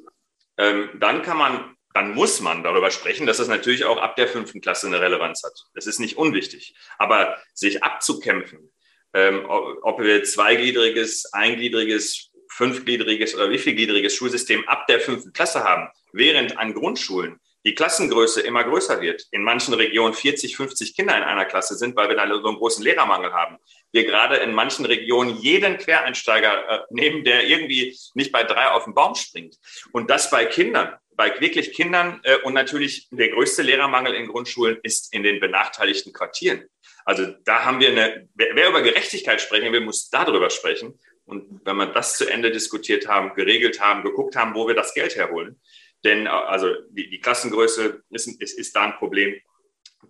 ähm, 0.58 0.90
dann 0.98 1.22
kann 1.22 1.36
man 1.36 1.76
dann 1.96 2.14
muss 2.14 2.42
man 2.42 2.62
darüber 2.62 2.90
sprechen, 2.90 3.26
dass 3.26 3.38
das 3.38 3.48
natürlich 3.48 3.86
auch 3.86 3.96
ab 3.96 4.16
der 4.16 4.28
fünften 4.28 4.60
Klasse 4.60 4.86
eine 4.86 5.00
Relevanz 5.00 5.42
hat. 5.42 5.54
Das 5.72 5.86
ist 5.86 5.98
nicht 5.98 6.18
unwichtig. 6.18 6.74
Aber 6.98 7.38
sich 7.54 7.82
abzukämpfen, 7.82 8.70
ähm, 9.14 9.46
ob 9.48 10.02
wir 10.02 10.22
zweigliedriges, 10.22 11.32
eingliedriges, 11.32 12.32
fünfgliedriges 12.56 13.34
oder 13.34 13.50
wievielgliedriges 13.50 14.14
Schulsystem 14.14 14.66
ab 14.66 14.86
der 14.86 15.00
fünften 15.00 15.32
Klasse 15.32 15.62
haben, 15.62 15.88
während 16.12 16.58
an 16.58 16.72
Grundschulen 16.72 17.38
die 17.66 17.74
Klassengröße 17.74 18.40
immer 18.40 18.64
größer 18.64 19.00
wird, 19.00 19.24
in 19.32 19.42
manchen 19.42 19.74
Regionen 19.74 20.14
40, 20.14 20.56
50 20.56 20.94
Kinder 20.94 21.16
in 21.16 21.24
einer 21.24 21.44
Klasse 21.44 21.74
sind, 21.74 21.96
weil 21.96 22.08
wir 22.08 22.16
da 22.16 22.26
so 22.28 22.46
einen 22.46 22.56
großen 22.56 22.82
Lehrermangel 22.82 23.32
haben. 23.32 23.58
Wir 23.92 24.04
gerade 24.04 24.36
in 24.36 24.54
manchen 24.54 24.86
Regionen 24.86 25.36
jeden 25.36 25.76
Quereinsteiger 25.76 26.68
äh, 26.68 26.78
nehmen, 26.90 27.24
der 27.24 27.46
irgendwie 27.46 27.98
nicht 28.14 28.30
bei 28.32 28.44
drei 28.44 28.68
auf 28.68 28.84
den 28.84 28.94
Baum 28.94 29.16
springt. 29.16 29.56
Und 29.92 30.08
das 30.08 30.30
bei 30.30 30.46
Kindern, 30.46 30.94
bei 31.16 31.38
wirklich 31.40 31.72
Kindern. 31.72 32.20
Äh, 32.22 32.36
und 32.44 32.54
natürlich 32.54 33.08
der 33.10 33.30
größte 33.30 33.62
Lehrermangel 33.62 34.14
in 34.14 34.28
Grundschulen 34.28 34.78
ist 34.82 35.12
in 35.12 35.24
den 35.24 35.40
benachteiligten 35.40 36.12
Quartieren. 36.12 36.64
Also 37.04 37.26
da 37.44 37.64
haben 37.64 37.80
wir 37.80 37.90
eine, 37.90 38.28
wer, 38.34 38.54
wer 38.54 38.68
über 38.68 38.82
Gerechtigkeit 38.82 39.40
sprechen 39.40 39.72
will, 39.72 39.80
muss 39.80 40.08
darüber 40.08 40.50
sprechen. 40.50 40.98
Und 41.26 41.60
wenn 41.64 41.76
wir 41.76 41.86
das 41.86 42.16
zu 42.16 42.28
Ende 42.28 42.50
diskutiert 42.50 43.08
haben, 43.08 43.34
geregelt 43.34 43.80
haben, 43.80 44.02
geguckt 44.02 44.36
haben, 44.36 44.54
wo 44.54 44.66
wir 44.66 44.74
das 44.74 44.94
Geld 44.94 45.16
herholen, 45.16 45.60
denn 46.04 46.26
äh, 46.26 46.30
also 46.30 46.72
die, 46.90 47.10
die 47.10 47.20
Klassengröße 47.20 48.02
ist, 48.10 48.40
ist, 48.40 48.58
ist 48.58 48.76
da 48.76 48.84
ein 48.84 48.96
Problem. 48.96 49.34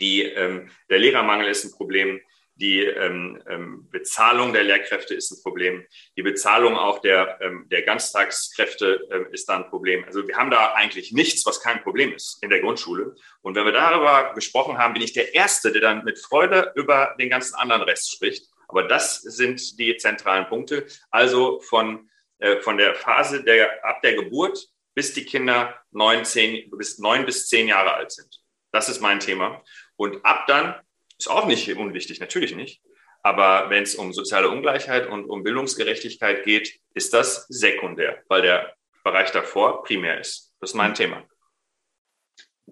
Die, 0.01 0.23
ähm, 0.23 0.71
der 0.91 0.99
Lehrermangel 0.99 1.49
ist 1.49 1.65
ein 1.65 1.73
Problem. 1.73 2.21
Die 2.59 2.81
ähm, 2.81 3.43
ähm, 3.49 3.89
Bezahlung 3.91 4.55
der 4.55 4.65
Lehrkräfte 4.65 5.15
ist 5.15 5.31
ein 5.31 5.43
Problem. 5.43 5.87
Die 6.17 6.23
Bezahlung 6.23 6.77
auch 6.77 7.01
der, 7.01 7.39
ähm, 7.43 7.67
der 7.71 7.83
Ganztagskräfte 7.83 9.07
ähm, 9.11 9.27
ist 9.31 9.47
da 9.49 9.57
ein 9.57 9.69
Problem. 9.69 10.05
Also 10.05 10.27
wir 10.27 10.37
haben 10.37 10.51
da 10.51 10.73
eigentlich 10.73 11.13
nichts, 11.13 11.45
was 11.45 11.61
kein 11.61 11.83
Problem 11.83 12.15
ist 12.15 12.43
in 12.43 12.49
der 12.49 12.61
Grundschule. 12.61 13.15
Und 13.43 13.57
wenn 13.57 13.67
wir 13.67 13.73
darüber 13.73 14.33
gesprochen 14.35 14.79
haben, 14.79 14.95
bin 14.95 15.03
ich 15.03 15.13
der 15.13 15.35
Erste, 15.35 15.71
der 15.71 15.83
dann 15.83 16.05
mit 16.05 16.19
Freude 16.19 16.73
über 16.77 17.15
den 17.19 17.29
ganzen 17.29 17.57
anderen 17.57 17.83
Rest 17.83 18.11
spricht. 18.11 18.49
Aber 18.69 18.85
das 18.85 19.21
sind 19.23 19.79
die 19.79 19.97
zentralen 19.97 20.47
Punkte. 20.47 20.87
Also 21.11 21.61
von, 21.61 22.11
äh, 22.39 22.59
von 22.61 22.77
der 22.77 22.95
Phase 22.95 23.43
der, 23.45 23.85
ab 23.85 24.03
der 24.03 24.15
Geburt 24.15 24.69
bis 24.95 25.13
die 25.13 25.25
Kinder 25.25 25.79
neun, 25.91 26.25
zehn, 26.25 26.71
bis 26.71 26.99
neun 26.99 27.27
bis 27.27 27.49
zehn 27.49 27.69
Jahre 27.69 27.95
alt 27.95 28.13
sind. 28.13 28.41
Das 28.73 28.89
ist 28.89 29.01
mein 29.01 29.21
Thema. 29.21 29.63
Und 29.97 30.25
ab 30.25 30.47
dann 30.47 30.75
ist 31.19 31.29
auch 31.29 31.47
nicht 31.47 31.69
unwichtig, 31.77 32.19
natürlich 32.19 32.57
nicht. 32.57 32.83
Aber 33.23 33.71
wenn 33.71 33.83
es 33.83 33.95
um 33.95 34.13
soziale 34.13 34.49
Ungleichheit 34.49 35.09
und 35.09 35.27
um 35.27 35.43
Bildungsgerechtigkeit 35.43 36.45
geht, 36.45 36.81
ist 36.95 37.13
das 37.13 37.47
sekundär, 37.49 38.23
weil 38.29 38.43
der 38.43 38.75
Bereich 39.05 39.31
davor 39.33 39.83
primär 39.83 40.21
ist. 40.21 40.55
Das 40.61 40.71
ist 40.71 40.75
mein 40.75 40.95
Thema. 40.95 41.25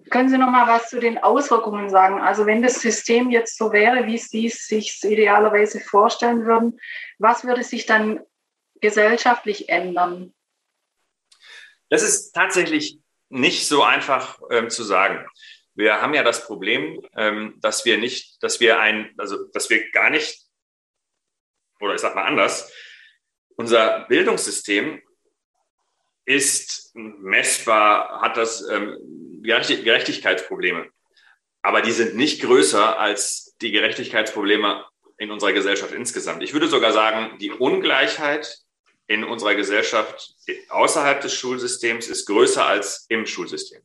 Können 0.09 0.29
Sie 0.29 0.37
noch 0.37 0.49
mal 0.49 0.67
was 0.67 0.89
zu 0.89 0.99
den 0.99 1.17
Auswirkungen 1.17 1.89
sagen? 1.89 2.19
Also 2.19 2.45
wenn 2.45 2.61
das 2.61 2.81
System 2.81 3.31
jetzt 3.31 3.57
so 3.57 3.71
wäre, 3.71 4.05
wie 4.05 4.17
Sie 4.17 4.47
es 4.47 4.67
sich 4.67 5.01
idealerweise 5.03 5.79
vorstellen 5.79 6.45
würden, 6.45 6.79
was 7.17 7.45
würde 7.45 7.63
sich 7.63 7.85
dann 7.85 8.19
gesellschaftlich 8.81 9.69
ändern? 9.69 10.33
Das 11.89 12.03
ist 12.03 12.33
tatsächlich 12.33 12.99
nicht 13.29 13.67
so 13.67 13.83
einfach 13.83 14.39
ähm, 14.51 14.69
zu 14.69 14.83
sagen. 14.83 15.25
Wir 15.75 16.01
haben 16.01 16.13
ja 16.13 16.23
das 16.23 16.45
Problem, 16.45 17.01
ähm, 17.15 17.55
dass 17.61 17.85
wir 17.85 17.97
nicht, 17.97 18.41
dass 18.43 18.59
wir 18.59 18.79
ein, 18.79 19.13
also 19.17 19.45
dass 19.53 19.69
wir 19.69 19.91
gar 19.91 20.09
nicht, 20.09 20.41
oder 21.79 21.95
ich 21.95 22.01
sag 22.01 22.15
mal 22.15 22.25
anders, 22.25 22.71
unser 23.55 24.05
Bildungssystem 24.07 25.01
ist 26.25 26.91
messbar, 26.95 28.21
hat 28.21 28.37
das 28.37 28.67
ähm, 28.67 28.97
Gerechtigkeitsprobleme. 29.43 30.89
Aber 31.61 31.81
die 31.81 31.91
sind 31.91 32.15
nicht 32.15 32.41
größer 32.41 32.99
als 32.99 33.55
die 33.61 33.71
Gerechtigkeitsprobleme 33.71 34.85
in 35.17 35.31
unserer 35.31 35.53
Gesellschaft 35.53 35.93
insgesamt. 35.93 36.43
Ich 36.43 36.53
würde 36.53 36.67
sogar 36.67 36.93
sagen, 36.93 37.37
die 37.39 37.51
Ungleichheit 37.51 38.59
in 39.07 39.23
unserer 39.23 39.55
Gesellschaft 39.55 40.35
außerhalb 40.69 41.21
des 41.21 41.33
Schulsystems 41.33 42.07
ist 42.07 42.25
größer 42.25 42.65
als 42.65 43.05
im 43.09 43.25
Schulsystem. 43.25 43.81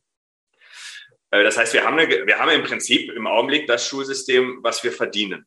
Äh, 1.31 1.45
das 1.45 1.57
heißt, 1.57 1.73
wir 1.75 1.85
haben, 1.85 1.99
eine, 1.99 2.27
wir 2.27 2.39
haben 2.39 2.51
im 2.51 2.65
Prinzip 2.65 3.11
im 3.13 3.27
Augenblick 3.27 3.67
das 3.67 3.87
Schulsystem, 3.87 4.59
was 4.63 4.83
wir 4.83 4.93
verdienen. 4.93 5.47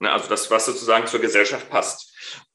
Ne, 0.00 0.10
also 0.10 0.28
das, 0.28 0.50
was 0.50 0.66
sozusagen 0.66 1.06
zur 1.06 1.20
Gesellschaft 1.20 1.70
passt. 1.70 2.12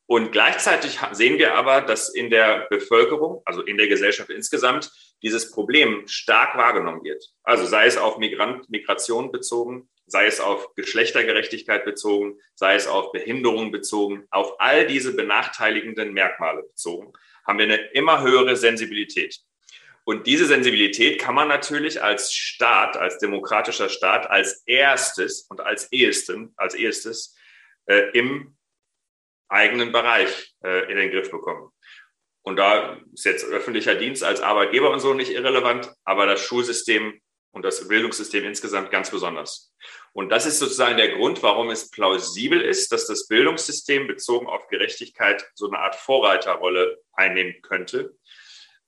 Und 0.08 0.32
gleichzeitig 0.32 1.00
sehen 1.12 1.38
wir 1.38 1.56
aber, 1.56 1.82
dass 1.82 2.08
in 2.08 2.30
der 2.30 2.65
Bevölkerung, 2.70 3.41
also 3.43 3.62
in 3.62 3.78
der 3.78 3.88
Gesellschaft 3.88 4.30
insgesamt, 4.30 4.89
dieses 5.22 5.52
Problem 5.52 6.08
stark 6.08 6.58
wahrgenommen 6.58 7.04
wird. 7.04 7.24
Also 7.43 7.65
sei 7.65 7.88
es 7.88 7.98
auf 7.98 8.17
Migrant, 8.17 8.70
Migration 8.70 9.34
bezogen, 9.34 9.89
sei 10.06 10.26
es 10.26 10.39
auf 10.39 10.74
Geschlechtergerechtigkeit 10.76 11.84
bezogen, 11.84 12.39
sei 12.56 12.76
es 12.76 12.88
auf 12.88 13.12
Behinderung 13.12 13.72
bezogen, 13.72 14.26
auf 14.30 14.60
all 14.62 14.88
diese 14.88 15.13
benachteiligenden 15.13 16.13
Merkmale 16.13 16.63
bezogen, 16.63 17.12
haben 17.46 17.60
wir 17.60 17.65
eine 17.65 17.78
immer 17.91 18.22
höhere 18.22 18.56
Sensibilität. 18.56 19.41
Und 20.06 20.26
diese 20.26 20.46
Sensibilität 20.46 21.20
kann 21.20 21.36
man 21.36 21.50
natürlich 21.50 22.02
als 22.02 22.32
Staat, 22.32 22.96
als 22.96 23.17
demokratischer 23.17 23.89
Staat, 23.89 24.30
als 24.30 24.63
erstes 24.65 25.41
und 25.50 25.60
als 25.60 25.91
ehesten, 25.91 26.54
als 26.56 26.76
ehestes 26.76 27.36
äh, 27.88 28.10
im 28.13 28.57
eigenen 29.49 29.91
Bereich 29.91 30.55
äh, 30.63 30.91
in 30.91 30.97
den 30.97 31.12
Griff 31.12 31.31
bekommen. 31.31 31.71
Und 32.41 32.55
da 32.55 32.97
ist 33.13 33.25
jetzt 33.25 33.43
öffentlicher 33.45 33.95
Dienst 33.95 34.23
als 34.23 34.41
Arbeitgeber 34.41 34.91
und 34.91 34.99
so 34.99 35.13
nicht 35.13 35.31
irrelevant, 35.31 35.91
aber 36.05 36.25
das 36.25 36.41
Schulsystem 36.41 37.19
und 37.51 37.63
das 37.63 37.88
Bildungssystem 37.88 38.45
insgesamt 38.45 38.91
ganz 38.91 39.12
besonders. 39.12 39.73
Und 40.13 40.29
das 40.29 40.45
ist 40.45 40.60
sozusagen 40.60 40.95
der 40.95 41.10
Grund, 41.10 41.43
warum 41.43 41.69
es 41.69 41.89
plausibel 41.89 42.62
ist, 42.62 42.91
dass 42.91 43.05
das 43.05 43.27
Bildungssystem 43.27 44.07
bezogen 44.07 44.47
auf 44.47 44.67
Gerechtigkeit 44.67 45.45
so 45.55 45.67
eine 45.67 45.79
Art 45.79 45.95
Vorreiterrolle 45.95 46.99
einnehmen 47.13 47.62
könnte. 47.62 48.15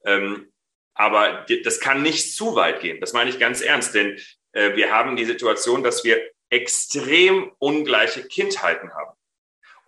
Ähm, 0.05 0.53
aber 0.93 1.45
das 1.63 1.79
kann 1.79 2.01
nicht 2.01 2.35
zu 2.35 2.55
weit 2.55 2.81
gehen. 2.81 3.01
Das 3.01 3.13
meine 3.13 3.29
ich 3.29 3.39
ganz 3.39 3.61
ernst, 3.61 3.93
denn 3.93 4.19
äh, 4.53 4.75
wir 4.75 4.91
haben 4.91 5.15
die 5.15 5.25
Situation, 5.25 5.83
dass 5.83 6.03
wir 6.03 6.21
extrem 6.49 7.51
ungleiche 7.59 8.25
Kindheiten 8.27 8.93
haben 8.93 9.18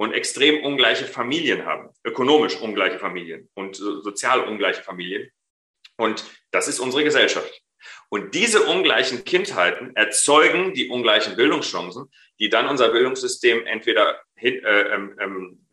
und 0.02 0.14
extrem 0.14 0.64
ungleiche 0.64 1.06
Familien 1.06 1.68
haben, 1.68 1.90
ökonomisch 2.04 2.60
ungleiche 2.60 2.98
Familien 2.98 3.52
und 3.54 3.76
sozial 3.76 4.40
ungleiche 4.48 4.82
Familien. 4.82 5.30
Und 5.96 6.26
das 6.50 6.68
ist 6.68 6.80
unsere 6.80 7.04
Gesellschaft. 7.04 7.62
Und 8.10 8.34
diese 8.34 8.64
ungleichen 8.64 9.26
Kindheiten 9.26 9.96
erzeugen 9.96 10.74
die 10.74 10.90
ungleichen 10.90 11.36
Bildungschancen, 11.36 12.12
die 12.40 12.50
dann 12.50 12.68
unser 12.68 12.90
Bildungssystem 12.90 13.68
entweder 13.68 14.20
hin, 14.36 14.64
äh, 14.64 14.96
ähm, 14.96 15.16
ähm 15.20 15.68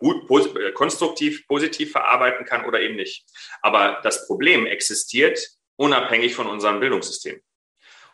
gut, 0.00 0.26
pos 0.26 0.52
äh, 0.56 0.72
konstruktiv, 0.72 1.46
positiv 1.46 1.92
verarbeiten 1.92 2.44
kann 2.46 2.64
oder 2.64 2.80
eben 2.80 2.96
nicht. 2.96 3.26
Aber 3.62 4.00
das 4.02 4.26
Problem 4.26 4.66
existiert 4.66 5.38
unabhängig 5.76 6.34
von 6.34 6.48
unserem 6.48 6.80
Bildungssystem. 6.80 7.40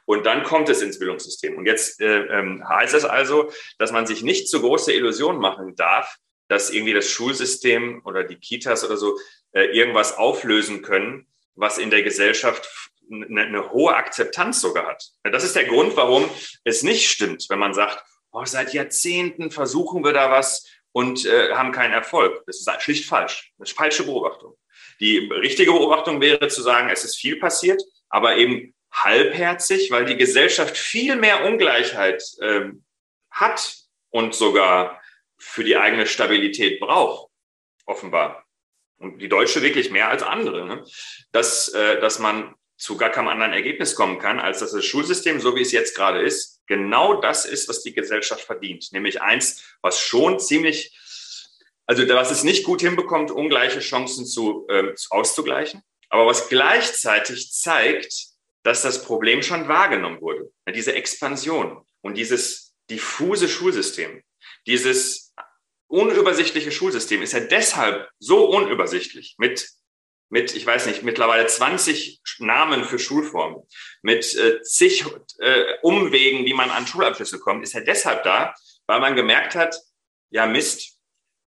Und 0.07 0.27
dann 0.27 0.43
kommt 0.43 0.69
es 0.69 0.83
ins 0.83 0.99
Bildungssystem. 0.99 1.57
Und 1.57 1.67
jetzt 1.67 2.01
äh, 2.01 2.27
ähm, 2.27 2.67
heißt 2.69 2.95
es 2.95 3.05
also, 3.05 3.51
dass 3.79 3.93
man 3.93 4.07
sich 4.07 4.23
nicht 4.23 4.49
zu 4.49 4.61
große 4.61 4.93
Illusionen 4.93 5.41
machen 5.41 5.77
darf, 5.77 6.17
dass 6.49 6.71
irgendwie 6.71 6.93
das 6.93 7.09
Schulsystem 7.09 8.03
oder 8.05 8.25
die 8.25 8.37
Kitas 8.37 8.85
oder 8.85 8.97
so 8.97 9.19
äh, 9.53 9.65
irgendwas 9.77 10.17
auflösen 10.17 10.83
können, 10.83 11.27
was 11.55 11.79
in 11.79 11.91
der 11.91 12.03
Gesellschaft 12.03 12.69
eine, 13.11 13.43
eine 13.43 13.71
hohe 13.73 13.95
Akzeptanz 13.95 14.61
sogar 14.61 14.87
hat. 14.87 15.05
Das 15.23 15.45
ist 15.45 15.57
der 15.57 15.65
Grund, 15.65 15.97
warum 15.97 16.29
es 16.65 16.83
nicht 16.83 17.11
stimmt, 17.11 17.47
wenn 17.49 17.59
man 17.59 17.75
sagt, 17.75 18.05
oh, 18.33 18.45
seit 18.45 18.75
Jahrzehnten 18.75 19.51
versuchen 19.51 20.05
wir 20.05 20.13
da 20.13 20.31
was 20.31 20.67
und 20.93 21.25
äh, 21.25 21.53
haben 21.55 21.73
keinen 21.73 21.93
Erfolg. 21.93 22.45
Das 22.47 22.59
ist 22.59 22.83
schlicht 22.83 23.09
falsch. 23.09 23.53
Das 23.59 23.71
ist 23.71 23.77
falsche 23.77 24.05
Beobachtung. 24.05 24.57
Die 25.01 25.19
richtige 25.19 25.73
Beobachtung 25.73 26.21
wäre 26.21 26.49
zu 26.49 26.63
sagen, 26.63 26.89
es 26.89 27.05
ist 27.05 27.17
viel 27.17 27.37
passiert, 27.37 27.83
aber 28.09 28.37
eben 28.37 28.75
halbherzig, 28.95 29.91
weil 29.91 30.05
die 30.05 30.17
Gesellschaft 30.17 30.77
viel 30.77 31.17
mehr 31.17 31.45
Ungleichheit 31.45 32.23
ähm, 32.41 32.85
hat 33.31 33.77
und 34.11 34.35
sogar 34.35 35.03
für 35.37 35.65
die 35.65 35.77
eigene 35.77 36.07
Stabilität 36.07 36.81
braucht, 36.81 37.31
offenbar. 37.87 38.47
Und 38.99 39.19
die 39.19 39.29
Deutsche 39.29 39.63
wirklich 39.63 39.91
mehr 39.91 40.09
als 40.09 40.23
andere. 40.23 40.65
Ne? 40.65 40.85
Dass, 41.33 41.69
äh, 41.69 42.01
dass 42.01 42.21
man 42.21 42.55
zu 42.77 42.97
gar 42.97 43.11
keinem 43.11 43.29
anderen 43.29 43.53
Ergebnis 43.53 43.95
kommen 43.95 44.19
kann, 44.19 44.39
als 44.39 44.61
dass 44.61 44.73
das 44.73 44.85
Schulsystem, 44.85 45.41
so 45.41 45.57
wie 45.57 45.63
es 45.63 45.73
jetzt 45.73 45.97
gerade 45.97 46.23
ist, 46.23 46.61
genau 46.67 47.21
das 47.21 47.45
ist, 47.45 47.69
was 47.69 47.83
die 47.83 47.93
Gesellschaft 47.93 48.43
verdient. 48.43 48.89
Nämlich 48.93 49.21
eins, 49.21 49.77
was 49.83 50.01
schon 50.01 50.39
ziemlich, 50.39 50.97
also 51.87 52.09
was 52.09 52.31
es 52.31 52.45
nicht 52.45 52.65
gut 52.65 52.81
hinbekommt, 52.81 53.31
ungleiche 53.31 53.81
Chancen 53.81 54.27
zu, 54.27 54.67
äh, 54.69 54.95
auszugleichen, 55.11 55.83
aber 56.09 56.27
was 56.27 56.49
gleichzeitig 56.49 57.53
zeigt, 57.53 58.34
dass 58.65 58.83
das 58.83 59.05
Problem 59.05 59.43
schon 59.43 59.69
wahrgenommen 59.69 60.21
wurde. 60.21 60.51
Diese 60.75 60.95
Expansion 60.95 61.87
und 62.01 62.17
dieses 62.17 62.75
diffuse 62.91 63.49
Schulsystem, 63.49 64.23
dieses 64.67 65.33
unübersichtliche 65.87 66.73
Schulsystem 66.73 67.23
ist 67.23 67.35
ja 67.35 67.41
deshalb 67.41 68.09
so 68.19 68.47
unübersichtlich 68.51 69.37
mit 69.39 69.69
mit, 70.31 70.57
ich 70.57 70.67
weiß 70.67 70.87
nicht, 70.87 71.05
mittlerweile 71.05 71.47
20 71.47 72.21
Namen 72.39 72.85
für 72.85 72.99
Schulformen, 72.99 73.63
mit 74.03 74.35
äh, 74.35 74.63
zig 74.63 75.05
äh, 75.39 75.75
Umwegen, 75.83 76.45
wie 76.45 76.55
man 76.55 76.71
an 76.71 76.89
Schulabschlüsse 76.89 77.39
kommt, 77.39 77.63
ist 77.63 77.75
ja 77.75 77.81
deshalb 77.81 78.25
da, 78.25 78.53
weil 78.89 78.99
man 78.99 79.15
gemerkt 79.15 79.55
hat, 79.55 79.79
ja 80.31 80.47
Mist, 80.47 80.99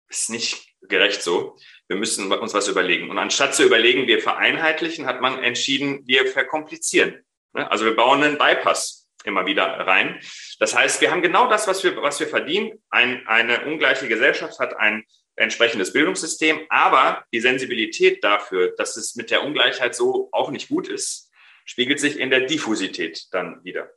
ist 0.08 0.30
nicht 0.30 0.67
gerecht 0.82 1.23
so. 1.23 1.58
Wir 1.87 1.97
müssen 1.97 2.31
uns 2.31 2.53
was 2.53 2.67
überlegen. 2.67 3.09
Und 3.09 3.17
anstatt 3.17 3.53
zu 3.55 3.63
überlegen, 3.63 4.07
wir 4.07 4.19
vereinheitlichen, 4.19 5.05
hat 5.05 5.21
man 5.21 5.43
entschieden, 5.43 6.01
wir 6.05 6.25
verkomplizieren. 6.27 7.23
Ne? 7.53 7.69
Also 7.69 7.85
wir 7.85 7.95
bauen 7.95 8.23
einen 8.23 8.37
Bypass 8.37 9.07
immer 9.23 9.45
wieder 9.45 9.65
rein. 9.65 10.19
Das 10.59 10.75
heißt, 10.75 11.01
wir 11.01 11.11
haben 11.11 11.21
genau 11.21 11.49
das, 11.49 11.67
was 11.67 11.83
wir, 11.83 11.95
was 11.97 12.19
wir 12.19 12.27
verdienen. 12.27 12.83
Ein, 12.89 13.25
eine 13.27 13.65
ungleiche 13.65 14.07
Gesellschaft 14.07 14.59
hat 14.59 14.77
ein 14.77 15.03
entsprechendes 15.35 15.91
Bildungssystem, 15.93 16.61
aber 16.69 17.25
die 17.33 17.41
Sensibilität 17.41 18.23
dafür, 18.23 18.73
dass 18.77 18.95
es 18.95 19.15
mit 19.15 19.31
der 19.31 19.43
Ungleichheit 19.43 19.95
so 19.95 20.29
auch 20.31 20.49
nicht 20.49 20.69
gut 20.69 20.87
ist, 20.87 21.29
spiegelt 21.65 21.99
sich 21.99 22.19
in 22.19 22.29
der 22.29 22.41
Diffusität 22.41 23.25
dann 23.31 23.63
wieder. 23.63 23.89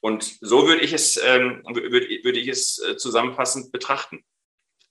Und 0.00 0.38
so 0.40 0.66
würde 0.66 0.82
ich 0.82 0.92
es, 0.92 1.20
ähm, 1.22 1.62
würde, 1.66 1.90
würde 1.90 2.38
ich 2.38 2.48
es 2.48 2.78
äh, 2.78 2.96
zusammenfassend 2.96 3.72
betrachten. 3.72 4.24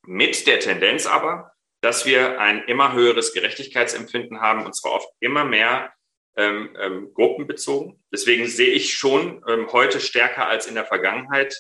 Mit 0.05 0.45
der 0.45 0.59
Tendenz 0.59 1.05
aber, 1.05 1.54
dass 1.85 2.07
wir 2.07 2.41
ein 2.41 2.63
immer 2.63 2.93
höheres 2.93 3.31
Gerechtigkeitsempfinden 3.31 4.41
haben, 4.41 4.65
und 4.65 4.75
zwar 4.75 4.93
oft 4.93 5.07
immer 5.19 5.45
mehr 5.45 5.93
ähm, 6.35 6.75
ähm, 6.81 7.13
gruppenbezogen. 7.13 8.03
Deswegen 8.11 8.47
sehe 8.47 8.71
ich 8.71 8.95
schon 8.95 9.43
ähm, 9.47 9.71
heute 9.71 9.99
stärker 9.99 10.47
als 10.47 10.65
in 10.65 10.73
der 10.73 10.85
Vergangenheit 10.85 11.55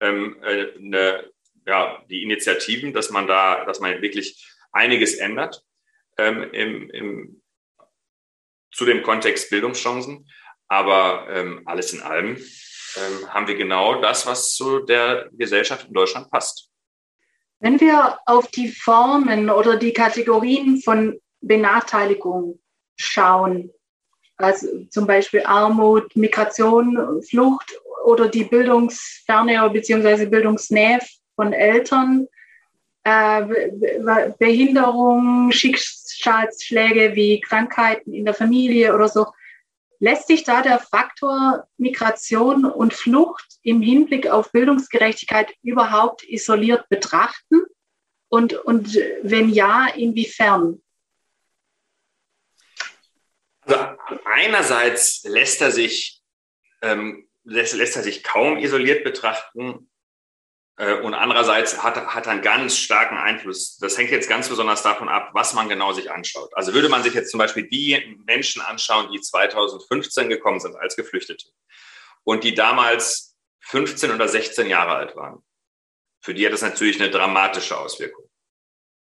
ähm, 0.00 0.36
äh, 0.42 0.74
eine, 0.76 1.30
ja, 1.66 2.04
die 2.10 2.22
Initiativen, 2.22 2.92
dass 2.92 3.08
man 3.08 3.26
da, 3.26 3.64
dass 3.64 3.80
man 3.80 4.02
wirklich 4.02 4.46
einiges 4.70 5.14
ändert 5.14 5.62
ähm, 6.18 6.42
im, 6.52 6.90
im, 6.90 7.42
zu 8.70 8.84
dem 8.84 9.02
Kontext 9.02 9.48
Bildungschancen. 9.48 10.28
Aber 10.68 11.26
ähm, 11.30 11.62
alles 11.64 11.94
in 11.94 12.02
allem 12.02 12.36
haben 13.28 13.46
wir 13.46 13.54
genau 13.54 14.00
das, 14.00 14.26
was 14.26 14.52
zu 14.52 14.80
der 14.80 15.30
Gesellschaft 15.32 15.86
in 15.86 15.94
Deutschland 15.94 16.28
passt. 16.28 16.69
Wenn 17.60 17.78
wir 17.78 18.18
auf 18.24 18.48
die 18.48 18.68
Formen 18.68 19.50
oder 19.50 19.76
die 19.76 19.92
Kategorien 19.92 20.80
von 20.80 21.20
Benachteiligung 21.42 22.58
schauen, 22.96 23.70
also 24.36 24.66
zum 24.88 25.06
Beispiel 25.06 25.42
Armut, 25.44 26.16
Migration, 26.16 27.22
Flucht 27.22 27.72
oder 28.04 28.28
die 28.28 28.44
Bildungsferne 28.44 29.68
bzw. 29.70 30.26
Bildungsnähe 30.26 31.00
von 31.36 31.52
Eltern, 31.52 32.26
äh, 33.04 33.42
Behinderung, 34.38 35.52
Schicksalsschläge 35.52 37.14
wie 37.14 37.40
Krankheiten 37.40 38.14
in 38.14 38.24
der 38.24 38.34
Familie 38.34 38.94
oder 38.94 39.08
so. 39.08 39.26
Lässt 40.02 40.28
sich 40.28 40.44
da 40.44 40.62
der 40.62 40.78
Faktor 40.78 41.68
Migration 41.76 42.64
und 42.64 42.94
Flucht 42.94 43.58
im 43.62 43.82
Hinblick 43.82 44.28
auf 44.28 44.50
Bildungsgerechtigkeit 44.50 45.54
überhaupt 45.62 46.24
isoliert 46.24 46.88
betrachten? 46.88 47.60
Und, 48.28 48.54
und 48.54 48.94
wenn 49.22 49.50
ja, 49.50 49.88
inwiefern? 49.88 50.82
Also 53.60 53.76
einerseits 54.24 55.22
lässt 55.24 55.60
er 55.60 55.70
sich, 55.70 56.22
ähm, 56.80 57.28
lässt, 57.44 57.74
lässt 57.74 57.96
er 57.96 58.02
sich 58.02 58.22
kaum 58.22 58.56
isoliert 58.56 59.04
betrachten, 59.04 59.89
und 61.02 61.12
andererseits 61.12 61.82
hat, 61.82 61.96
hat 61.96 62.26
er 62.26 62.32
einen 62.32 62.42
ganz 62.42 62.78
starken 62.78 63.18
Einfluss. 63.18 63.76
Das 63.78 63.98
hängt 63.98 64.10
jetzt 64.10 64.30
ganz 64.30 64.48
besonders 64.48 64.82
davon 64.82 65.10
ab, 65.10 65.30
was 65.34 65.52
man 65.52 65.68
genau 65.68 65.92
sich 65.92 66.10
anschaut. 66.10 66.50
Also 66.56 66.72
würde 66.72 66.88
man 66.88 67.02
sich 67.02 67.12
jetzt 67.12 67.30
zum 67.30 67.38
Beispiel 67.38 67.68
die 67.68 68.18
Menschen 68.24 68.62
anschauen, 68.62 69.10
die 69.12 69.20
2015 69.20 70.30
gekommen 70.30 70.58
sind 70.58 70.76
als 70.76 70.96
Geflüchtete 70.96 71.48
und 72.24 72.44
die 72.44 72.54
damals 72.54 73.36
15 73.60 74.10
oder 74.10 74.26
16 74.26 74.68
Jahre 74.68 74.94
alt 74.94 75.16
waren. 75.16 75.42
Für 76.22 76.32
die 76.32 76.46
hat 76.46 76.52
das 76.54 76.62
natürlich 76.62 76.98
eine 76.98 77.10
dramatische 77.10 77.76
Auswirkung. 77.78 78.24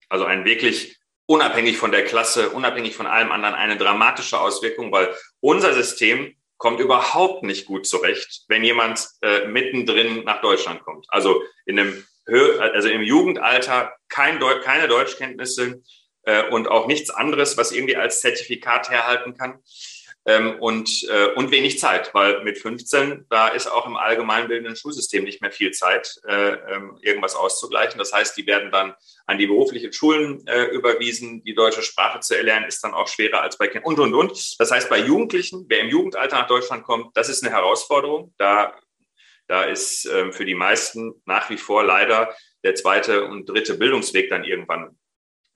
Also 0.10 0.26
ein 0.26 0.46
wirklich 0.46 0.98
unabhängig 1.28 1.78
von 1.78 1.92
der 1.92 2.06
Klasse, 2.06 2.50
unabhängig 2.50 2.96
von 2.96 3.06
allem 3.06 3.32
anderen, 3.32 3.54
eine 3.54 3.78
dramatische 3.78 4.40
Auswirkung, 4.40 4.92
weil 4.92 5.16
unser 5.40 5.74
System 5.74 6.36
kommt 6.62 6.80
überhaupt 6.80 7.42
nicht 7.42 7.66
gut 7.66 7.88
zurecht, 7.88 8.44
wenn 8.48 8.64
jemand 8.64 9.10
äh, 9.24 9.48
mittendrin 9.48 10.24
nach 10.26 10.42
Deutschland 10.42 10.84
kommt. 10.84 11.08
Also 11.10 11.42
in 11.66 11.80
einem 11.80 12.06
also 12.28 12.88
im 12.88 13.02
Jugendalter 13.02 13.96
kein 14.08 14.40
Deu 14.40 14.62
keine 14.62 14.88
Deutschkenntnisse 14.88 15.82
äh, 16.22 16.48
und 16.50 16.68
auch 16.68 16.86
nichts 16.86 17.10
anderes, 17.10 17.58
was 17.58 17.72
irgendwie 17.72 17.96
als 17.96 18.22
Zertifikat 18.22 18.92
herhalten 18.92 19.36
kann 19.36 19.58
ähm, 20.26 20.60
und, 20.60 21.08
äh, 21.10 21.34
und 21.34 21.52
wenig 21.52 21.80
Zeit, 21.80 22.14
weil 22.14 22.44
mit 22.44 22.60
15, 22.60 23.26
da 23.30 23.48
ist 23.48 23.68
auch 23.68 23.88
im 23.88 23.98
allgemeinbildenden 23.98 24.76
Schulsystem 24.76 25.24
nicht 25.24 25.42
mehr 25.42 25.52
viel 25.52 25.72
Zeit, 25.72 26.22
äh, 26.28 26.52
ähm, 26.74 27.00
irgendwas 27.02 27.36
auszugleichen. 27.36 27.98
Das 27.98 28.14
heißt, 28.14 28.38
die 28.38 28.46
werden 28.46 28.72
dann 28.72 28.94
an 29.26 29.40
die 29.40 29.48
beruflichen 29.48 29.92
Schulen 29.94 30.46
äh, 30.46 30.66
überwiesen. 30.66 31.44
Die 31.44 31.56
deutsche 31.56 31.82
Sprache 31.82 32.20
zu 32.20 32.36
erlernen 32.36 32.68
ist 32.68 32.84
dann 32.84 32.94
auch 32.94 33.08
schwerer 33.08 33.42
als 33.42 33.58
bei 33.58 33.68
Kindern 33.68 33.86
und, 33.86 34.00
und, 34.00 34.14
und. 34.14 34.60
Das 34.60 34.72
heißt, 34.72 34.90
bei 34.90 35.00
Jugendlichen, 35.00 35.66
wer 35.68 35.80
im 35.80 35.90
Jugendalter 35.90 36.38
nach 36.38 36.48
Deutschland 36.48 36.84
kommt, 36.84 37.18
das 37.18 37.30
ist 37.30 37.44
eine 37.44 37.54
Herausforderung. 37.54 38.34
Da, 38.38 38.76
da 39.48 39.64
ist 39.64 40.06
ähm, 40.06 40.34
für 40.34 40.46
die 40.46 40.56
meisten 40.56 41.22
nach 41.26 41.50
wie 41.50 41.58
vor 41.58 41.84
leider 41.84 42.36
der 42.64 42.76
zweite 42.76 43.26
und 43.26 43.50
dritte 43.50 43.76
Bildungsweg 43.76 44.30
dann 44.30 44.44
irgendwann 44.44 45.00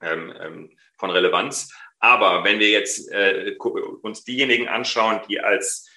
ähm, 0.02 0.34
ähm, 0.40 0.76
von 0.98 1.10
Relevanz. 1.10 1.72
Aber 1.98 2.44
wenn 2.44 2.58
wir 2.58 2.68
jetzt 2.68 3.10
äh, 3.10 3.56
uns 4.02 4.24
diejenigen 4.24 4.68
anschauen, 4.68 5.20
die 5.28 5.40
als 5.40 5.88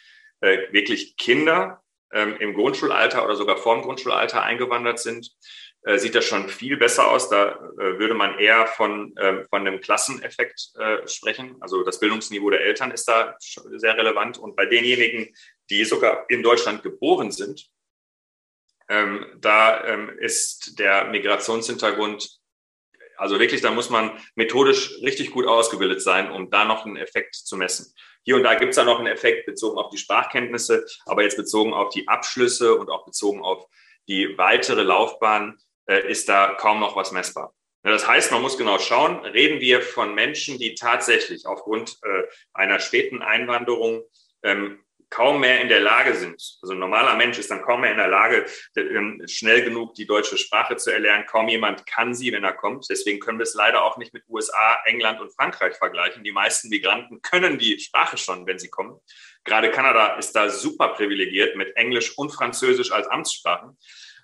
äh, 0.42 0.72
wirklich 0.72 1.18
Kinder 1.18 1.84
ähm, 2.14 2.38
im 2.40 2.54
Grundschulalter 2.54 3.24
oder 3.24 3.36
sogar 3.36 3.58
vorm 3.58 3.82
Grundschulalter 3.82 4.44
eingewandert 4.44 5.00
sind, 5.00 5.32
äh, 5.84 5.98
sieht 5.98 6.16
das 6.16 6.26
schon 6.26 6.50
viel 6.50 6.78
besser 6.78 7.10
aus. 7.10 7.30
Da 7.30 7.52
äh, 7.52 8.00
würde 8.00 8.14
man 8.14 8.38
eher 8.38 8.68
von, 8.68 9.14
ähm, 9.20 9.46
von 9.50 9.66
einem 9.66 9.80
Klasseneffekt 9.80 10.72
äh, 10.78 11.08
sprechen. 11.08 11.56
Also 11.62 11.84
das 11.84 12.00
Bildungsniveau 12.00 12.50
der 12.50 12.62
Eltern 12.62 12.92
ist 12.92 13.08
da 13.08 13.36
sehr 13.40 13.98
relevant. 13.98 14.38
Und 14.38 14.56
bei 14.56 14.66
denjenigen, 14.66 15.34
die 15.70 15.86
sogar 15.86 16.26
in 16.30 16.44
Deutschland 16.44 16.84
geboren 16.84 17.32
sind, 17.32 17.70
ähm, 18.90 19.26
da 19.40 19.86
ähm, 19.86 20.10
ist 20.20 20.80
der 20.80 21.06
Migrationshintergrund 21.06 22.39
also 23.20 23.40
wirklich, 23.40 23.62
da 23.62 23.72
muss 23.72 23.90
man 23.90 24.12
methodisch 24.36 24.98
richtig 25.02 25.32
gut 25.32 25.46
ausgebildet 25.46 26.02
sein, 26.02 26.32
um 26.32 26.50
da 26.50 26.66
noch 26.66 26.86
einen 26.86 26.98
Effekt 26.98 27.36
zu 27.36 27.58
messen. 27.58 27.94
Hier 28.24 28.36
und 28.36 28.44
da 28.44 28.56
gibt 28.56 28.72
es 28.72 28.76
da 28.76 28.84
noch 28.84 29.00
einen 29.00 29.08
Effekt 29.08 29.46
bezogen 29.46 29.78
auf 29.78 29.90
die 29.90 29.98
Sprachkenntnisse, 29.98 30.86
aber 31.06 31.24
jetzt 31.24 31.38
bezogen 31.38 31.74
auf 31.74 31.90
die 31.90 32.08
Abschlüsse 32.08 32.76
und 32.76 32.90
auch 32.90 33.06
bezogen 33.06 33.42
auf 33.42 33.68
die 34.08 34.38
weitere 34.38 34.84
Laufbahn 34.84 35.58
äh, 35.88 36.10
ist 36.10 36.30
da 36.30 36.56
kaum 36.60 36.80
noch 36.80 36.96
was 36.96 37.12
messbar. 37.12 37.54
Das 37.84 38.08
heißt, 38.08 38.32
man 38.32 38.42
muss 38.42 38.58
genau 38.58 38.78
schauen, 38.78 39.20
reden 39.26 39.62
wir 39.62 39.82
von 39.82 40.14
Menschen, 40.14 40.58
die 40.58 40.76
tatsächlich 40.76 41.46
aufgrund 41.46 41.98
äh, 42.04 42.24
einer 42.54 42.80
späten 42.80 43.22
Einwanderung 43.22 44.04
ähm, 44.44 44.84
kaum 45.10 45.40
mehr 45.40 45.62
in 45.62 45.70
der 45.70 45.80
Lage 45.80 46.14
sind, 46.16 46.42
also 46.62 46.74
ein 46.74 46.80
normaler 46.80 47.16
Mensch 47.16 47.38
ist 47.40 47.50
dann 47.50 47.62
kaum 47.62 47.82
mehr 47.82 47.92
in 47.92 47.98
der 47.98 48.08
Lage, 48.08 48.46
ähm, 48.76 49.22
schnell 49.28 49.64
genug 49.64 49.94
die 49.96 50.06
deutsche 50.06 50.38
Sprache 50.38 50.76
zu 50.76 50.92
erlernen. 50.92 51.26
Kaum 51.26 51.48
jemand 51.48 51.86
kann 51.86 52.14
sie, 52.14 52.32
wenn 52.32 52.44
er 52.44 52.54
kommt. 52.54 52.86
Deswegen 52.90 53.20
können 53.20 53.40
wir 53.40 53.44
es 53.44 53.54
leider 53.54 53.84
auch 53.84 53.98
nicht 53.98 54.14
mit 54.14 54.24
USA, 54.28 54.78
England 54.86 55.20
und 55.20 55.34
Frankreich 55.34 55.76
vergleichen. 55.76 56.24
Die 56.24 56.32
meisten 56.32 56.70
Migranten 56.70 57.22
können 57.22 57.58
die 57.58 57.80
Sprache 57.80 58.18
schon, 58.18 58.46
wenn 58.46 58.60
sie 58.60 58.70
kommen. 58.70 59.00
Gerade 59.44 59.72
Kanada 59.72 60.18
ist 60.18 60.34
da 60.34 60.50
super 60.50 60.90
privilegiert 60.90 61.56
mit 61.56 61.76
Englisch 61.76 62.18
und 62.18 62.32
Französisch 62.32 62.92
als 62.92 63.08
Amtssprachen. 63.08 63.78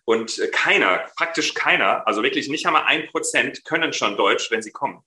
Und 0.06 0.39
keiner, 0.52 1.10
praktisch 1.17 1.56
keiner, 1.56 2.08
also 2.08 2.21
wirklich 2.21 2.48
nicht 2.48 2.67
einmal 2.67 2.84
ein 2.86 3.08
Prozent 3.08 3.65
können 3.65 3.91
schon 3.91 4.17
Deutsch, 4.17 4.52
wenn 4.52 4.62
sie 4.62 4.71
kommen. 4.71 5.02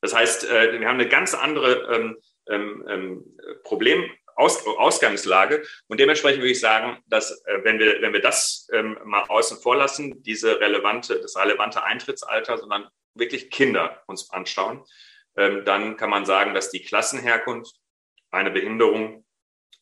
Das 0.00 0.14
heißt, 0.14 0.50
äh, 0.50 0.80
wir 0.80 0.88
haben 0.88 0.98
eine 0.98 1.08
ganz 1.08 1.34
andere 1.34 1.94
ähm, 1.94 2.16
ähm, 2.48 2.84
ähm 2.88 3.36
Problem, 3.62 4.10
aus, 4.40 4.66
Ausgangslage. 4.66 5.62
Und 5.86 6.00
dementsprechend 6.00 6.40
würde 6.40 6.52
ich 6.52 6.60
sagen, 6.60 6.98
dass 7.06 7.30
äh, 7.44 7.62
wenn 7.62 7.78
wir, 7.78 8.00
wenn 8.00 8.12
wir 8.12 8.20
das 8.20 8.68
ähm, 8.72 8.98
mal 9.04 9.24
außen 9.24 9.58
vor 9.58 9.76
lassen, 9.76 10.22
diese 10.22 10.60
relevante, 10.60 11.20
das 11.20 11.36
relevante 11.36 11.84
Eintrittsalter, 11.84 12.58
sondern 12.58 12.88
wirklich 13.14 13.50
Kinder 13.50 14.02
uns 14.06 14.30
anschauen, 14.30 14.84
ähm, 15.36 15.64
dann 15.64 15.96
kann 15.96 16.10
man 16.10 16.24
sagen, 16.24 16.54
dass 16.54 16.70
die 16.70 16.82
Klassenherkunft, 16.82 17.76
eine 18.32 18.52
Behinderung 18.52 19.24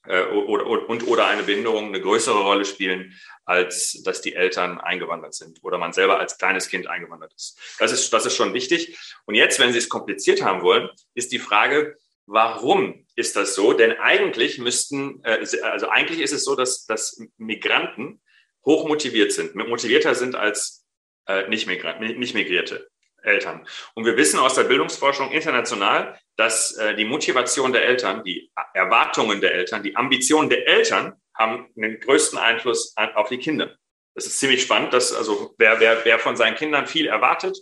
äh, 0.06 0.22
oder, 0.24 0.66
und 0.66 1.06
oder 1.06 1.26
eine 1.26 1.42
Behinderung 1.42 1.88
eine 1.88 2.00
größere 2.00 2.40
Rolle 2.40 2.64
spielen, 2.64 3.14
als 3.44 4.02
dass 4.04 4.22
die 4.22 4.34
Eltern 4.34 4.80
eingewandert 4.80 5.34
sind 5.34 5.58
oder 5.62 5.76
man 5.76 5.92
selber 5.92 6.18
als 6.18 6.38
kleines 6.38 6.68
Kind 6.68 6.86
eingewandert 6.86 7.34
ist. 7.34 7.58
Das 7.78 7.92
ist, 7.92 8.10
das 8.12 8.24
ist 8.24 8.34
schon 8.34 8.54
wichtig. 8.54 8.98
Und 9.26 9.34
jetzt, 9.34 9.58
wenn 9.58 9.72
Sie 9.72 9.78
es 9.78 9.88
kompliziert 9.88 10.42
haben 10.42 10.62
wollen, 10.62 10.88
ist 11.14 11.30
die 11.32 11.38
Frage, 11.38 11.96
Warum 12.30 13.06
ist 13.16 13.36
das 13.36 13.54
so? 13.54 13.72
Denn 13.72 13.92
eigentlich 13.92 14.58
müssten, 14.58 15.22
äh, 15.24 15.38
also 15.62 15.88
eigentlich 15.88 16.20
ist 16.20 16.32
es 16.32 16.44
so, 16.44 16.54
dass, 16.54 16.84
dass 16.84 17.18
Migranten 17.38 18.20
hoch 18.66 18.86
motiviert 18.86 19.32
sind, 19.32 19.54
motivierter 19.54 20.14
sind 20.14 20.34
als 20.34 20.84
äh, 21.26 21.48
nicht, 21.48 21.66
Migranten, 21.66 22.18
nicht 22.18 22.34
Migrierte. 22.34 22.88
Eltern. 23.22 23.66
Und 23.94 24.04
wir 24.04 24.16
wissen 24.16 24.38
aus 24.38 24.54
der 24.54 24.64
Bildungsforschung 24.64 25.32
international, 25.32 26.16
dass 26.36 26.76
äh, 26.76 26.94
die 26.94 27.04
Motivation 27.04 27.72
der 27.72 27.84
Eltern, 27.84 28.22
die 28.22 28.52
Erwartungen 28.74 29.40
der 29.40 29.54
Eltern, 29.54 29.82
die 29.82 29.96
Ambitionen 29.96 30.48
der 30.48 30.68
Eltern 30.68 31.14
haben 31.34 31.68
den 31.74 31.98
größten 31.98 32.38
Einfluss 32.38 32.94
auf 32.96 33.28
die 33.28 33.38
Kinder. 33.38 33.76
Das 34.14 34.26
ist 34.26 34.38
ziemlich 34.38 34.62
spannend, 34.62 34.92
dass 34.92 35.12
also 35.12 35.54
wer, 35.58 35.80
wer, 35.80 36.04
wer 36.04 36.18
von 36.20 36.36
seinen 36.36 36.56
Kindern 36.56 36.86
viel 36.86 37.08
erwartet, 37.08 37.58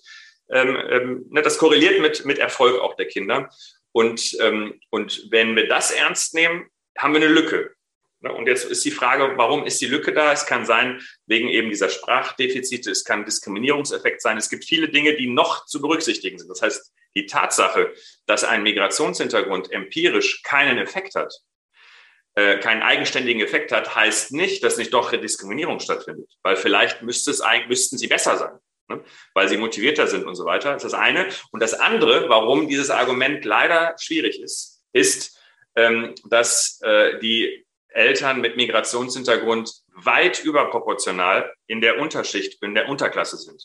ähm, 0.50 0.76
ähm, 0.90 1.26
ne, 1.30 1.42
das 1.42 1.58
korreliert 1.58 2.00
mit, 2.00 2.24
mit 2.24 2.38
Erfolg 2.38 2.80
auch 2.80 2.94
der 2.94 3.06
Kinder. 3.06 3.50
Und, 3.96 4.36
ähm, 4.42 4.78
und 4.90 5.26
wenn 5.30 5.56
wir 5.56 5.68
das 5.68 5.90
ernst 5.90 6.34
nehmen, 6.34 6.66
haben 6.98 7.14
wir 7.14 7.22
eine 7.22 7.32
Lücke. 7.32 7.74
Ne, 8.20 8.30
und 8.30 8.46
jetzt 8.46 8.66
ist 8.66 8.84
die 8.84 8.90
Frage, 8.90 9.38
warum 9.38 9.64
ist 9.64 9.80
die 9.80 9.86
Lücke 9.86 10.12
da? 10.12 10.34
Es 10.34 10.44
kann 10.44 10.66
sein, 10.66 11.00
wegen 11.24 11.48
eben 11.48 11.70
dieser 11.70 11.88
Sprachdefizite, 11.88 12.90
es 12.90 13.04
kann 13.04 13.24
Diskriminierungseffekt 13.24 14.20
sein. 14.20 14.36
Es 14.36 14.50
gibt 14.50 14.66
viele 14.66 14.90
Dinge, 14.90 15.16
die 15.16 15.28
noch 15.28 15.64
zu 15.64 15.80
berücksichtigen 15.80 16.36
sind. 16.36 16.50
Das 16.50 16.60
heißt, 16.60 16.92
die 17.14 17.24
Tatsache, 17.24 17.94
dass 18.26 18.44
ein 18.44 18.62
Migrationshintergrund 18.64 19.72
empirisch 19.72 20.42
keinen 20.42 20.76
Effekt 20.76 21.14
hat, 21.14 21.32
äh, 22.34 22.58
keinen 22.58 22.82
eigenständigen 22.82 23.40
Effekt 23.40 23.72
hat, 23.72 23.94
heißt 23.96 24.32
nicht, 24.32 24.62
dass 24.62 24.76
nicht 24.76 24.92
doch 24.92 25.10
Diskriminierung 25.10 25.80
stattfindet. 25.80 26.30
Weil 26.42 26.56
vielleicht 26.56 27.00
müsste 27.00 27.30
es, 27.30 27.42
müssten 27.66 27.96
sie 27.96 28.08
besser 28.08 28.36
sein, 28.36 28.58
ne? 28.88 29.02
weil 29.34 29.48
sie 29.48 29.56
motivierter 29.56 30.06
sind 30.06 30.24
und 30.24 30.34
so 30.34 30.44
weiter. 30.44 30.72
Das 30.72 30.84
ist 30.84 30.92
das 30.92 31.00
eine. 31.00 31.28
Und 31.50 31.62
das 31.62 31.74
andere, 31.74 32.28
warum 32.28 32.68
dieses 32.68 32.90
Argument 32.90 33.44
leider 33.44 33.94
schwierig 33.98 34.40
ist, 34.40 34.82
ist, 34.92 35.38
ähm, 35.74 36.14
dass 36.24 36.80
äh, 36.82 37.18
die 37.18 37.66
Eltern 37.88 38.40
mit 38.40 38.56
Migrationshintergrund 38.56 39.72
weit 39.94 40.44
überproportional 40.44 41.52
in 41.66 41.80
der 41.80 41.98
Unterschicht, 41.98 42.62
in 42.62 42.74
der 42.74 42.88
Unterklasse 42.88 43.38
sind. 43.38 43.64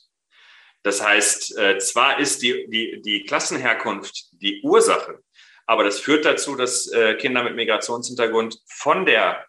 Das 0.84 1.06
heißt, 1.06 1.58
äh, 1.58 1.78
zwar 1.80 2.20
ist 2.20 2.42
die, 2.42 2.68
die, 2.70 3.02
die 3.02 3.24
Klassenherkunft 3.24 4.30
die 4.42 4.62
Ursache, 4.64 5.20
aber 5.68 5.84
das 5.84 6.00
führt 6.00 6.26
dazu, 6.26 6.56
dass 6.56 6.88
äh, 6.88 7.16
Kinder 7.16 7.44
mit 7.44 7.56
Migrationshintergrund 7.56 8.58
von 8.68 9.06
der 9.06 9.46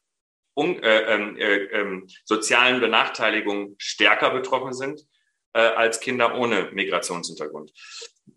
un, 0.54 0.82
äh, 0.82 1.14
ähm, 1.14 1.36
äh, 1.36 1.54
äh, 1.64 2.02
sozialen 2.24 2.80
Benachteiligung 2.80 3.74
stärker 3.78 4.30
betroffen 4.30 4.74
sind 4.74 5.00
äh, 5.54 5.60
als 5.60 6.00
Kinder 6.00 6.36
ohne 6.36 6.70
Migrationshintergrund. 6.72 7.72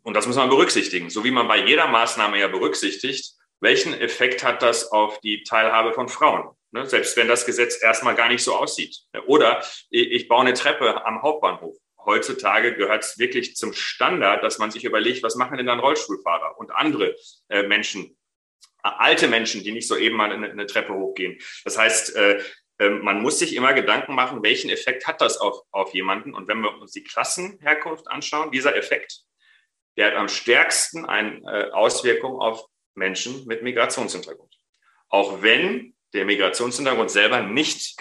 Und 0.04 0.14
das 0.14 0.28
muss 0.28 0.36
man 0.36 0.50
berücksichtigen, 0.50 1.10
so 1.10 1.24
wie 1.24 1.32
man 1.32 1.48
bei 1.48 1.66
jeder 1.66 1.88
Maßnahme 1.88 2.40
ja 2.40 2.48
berücksichtigt, 2.48 3.34
welchen 3.62 3.94
Effekt 3.94 4.44
hat 4.44 4.62
das 4.62 4.92
auf 4.92 5.20
die 5.22 5.44
Teilhabe 5.44 5.94
von 5.94 6.10
Frauen? 6.10 6.56
Ne, 6.72 6.86
selbst 6.86 7.16
wenn 7.16 7.30
das 7.30 7.46
Gesetz 7.46 7.82
erstmal 7.82 8.16
gar 8.16 8.28
nicht 8.28 8.44
so 8.44 8.54
aussieht. 8.54 8.98
Oder 9.28 9.64
ich 9.90 10.28
baue 10.28 10.42
eine 10.42 10.54
Treppe 10.54 11.06
am 11.06 11.22
Hauptbahnhof. 11.22 11.78
Heutzutage 12.06 12.76
gehört 12.76 13.04
es 13.04 13.18
wirklich 13.18 13.56
zum 13.56 13.72
Standard, 13.72 14.44
dass 14.44 14.58
man 14.58 14.72
sich 14.72 14.84
überlegt, 14.84 15.24
was 15.24 15.36
machen 15.36 15.58
denn 15.58 15.68
dann 15.68 15.80
Rollstuhlfahrer 15.80 16.60
und 16.60 16.72
andere 16.72 17.16
äh, 17.48 17.64
Menschen, 17.64 18.18
alte 18.84 19.30
Menschen, 19.30 19.64
die 19.64 19.72
nicht 19.72 19.88
so 19.88 19.96
eben 19.96 20.18
mal 20.18 20.32
eine, 20.32 20.50
eine 20.50 20.66
Treppe 20.66 20.94
hochgehen. 20.94 21.40
Das 21.64 21.78
heißt, 21.78 22.16
äh, 22.18 22.44
man 22.78 23.22
muss 23.22 23.40
sich 23.40 23.56
immer 23.56 23.74
Gedanken 23.74 24.16
machen, 24.16 24.44
welchen 24.44 24.70
Effekt 24.70 25.08
hat 25.08 25.22
das 25.22 25.38
auf, 25.38 25.62
auf 25.72 25.94
jemanden? 25.94 26.34
Und 26.34 26.48
wenn 26.48 26.60
wir 26.60 26.78
uns 26.78 26.92
die 26.92 27.04
Klassenherkunft 27.04 28.08
anschauen, 28.10 28.52
dieser 28.52 28.76
Effekt, 28.76 29.22
der 29.98 30.08
hat 30.08 30.16
am 30.16 30.28
stärksten 30.28 31.06
eine 31.06 31.40
äh, 31.46 31.72
Auswirkung 31.72 32.40
auf 32.40 32.66
Menschen 32.96 33.46
mit 33.46 33.64
Migrationshintergrund. 33.64 34.58
Auch 35.10 35.42
wenn 35.42 35.96
der 36.14 36.26
Migrationshintergrund 36.26 37.12
selber 37.12 37.42
nicht 37.42 37.96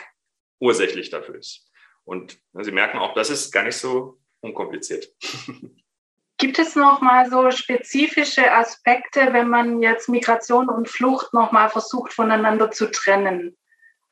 ursächlich 0.59 1.11
dafür 1.11 1.37
ist. 1.37 1.71
Und 2.05 2.39
Sie 2.53 2.73
merken 2.73 2.99
auch, 2.99 3.15
das 3.15 3.31
ist 3.31 3.53
gar 3.53 3.65
nicht 3.65 3.77
so 3.77 4.19
unkompliziert. 4.41 5.09
Gibt 6.39 6.59
es 6.59 6.75
noch 6.75 7.01
mal 7.01 7.31
so 7.31 7.51
spezifische 7.53 8.53
Aspekte, 8.53 9.33
wenn 9.33 9.49
man 9.49 9.81
jetzt 9.81 10.09
Migration 10.09 10.69
und 10.69 10.89
Flucht 10.89 11.33
noch 11.33 11.53
mal 11.53 11.69
versucht 11.71 12.13
voneinander 12.13 12.71
zu 12.71 12.91
trennen? 12.91 13.57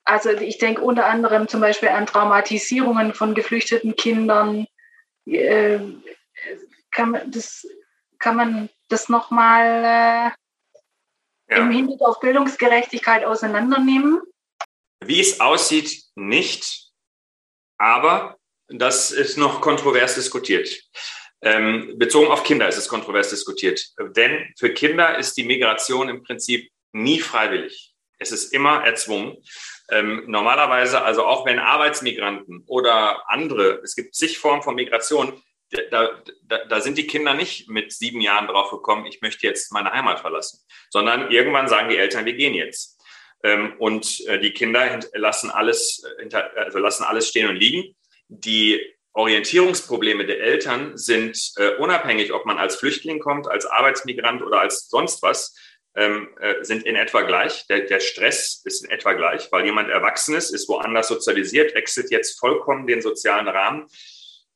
Also 0.04 0.30
ich 0.30 0.58
denke 0.58 0.82
unter 0.82 1.06
anderem 1.06 1.48
zum 1.48 1.60
Beispiel 1.60 1.88
an 1.88 2.06
Traumatisierungen 2.06 3.14
von 3.14 3.34
geflüchteten 3.34 3.94
Kindern. 3.96 4.66
Äh, 5.26 5.78
kann, 6.90 7.10
man 7.10 7.30
das, 7.30 7.66
kann 8.18 8.36
man 8.36 8.68
das 8.88 9.08
noch 9.08 9.30
mal 9.30 10.34
ja. 11.48 11.56
im 11.56 11.70
Hinblick 11.70 12.00
auf 12.00 12.20
Bildungsgerechtigkeit 12.20 13.24
auseinandernehmen? 13.24 14.20
Wie 15.04 15.20
es 15.20 15.40
aussieht, 15.40 16.02
nicht. 16.14 16.90
Aber 17.78 18.36
das 18.68 19.10
ist 19.10 19.36
noch 19.36 19.60
kontrovers 19.60 20.14
diskutiert. 20.14 20.82
Ähm, 21.42 21.98
bezogen 21.98 22.28
auf 22.28 22.44
Kinder 22.44 22.68
ist 22.68 22.78
es 22.78 22.88
kontrovers 22.88 23.30
diskutiert. 23.30 23.80
Denn 24.16 24.52
für 24.56 24.72
Kinder 24.72 25.18
ist 25.18 25.36
die 25.36 25.44
Migration 25.44 26.08
im 26.08 26.22
Prinzip 26.22 26.70
nie 26.92 27.20
freiwillig. 27.20 27.92
Es 28.18 28.30
ist 28.30 28.52
immer 28.52 28.84
erzwungen. 28.84 29.36
Ähm, 29.92 30.24
normalerweise, 30.26 31.02
also 31.02 31.26
auch 31.26 31.44
wenn 31.44 31.58
Arbeitsmigranten 31.58 32.64
oder 32.66 33.28
andere, 33.28 33.80
es 33.84 33.94
gibt 33.94 34.14
zig 34.14 34.38
Formen 34.38 34.62
von 34.62 34.74
Migration, 34.74 35.42
da, 35.90 36.10
da, 36.44 36.64
da 36.64 36.80
sind 36.80 36.96
die 36.96 37.06
Kinder 37.06 37.34
nicht 37.34 37.68
mit 37.68 37.92
sieben 37.92 38.22
Jahren 38.22 38.46
drauf 38.46 38.70
gekommen, 38.70 39.04
ich 39.04 39.20
möchte 39.20 39.46
jetzt 39.46 39.70
meine 39.70 39.92
Heimat 39.92 40.20
verlassen, 40.20 40.60
sondern 40.90 41.30
irgendwann 41.30 41.68
sagen 41.68 41.90
die 41.90 41.98
Eltern, 41.98 42.24
wir 42.24 42.32
gehen 42.32 42.54
jetzt. 42.54 42.98
Ähm, 43.44 43.74
und 43.78 44.26
äh, 44.28 44.38
die 44.38 44.52
Kinder 44.52 45.00
lassen 45.12 45.50
alles, 45.50 46.02
äh, 46.18 46.34
also 46.56 46.78
lassen 46.78 47.04
alles 47.04 47.28
stehen 47.28 47.48
und 47.48 47.56
liegen. 47.56 47.94
Die 48.28 48.80
Orientierungsprobleme 49.14 50.24
der 50.24 50.40
Eltern 50.40 50.96
sind 50.96 51.36
äh, 51.56 51.74
unabhängig, 51.76 52.32
ob 52.32 52.46
man 52.46 52.56
als 52.56 52.76
Flüchtling 52.76 53.18
kommt, 53.18 53.46
als 53.46 53.66
Arbeitsmigrant 53.66 54.42
oder 54.42 54.60
als 54.60 54.88
sonst 54.88 55.22
was, 55.22 55.54
ähm, 55.94 56.28
äh, 56.40 56.62
sind 56.62 56.84
in 56.84 56.96
etwa 56.96 57.22
gleich. 57.22 57.66
Der, 57.68 57.80
der, 57.80 58.00
Stress 58.00 58.62
ist 58.64 58.84
in 58.84 58.90
etwa 58.90 59.12
gleich, 59.12 59.50
weil 59.52 59.64
jemand 59.64 59.90
Erwachsenes 59.90 60.50
ist 60.50 60.68
woanders 60.68 61.08
sozialisiert, 61.08 61.74
wechselt 61.74 62.10
jetzt 62.10 62.38
vollkommen 62.38 62.86
den 62.86 63.02
sozialen 63.02 63.48
Rahmen 63.48 63.88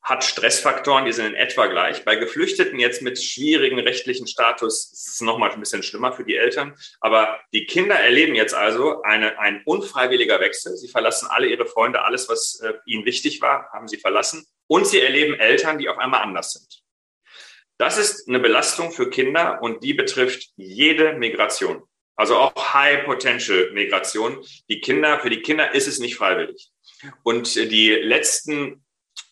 hat 0.06 0.22
Stressfaktoren, 0.22 1.04
die 1.04 1.12
sind 1.12 1.26
in 1.26 1.34
etwa 1.34 1.66
gleich. 1.66 2.04
Bei 2.04 2.14
Geflüchteten 2.14 2.78
jetzt 2.78 3.02
mit 3.02 3.20
schwierigen 3.20 3.80
rechtlichen 3.80 4.28
Status 4.28 4.92
ist 4.92 5.08
es 5.08 5.20
nochmal 5.20 5.50
ein 5.50 5.58
bisschen 5.58 5.82
schlimmer 5.82 6.12
für 6.12 6.22
die 6.22 6.36
Eltern. 6.36 6.76
Aber 7.00 7.40
die 7.52 7.66
Kinder 7.66 7.96
erleben 7.96 8.36
jetzt 8.36 8.54
also 8.54 9.02
eine, 9.02 9.36
ein 9.40 9.62
unfreiwilliger 9.64 10.38
Wechsel. 10.38 10.76
Sie 10.76 10.86
verlassen 10.86 11.26
alle 11.28 11.48
ihre 11.48 11.66
Freunde, 11.66 12.02
alles, 12.02 12.28
was 12.28 12.60
äh, 12.60 12.74
ihnen 12.86 13.04
wichtig 13.04 13.42
war, 13.42 13.68
haben 13.72 13.88
sie 13.88 13.96
verlassen. 13.96 14.46
Und 14.68 14.86
sie 14.86 15.00
erleben 15.00 15.34
Eltern, 15.34 15.78
die 15.78 15.88
auf 15.88 15.98
einmal 15.98 16.22
anders 16.22 16.52
sind. 16.52 16.85
Das 17.78 17.98
ist 17.98 18.28
eine 18.28 18.40
Belastung 18.40 18.90
für 18.90 19.10
Kinder 19.10 19.60
und 19.62 19.84
die 19.84 19.94
betrifft 19.94 20.48
jede 20.56 21.14
Migration. 21.14 21.82
Also 22.14 22.36
auch 22.36 22.74
High 22.74 23.04
Potential 23.04 23.70
Migration. 23.72 24.42
Die 24.70 24.80
Kinder, 24.80 25.20
für 25.20 25.28
die 25.28 25.42
Kinder 25.42 25.74
ist 25.74 25.86
es 25.86 25.98
nicht 25.98 26.16
freiwillig. 26.16 26.70
Und 27.22 27.54
die 27.54 27.90
letzten 27.90 28.84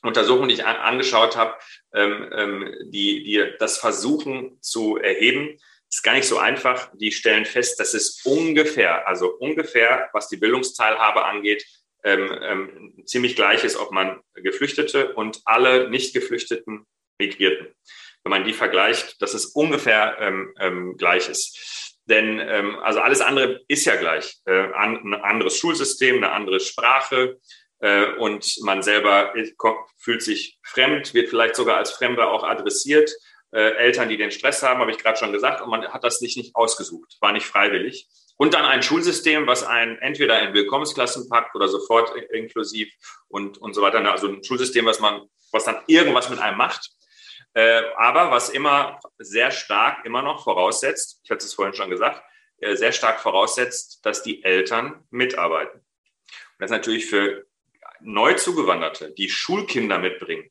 Untersuchungen, 0.03 0.51
die 0.51 0.57
ich 0.57 0.67
an, 0.67 0.77
angeschaut 0.77 1.37
habe, 1.37 1.55
ähm, 1.95 2.31
ähm, 2.33 2.75
die, 2.91 3.25
die 3.25 3.53
das 3.59 3.79
versuchen 3.79 4.59
zu 4.61 4.99
erheben, 4.99 5.59
ist 5.89 6.03
gar 6.03 6.15
nicht 6.15 6.29
so 6.29 6.39
einfach. 6.39 6.91
Die 6.95 7.13
stellen 7.13 7.47
fest, 7.47 7.81
dass 7.81 7.95
es 7.95 8.21
ungefähr, 8.25 9.09
also 9.09 9.35
ungefähr, 9.35 10.11
was 10.13 10.29
die 10.29 10.37
Bildungsteilhabe 10.37 11.25
angeht, 11.25 11.65
ähm, 12.03 13.03
ziemlich 13.07 13.35
gleich 13.35 13.65
ist, 13.65 13.77
ob 13.77 13.93
man 13.93 14.21
Geflüchtete 14.35 15.15
und 15.15 15.41
alle 15.47 15.89
Nicht-Geflüchteten 15.89 16.87
Migrierten. 17.19 17.75
Wenn 18.25 18.31
man 18.31 18.45
die 18.45 18.53
vergleicht, 18.53 19.21
dass 19.23 19.35
es 19.35 19.47
ungefähr 19.47 20.17
ähm, 20.19 20.55
ähm, 20.59 20.97
gleich 20.97 21.29
ist. 21.29 21.95
Denn 22.07 22.39
ähm, 22.41 22.79
also 22.81 23.01
alles 23.01 23.21
andere 23.21 23.61
ist 23.69 23.85
ja 23.85 23.97
gleich. 23.97 24.37
Äh, 24.47 24.73
an, 24.75 25.01
ein 25.05 25.15
anderes 25.15 25.57
Schulsystem, 25.57 26.17
eine 26.17 26.33
andere 26.33 26.61
Sprache, 26.61 27.39
äh, 27.85 28.15
und 28.17 28.57
man 28.63 28.83
selber 28.83 29.35
fühlt 29.99 30.23
sich 30.23 30.59
fremd, 30.63 31.13
wird 31.13 31.29
vielleicht 31.29 31.55
sogar 31.55 31.77
als 31.77 31.91
Fremder 31.91 32.31
auch 32.31 32.43
adressiert. 32.43 33.11
Äh, 33.53 33.73
Eltern, 33.77 34.09
die 34.09 34.17
den 34.17 34.31
Stress 34.31 34.63
haben, 34.63 34.81
habe 34.81 34.91
ich 34.91 34.99
gerade 34.99 35.19
schon 35.19 35.33
gesagt, 35.33 35.61
und 35.61 35.69
man 35.69 35.87
hat 35.89 36.03
das 36.03 36.19
sich 36.19 36.37
nicht 36.37 36.57
ausgesucht, 36.57 37.17
war 37.21 37.33
nicht 37.33 37.47
freiwillig. 37.47 38.09
Und 38.37 38.55
dann 38.55 38.65
ein 38.65 38.83
Schulsystem, 38.83 39.47
was 39.47 39.63
einen 39.63 39.99
entweder 39.99 40.41
in 40.43 40.55
Willkommensklassen 40.55 41.29
packt 41.29 41.55
oder 41.55 41.69
sofort 41.69 42.13
inklusiv 42.33 42.93
und, 43.29 43.59
und 43.59 43.75
so 43.75 43.83
weiter. 43.83 44.01
Also 44.11 44.29
ein 44.29 44.43
Schulsystem, 44.43 44.87
was 44.87 44.99
man, 44.99 45.23
was 45.53 45.65
dann 45.65 45.77
irgendwas 45.87 46.31
mit 46.31 46.41
einem 46.41 46.57
macht. 46.57 46.91
Äh, 47.55 47.83
aber 47.97 48.31
was 48.31 48.51
immer 48.51 49.01
sehr 49.19 49.51
stark 49.51 50.05
immer 50.05 50.23
noch 50.23 50.45
voraussetzt, 50.45 51.21
ich 51.25 51.31
hatte 51.31 51.45
es 51.45 51.55
vorhin 51.55 51.75
schon 51.75 51.91
gesagt, 51.91 52.23
sehr 52.61 52.93
stark 52.93 53.21
voraussetzt, 53.21 54.07
dass 54.07 54.23
die 54.23 54.43
Eltern 54.43 55.05
mitarbeiten. 55.11 55.81
Und 55.81 56.61
das 56.61 56.71
ist 56.71 56.77
natürlich 56.77 57.07
für 57.07 57.45
Neuzugewanderte, 58.01 59.13
die 59.13 59.29
Schulkinder 59.29 59.99
mitbringen, 59.99 60.51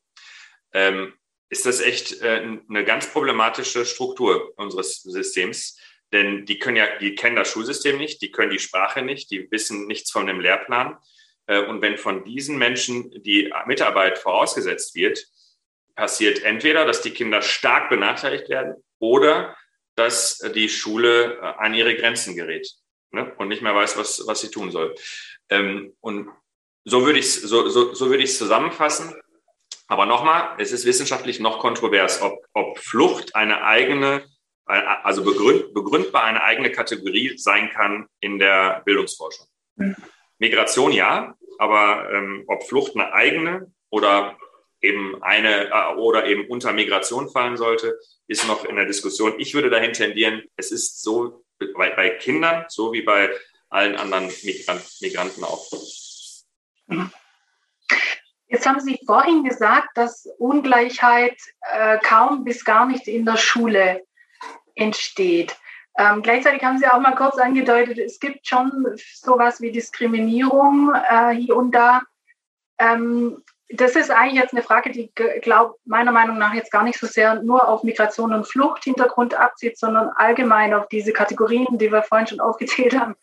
ähm, 0.73 1.13
ist 1.49 1.65
das 1.65 1.81
echt 1.81 2.21
äh, 2.21 2.57
eine 2.67 2.83
ganz 2.83 3.07
problematische 3.11 3.85
Struktur 3.85 4.53
unseres 4.57 5.03
Systems. 5.03 5.79
Denn 6.11 6.45
die 6.45 6.59
können 6.59 6.77
ja, 6.77 6.97
die 6.99 7.15
kennen 7.15 7.35
das 7.35 7.49
Schulsystem 7.49 7.97
nicht, 7.97 8.21
die 8.21 8.31
können 8.31 8.51
die 8.51 8.59
Sprache 8.59 9.01
nicht, 9.01 9.31
die 9.31 9.49
wissen 9.51 9.87
nichts 9.87 10.11
von 10.11 10.27
dem 10.27 10.39
Lehrplan. 10.39 10.97
Äh, 11.47 11.63
und 11.65 11.81
wenn 11.81 11.97
von 11.97 12.23
diesen 12.23 12.57
Menschen 12.57 13.11
die 13.23 13.53
Mitarbeit 13.65 14.17
vorausgesetzt 14.17 14.95
wird, 14.95 15.27
passiert 15.95 16.43
entweder, 16.43 16.85
dass 16.85 17.01
die 17.01 17.11
Kinder 17.11 17.41
stark 17.41 17.89
benachteiligt 17.89 18.49
werden 18.49 18.75
oder 18.99 19.55
dass 19.95 20.39
die 20.55 20.69
Schule 20.69 21.35
äh, 21.35 21.39
an 21.39 21.73
ihre 21.73 21.95
Grenzen 21.95 22.35
gerät 22.35 22.67
ne? 23.11 23.31
und 23.37 23.47
nicht 23.47 23.61
mehr 23.61 23.75
weiß, 23.75 23.97
was, 23.97 24.23
was 24.25 24.41
sie 24.41 24.49
tun 24.49 24.71
soll. 24.71 24.95
Ähm, 25.49 25.95
und 26.01 26.29
so 26.85 27.05
würde 27.05 27.19
ich 27.19 27.25
es 27.25 27.41
so, 27.41 27.69
so, 27.69 27.93
so 27.93 28.09
würde 28.09 28.25
zusammenfassen. 28.25 29.15
Aber 29.87 30.05
nochmal, 30.05 30.55
es 30.57 30.71
ist 30.71 30.85
wissenschaftlich 30.85 31.39
noch 31.39 31.59
kontrovers, 31.59 32.21
ob, 32.21 32.43
ob 32.53 32.79
Flucht 32.79 33.35
eine 33.35 33.63
eigene, 33.63 34.25
also 34.65 35.23
begründ, 35.23 35.73
begründbar 35.73 36.23
eine 36.23 36.41
eigene 36.41 36.71
Kategorie 36.71 37.37
sein 37.37 37.69
kann 37.69 38.07
in 38.19 38.39
der 38.39 38.81
Bildungsforschung. 38.85 39.45
Mhm. 39.75 39.95
Migration 40.39 40.91
ja, 40.91 41.35
aber 41.59 42.09
ähm, 42.11 42.43
ob 42.47 42.63
Flucht 42.63 42.95
eine 42.95 43.13
eigene 43.13 43.71
oder 43.89 44.37
eben 44.83 45.23
eine 45.23 45.71
äh, 45.71 45.95
oder 45.95 46.27
eben 46.27 46.45
unter 46.47 46.73
Migration 46.73 47.29
fallen 47.29 47.57
sollte, 47.57 47.97
ist 48.27 48.47
noch 48.47 48.65
in 48.65 48.75
der 48.75 48.85
Diskussion. 48.85 49.39
Ich 49.39 49.53
würde 49.53 49.69
dahin 49.69 49.93
tendieren, 49.93 50.43
es 50.57 50.71
ist 50.71 51.01
so 51.01 51.43
bei, 51.75 51.89
bei 51.91 52.09
Kindern, 52.09 52.65
so 52.67 52.93
wie 52.93 53.01
bei 53.01 53.29
allen 53.69 53.95
anderen 53.95 54.27
Migrant, 54.43 54.83
Migranten 55.01 55.43
auch. 55.43 55.65
Jetzt 58.47 58.67
haben 58.67 58.81
Sie 58.81 58.99
vorhin 59.05 59.43
gesagt, 59.43 59.89
dass 59.95 60.27
Ungleichheit 60.37 61.37
äh, 61.71 61.97
kaum 61.99 62.43
bis 62.43 62.63
gar 62.65 62.85
nicht 62.85 63.07
in 63.07 63.25
der 63.25 63.37
Schule 63.37 64.03
entsteht. 64.75 65.55
Ähm, 65.97 66.21
gleichzeitig 66.21 66.63
haben 66.63 66.77
Sie 66.77 66.87
auch 66.87 66.99
mal 66.99 67.15
kurz 67.15 67.37
angedeutet, 67.37 67.97
es 67.99 68.19
gibt 68.19 68.45
schon 68.45 68.95
sowas 68.95 69.61
wie 69.61 69.71
Diskriminierung 69.71 70.93
äh, 70.93 71.31
hier 71.31 71.55
und 71.55 71.71
da. 71.71 72.01
Ähm, 72.79 73.43
das 73.75 73.95
ist 73.95 74.11
eigentlich 74.11 74.39
jetzt 74.39 74.53
eine 74.53 74.61
Frage, 74.61 74.91
die, 74.91 75.11
glaube 75.41 75.75
meiner 75.85 76.11
Meinung 76.11 76.37
nach 76.37 76.53
jetzt 76.53 76.71
gar 76.71 76.83
nicht 76.83 76.99
so 76.99 77.07
sehr 77.07 77.41
nur 77.41 77.67
auf 77.67 77.83
Migration 77.83 78.33
und 78.33 78.47
Fluchthintergrund 78.47 79.33
abzieht, 79.33 79.79
sondern 79.79 80.09
allgemein 80.09 80.75
auf 80.75 80.87
diese 80.89 81.11
Kategorien, 81.11 81.79
die 81.79 81.91
wir 81.91 82.03
vorhin 82.03 82.27
schon 82.27 82.39
aufgezählt 82.39 82.97
haben. 82.97 83.15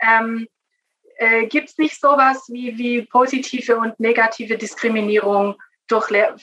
Ähm, 0.00 0.48
äh, 1.16 1.46
Gibt 1.46 1.68
es 1.68 1.78
nicht 1.78 2.00
sowas 2.00 2.48
wie, 2.48 2.78
wie 2.78 3.02
positive 3.02 3.76
und 3.76 4.00
negative 4.00 4.56
Diskriminierung 4.56 5.56
durch 5.86 6.08
Lehr 6.08 6.34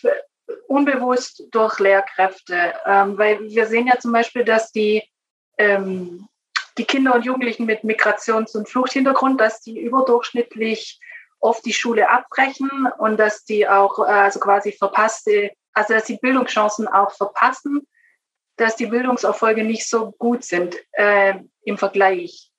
unbewusst 0.68 1.44
durch 1.50 1.80
Lehrkräfte? 1.80 2.76
Ähm, 2.86 3.18
weil 3.18 3.40
wir 3.42 3.66
sehen 3.66 3.88
ja 3.88 3.98
zum 3.98 4.12
Beispiel, 4.12 4.44
dass 4.44 4.72
die, 4.72 5.02
ähm, 5.58 6.28
die 6.78 6.86
Kinder 6.86 7.16
und 7.16 7.26
Jugendlichen 7.26 7.66
mit 7.66 7.84
Migrations- 7.84 8.56
und 8.56 8.70
Fluchthintergrund, 8.70 9.42
dass 9.42 9.62
die 9.62 9.80
überdurchschnittlich 9.80 11.00
oft 11.40 11.66
die 11.66 11.74
Schule 11.74 12.10
abbrechen 12.10 12.70
und 12.98 13.18
dass 13.18 13.44
die 13.44 13.68
auch 13.68 14.00
äh, 14.00 14.12
also 14.12 14.40
quasi 14.40 14.72
verpasste, 14.72 15.52
also 15.74 15.94
dass 15.94 16.06
die 16.06 16.18
Bildungschancen 16.18 16.88
auch 16.88 17.12
verpassen, 17.12 17.88
dass 18.58 18.76
die 18.76 18.88
Bildungserfolge 18.88 19.64
nicht 19.64 19.88
so 19.88 20.12
gut 20.14 20.44
sind 20.44 20.76
äh, 20.94 21.36
im 21.62 21.78
Vergleich. 21.78 22.52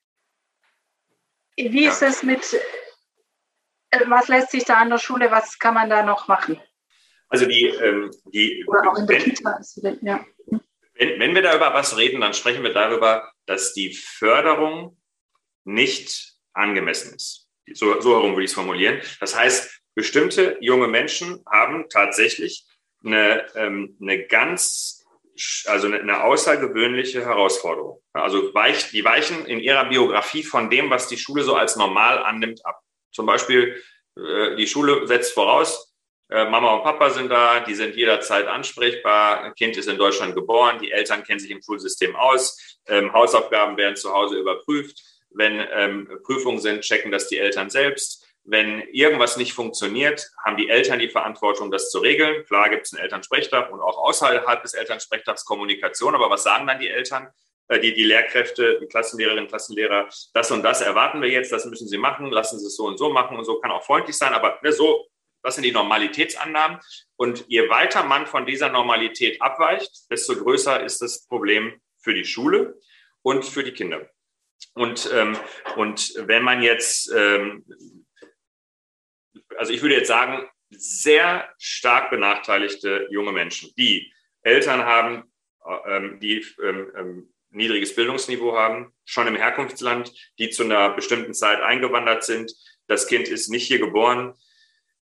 Wie 1.57 1.87
ist 1.87 2.03
es 2.03 2.23
mit, 2.23 2.55
äh, 3.91 4.01
was 4.07 4.29
lässt 4.29 4.53
sich 4.53 4.65
da 4.65 4.77
an 4.77 4.91
der 4.91 4.99
Schule, 4.99 5.31
was 5.31 5.59
kann 5.59 5.75
man 5.75 5.91
da 5.91 6.05
noch 6.05 6.29
machen? 6.29 6.61
Also 7.29 7.47
die, 7.47 7.67
ähm, 7.67 8.11
die 8.33 8.65
Oder 8.67 8.91
auch 8.91 8.99
in 8.99 9.07
der 9.07 9.19
wenn, 9.19 9.25
Kita 9.25 9.57
ist, 9.59 9.81
ja. 10.03 10.25
Wenn, 10.95 11.21
wenn 11.21 11.35
wir 11.35 11.43
da 11.43 11.55
über 11.55 11.75
was 11.75 11.97
reden, 11.97 12.21
dann 12.21 12.33
sprechen 12.33 12.63
wir 12.63 12.73
darüber, 12.73 13.33
dass 13.47 13.75
die 13.75 13.93
Förderung 13.93 14.97
nicht 15.65 16.37
angemessen 16.53 17.15
ist. 17.15 17.48
So, 17.75 18.01
so 18.01 18.15
herum 18.17 18.33
würde 18.33 18.45
ich 18.45 18.51
es 18.51 18.55
formulieren. 18.55 19.01
Das 19.21 19.37
heißt, 19.37 19.81
bestimmte 19.95 20.57
junge 20.61 20.89
Menschen 20.89 21.45
haben 21.51 21.89
tatsächlich 21.89 22.67
eine, 23.05 23.47
ähm, 23.55 23.97
eine 24.01 24.27
ganz, 24.27 25.05
also 25.67 25.87
eine, 25.87 26.01
eine 26.01 26.23
außergewöhnliche 26.23 27.25
Herausforderung. 27.25 28.01
Also 28.13 28.55
weich, 28.55 28.91
die 28.91 29.05
weichen 29.05 29.47
in 29.47 29.61
ihrer 29.61 29.85
Biografie 29.87 30.43
von 30.43 30.71
dem, 30.71 30.91
was 30.91 31.09
die 31.09 31.19
Schule 31.19 31.43
so 31.43 31.55
als 31.55 31.77
normal 31.77 32.19
annimmt, 32.19 32.65
ab. 32.65 32.81
Zum 33.13 33.27
Beispiel, 33.27 33.83
äh, 34.17 34.57
die 34.57 34.67
Schule 34.67 35.07
setzt 35.07 35.35
voraus, 35.35 35.95
äh, 36.31 36.45
Mama 36.45 36.75
und 36.75 36.83
Papa 36.83 37.11
sind 37.11 37.31
da, 37.31 37.61
die 37.61 37.75
sind 37.75 37.97
jederzeit 37.97 38.47
ansprechbar, 38.47 39.45
ein 39.45 39.55
Kind 39.55 39.77
ist 39.79 39.89
in 39.89 39.97
Deutschland 39.97 40.35
geboren, 40.35 40.79
die 40.79 40.93
Eltern 40.93 41.25
kennen 41.25 41.41
sich 41.41 41.51
im 41.51 41.63
Schulsystem 41.63 42.15
aus, 42.15 42.79
ähm, 42.87 43.13
Hausaufgaben 43.13 43.77
werden 43.77 43.97
zu 43.97 44.13
Hause 44.13 44.39
überprüft 44.39 45.03
wenn 45.39 45.65
ähm, 45.73 46.21
Prüfungen 46.25 46.59
sind, 46.59 46.83
checken 46.83 47.13
das 47.13 47.29
die 47.29 47.39
Eltern 47.39 47.71
selbst. 47.71 48.27
Wenn 48.45 48.81
irgendwas 48.93 49.37
nicht 49.37 49.53
funktioniert, 49.53 50.31
haben 50.45 50.57
die 50.57 50.69
Eltern 50.69 50.99
die 50.99 51.09
Verantwortung, 51.09 51.71
das 51.71 51.91
zu 51.91 52.01
regeln. 52.01 52.45
Klar 52.47 52.71
gibt 52.71 52.87
es 52.87 52.93
einen 52.93 53.03
Elternsprechtag 53.03 53.71
und 53.71 53.81
auch 53.81 53.99
außerhalb 53.99 54.63
des 54.63 54.75
Elternsprechtags 54.75 55.45
Kommunikation. 55.45 56.15
Aber 56.15 56.29
was 56.29 56.43
sagen 56.43 56.67
dann 56.67 56.81
die 56.81 56.89
Eltern? 56.89 57.29
Äh, 57.69 57.81
die, 57.81 57.95
die 57.95 58.05
Lehrkräfte, 58.05 58.81
die 58.81 58.87
Klassenlehrerinnen, 58.87 59.49
Klassenlehrer, 59.49 60.09
das 60.35 60.51
und 60.51 60.63
das 60.63 60.81
erwarten 60.81 61.23
wir 61.23 61.29
jetzt, 61.29 61.53
das 61.53 61.67
müssen 61.67 61.87
sie 61.87 61.99
machen, 61.99 62.31
lassen 62.31 62.59
sie 62.59 62.67
es 62.67 62.77
so 62.77 62.87
und 62.87 62.99
so 62.99 63.11
machen 63.11 63.37
und 63.37 63.45
so, 63.45 63.61
kann 63.61 63.71
auch 63.71 63.85
freundlich 63.85 64.17
sein, 64.17 64.33
aber 64.33 64.59
ne, 64.63 64.73
so, 64.73 65.07
das 65.43 65.55
sind 65.55 65.65
die 65.65 65.73
Normalitätsannahmen. 65.73 66.81
Und 67.17 67.45
je 67.49 67.69
weiter 67.69 68.03
man 68.03 68.27
von 68.27 68.45
dieser 68.45 68.71
Normalität 68.71 69.41
abweicht, 69.41 70.11
desto 70.11 70.35
größer 70.35 70.83
ist 70.83 71.01
das 71.01 71.27
Problem 71.27 71.81
für 71.99 72.13
die 72.13 72.25
Schule 72.25 72.81
und 73.23 73.45
für 73.45 73.63
die 73.63 73.73
Kinder. 73.73 74.09
Und, 74.75 75.11
ähm, 75.13 75.37
und 75.77 76.15
wenn 76.27 76.43
man 76.43 76.63
jetzt, 76.63 77.13
ähm, 77.15 77.65
also 79.57 79.73
ich 79.73 79.83
würde 79.83 79.97
jetzt 79.97 80.09
sagen, 80.09 80.49
sehr 80.71 81.49
stark 81.59 82.11
benachteiligte 82.11 83.09
junge 83.11 83.33
Menschen, 83.33 83.73
die 83.77 84.13
Eltern 84.43 84.85
haben, 84.85 85.25
ähm, 85.87 86.21
die 86.21 86.45
ähm, 86.63 86.93
ähm, 86.97 87.35
niedriges 87.51 87.95
Bildungsniveau 87.95 88.57
haben, 88.57 88.93
schon 89.05 89.27
im 89.27 89.37
Herkunftsland, 89.37 90.13
die 90.39 90.51
zu 90.51 90.65
einer 90.65 90.91
bestimmten 90.91 91.35
Zeit 91.35 91.61
eingewandert 91.61 92.25
sind. 92.25 92.53
Das 92.87 93.07
Kind 93.07 93.29
ist 93.29 93.49
nicht 93.49 93.67
hier 93.67 93.79
geboren, 93.79 94.35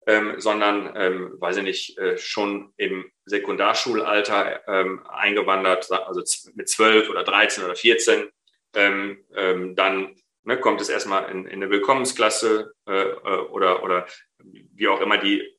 ähm, 0.07 0.35
sondern, 0.39 0.95
ähm, 0.97 1.37
weiß 1.39 1.59
ich 1.59 1.63
nicht, 1.63 1.99
äh, 1.99 2.19
schon 2.19 2.73
im 2.77 3.11
Sekundarschulalter 3.25 4.67
ähm, 4.67 5.07
eingewandert, 5.07 5.91
also 5.91 6.23
mit 6.55 6.69
zwölf 6.69 7.09
oder 7.09 7.23
13 7.23 7.65
oder 7.65 7.77
14 7.77 8.29
ähm, 8.75 9.25
ähm, 9.35 9.77
dann 9.77 10.17
ne, 10.45 10.59
kommt 10.59 10.81
es 10.81 10.89
erstmal 10.89 11.31
in, 11.31 11.47
in 11.47 11.63
eine 11.63 11.71
Willkommensklasse 11.71 12.75
äh, 12.87 12.93
äh, 12.93 13.39
oder, 13.51 13.83
oder 13.83 14.07
wie 14.39 14.89
auch 14.89 15.01
immer 15.01 15.19
die, 15.19 15.59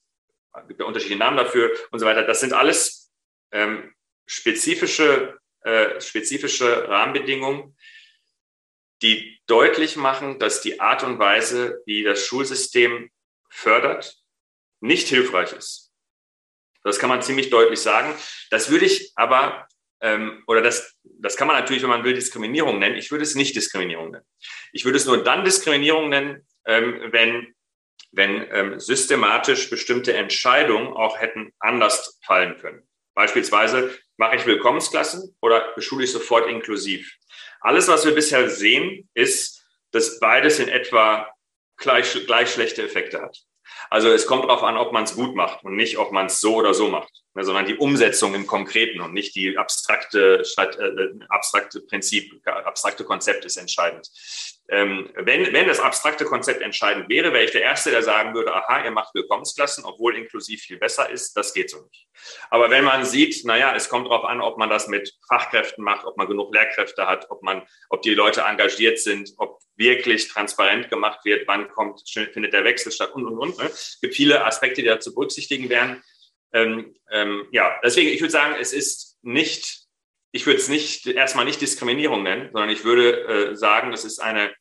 gibt 0.68 0.80
ja 0.80 0.86
unterschiedliche 0.86 1.20
Namen 1.20 1.38
dafür 1.38 1.72
und 1.92 2.00
so 2.00 2.06
weiter. 2.06 2.24
Das 2.24 2.40
sind 2.40 2.54
alles 2.54 3.12
ähm, 3.52 3.94
spezifische, 4.26 5.38
äh, 5.62 6.00
spezifische 6.00 6.88
Rahmenbedingungen, 6.88 7.76
die 9.02 9.42
deutlich 9.48 9.96
machen, 9.96 10.40
dass 10.40 10.62
die 10.62 10.80
Art 10.80 11.04
und 11.04 11.20
Weise, 11.20 11.82
wie 11.86 12.04
das 12.04 12.26
Schulsystem 12.26 13.12
fördert, 13.50 14.18
nicht 14.80 15.08
hilfreich 15.08 15.54
ist. 15.54 15.92
Das 16.84 17.00
kann 17.00 17.10
man 17.10 17.22
ziemlich 17.22 17.50
deutlich 17.50 17.80
sagen. 17.80 18.14
Das 18.50 18.70
würde 18.70 18.86
ich 18.86 19.14
aber 19.16 19.68
ähm, 20.04 20.44
oder 20.48 20.62
das, 20.62 20.98
das 21.04 21.38
kann 21.38 21.48
man 21.48 21.58
natürlich, 21.58 21.82
wenn 21.82 21.90
man 21.90 22.04
will, 22.04 22.14
Diskriminierung 22.14 22.78
nennen. 22.78 22.98
Ich 22.98 23.10
würde 23.10 23.24
es 23.24 23.36
nicht 23.36 23.56
Diskriminierung 23.56 24.12
nennen. 24.12 24.26
Ich 24.74 24.84
würde 24.84 24.98
es 24.98 25.06
nur 25.06 25.24
dann 25.24 25.46
Diskriminierung 25.46 26.10
nennen, 26.10 26.46
ähm, 26.66 27.08
wenn, 27.12 27.56
wenn 28.12 28.46
ähm, 28.52 28.80
systematisch 28.82 29.70
bestimmte 29.70 30.14
Entscheidungen 30.14 30.94
auch 30.94 31.20
hätten 31.20 31.54
anders 31.60 32.20
fallen 32.26 32.58
können. 32.58 32.84
Beispielsweise 33.16 33.98
mache 34.18 34.36
ich 34.36 34.46
Willkommensklassen 34.46 35.36
oder 35.42 35.72
beschule 35.76 36.04
ich 36.04 36.12
sofort 36.12 36.50
inklusiv. 36.50 37.16
Alles, 37.62 37.88
was 37.88 38.06
wir 38.06 38.14
bisher 38.14 38.50
sehen, 38.50 39.10
ist, 39.14 39.66
dass 39.92 40.20
beides 40.20 40.60
in 40.60 40.68
etwa 40.68 41.32
gleich, 41.78 42.14
gleich 42.26 42.52
schlechte 42.52 42.84
Effekte 42.84 43.22
hat. 43.22 43.38
Also 43.90 44.10
es 44.10 44.26
kommt 44.26 44.44
darauf 44.44 44.64
an, 44.64 44.76
ob 44.76 44.92
man 44.92 45.06
es 45.06 45.16
gut 45.16 45.34
macht 45.34 45.64
und 45.64 45.76
nicht, 45.76 45.98
ob 45.98 46.12
man 46.12 46.26
es 46.26 46.42
so 46.42 46.56
oder 46.56 46.74
so 46.74 46.90
macht. 46.90 47.23
Ne, 47.36 47.44
sondern 47.44 47.66
die 47.66 47.78
Umsetzung 47.78 48.36
im 48.36 48.46
Konkreten 48.46 49.02
und 49.02 49.14
nicht 49.14 49.36
die 49.36 49.58
abstrakte, 49.58 50.44
äh, 50.56 51.26
abstrakte 51.30 51.82
Prinzip, 51.82 52.32
abstrakte 52.46 53.04
Konzept 53.04 53.44
ist 53.46 53.58
entscheidend. 53.58 54.08
Ähm, 54.70 55.10
wenn, 55.16 55.52
wenn 55.52 55.68
das 55.68 55.80
abstrakte 55.80 56.26
Konzept 56.26 56.62
entscheidend 56.62 57.10
wäre, 57.10 57.34
wäre 57.34 57.44
ich 57.44 57.52
der 57.52 57.64
Erste, 57.64 57.90
der 57.90 58.04
sagen 58.04 58.36
würde, 58.36 58.54
aha, 58.54 58.86
ihr 58.86 58.92
macht 58.92 59.16
Willkommensklassen, 59.16 59.84
obwohl 59.84 60.16
inklusiv 60.16 60.62
viel 60.62 60.78
besser 60.78 61.10
ist, 61.10 61.36
das 61.36 61.56
geht 61.56 61.72
so 61.72 61.82
nicht. 61.82 62.08
Aber 62.52 62.70
wenn 62.70 62.84
man 62.84 63.04
sieht, 63.04 63.44
naja, 63.46 63.76
es 63.76 63.90
kommt 63.90 64.06
darauf 64.06 64.26
an, 64.26 64.40
ob 64.40 64.60
man 64.60 64.70
das 64.70 64.88
mit 64.88 65.12
Fachkräften 65.28 65.84
macht, 65.84 66.06
ob 66.06 66.16
man 66.18 66.28
genug 66.28 66.54
Lehrkräfte 66.54 67.08
hat, 67.08 67.32
ob 67.32 67.42
man, 67.42 67.64
ob 67.90 68.04
die 68.04 68.14
Leute 68.14 68.42
engagiert 68.42 69.00
sind, 69.00 69.34
ob 69.38 69.60
wirklich 69.76 70.28
transparent 70.28 70.90
gemacht 70.90 71.26
wird, 71.26 71.48
wann 71.48 71.68
kommt, 71.68 72.02
findet 72.08 72.54
der 72.54 72.64
Wechsel 72.64 72.92
statt 72.92 73.12
und, 73.14 73.26
und, 73.26 73.38
und. 73.40 73.58
Ne? 73.58 73.66
Es 73.66 73.98
gibt 74.02 74.14
viele 74.14 74.46
Aspekte, 74.46 74.82
die 74.82 74.88
da 74.88 75.00
zu 75.00 75.16
berücksichtigen 75.16 75.70
wären. 75.70 76.04
Ähm, 76.54 76.96
ähm, 77.10 77.48
ja, 77.52 77.80
deswegen, 77.84 78.10
ich 78.10 78.22
würde 78.22 78.32
sagen, 78.32 78.56
es 78.60 78.74
ist 78.74 79.18
nicht, 79.24 79.88
ich 80.32 80.46
würde 80.46 80.60
es 80.60 80.70
nicht 80.70 81.08
erstmal 81.08 81.46
nicht 81.46 81.62
Diskriminierung 81.62 82.24
nennen, 82.24 82.50
sondern 82.52 82.70
ich 82.70 82.84
würde 82.84 83.52
äh, 83.52 83.56
sagen, 83.56 83.92
es 83.92 84.06
ist 84.06 84.20
eine, 84.20 84.54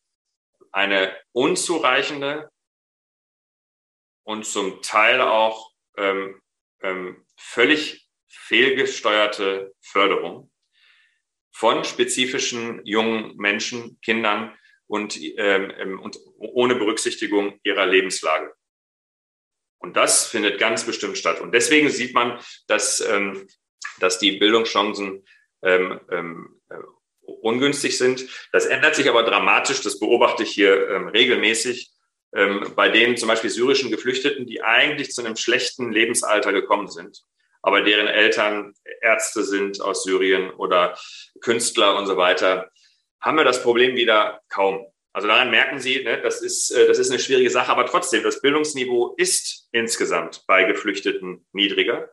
eine 0.71 1.15
unzureichende 1.33 2.51
und 4.25 4.47
zum 4.47 4.81
Teil 4.83 5.21
auch 5.21 5.73
ähm, 5.99 6.41
ähm, 6.81 7.27
völlig 7.37 8.09
fehlgesteuerte 8.29 9.75
Förderung 9.81 10.51
von 11.53 11.85
spezifischen 11.85 12.85
jungen 12.87 13.37
Menschen, 13.37 14.01
Kindern 14.01 14.57
und, 14.87 15.19
ähm, 15.21 15.73
ähm, 15.79 16.01
und 16.01 16.19
ohne 16.37 16.75
Berücksichtigung 16.75 17.61
ihrer 17.63 17.87
Lebenslage. 17.87 18.55
Und 19.83 19.97
das 19.97 20.27
findet 20.27 20.59
ganz 20.59 20.85
bestimmt 20.85 21.19
statt. 21.19 21.41
Und 21.41 21.53
deswegen 21.53 21.91
sieht 21.91 22.15
man, 22.15 22.39
dass, 22.69 23.01
ähm, 23.01 23.47
dass 23.99 24.19
die 24.19 24.33
Bildungschancen 24.33 25.25
ähm, 25.63 26.01
ähm, 26.11 26.61
äh, 26.71 26.77
ungünstig 27.21 27.99
sind. 27.99 28.27
Das 28.53 28.67
ändert 28.67 28.95
sich 28.95 29.09
aber 29.09 29.25
dramatisch. 29.25 29.81
Das 29.83 29.99
beobachte 29.99 30.45
ich 30.45 30.51
hier 30.51 30.89
ähm, 30.89 31.09
regelmäßig 31.09 31.93
ähm, 32.35 32.73
bei 32.75 32.89
den 32.89 33.17
zum 33.17 33.29
Beispiel 33.29 33.51
syrischen 33.51 33.91
Geflüchteten, 33.91 34.47
die 34.47 34.63
eigentlich 34.63 35.11
zu 35.13 35.25
einem 35.25 35.37
schlechten 35.37 35.93
Lebensalter 35.93 36.53
gekommen 36.53 36.89
sind, 36.89 37.23
aber 37.61 37.83
deren 37.83 38.09
Eltern 38.09 38.75
Ärzte 39.01 39.45
sind 39.45 39.81
aus 39.81 40.05
Syrien 40.05 40.51
oder 40.51 40.99
Künstler 41.41 41.97
und 41.97 42.07
so 42.07 42.17
weiter, 42.17 42.71
haben 43.21 43.37
wir 43.37 43.45
das 43.45 43.63
Problem 43.63 43.95
wieder 43.97 44.41
kaum. 44.49 44.87
Also 45.13 45.29
daran 45.29 45.51
merken 45.51 45.79
Sie, 45.79 46.03
ne, 46.03 46.21
das, 46.23 46.41
ist, 46.41 46.71
äh, 46.71 46.87
das 46.87 46.99
ist 46.99 47.11
eine 47.11 47.21
schwierige 47.21 47.51
Sache, 47.51 47.71
aber 47.71 47.87
trotzdem, 47.87 48.23
das 48.23 48.41
Bildungsniveau 48.41 49.15
ist 49.17 49.69
insgesamt 49.73 50.45
bei 50.47 50.65
Geflüchteten 50.65 51.47
niedriger 51.53 52.11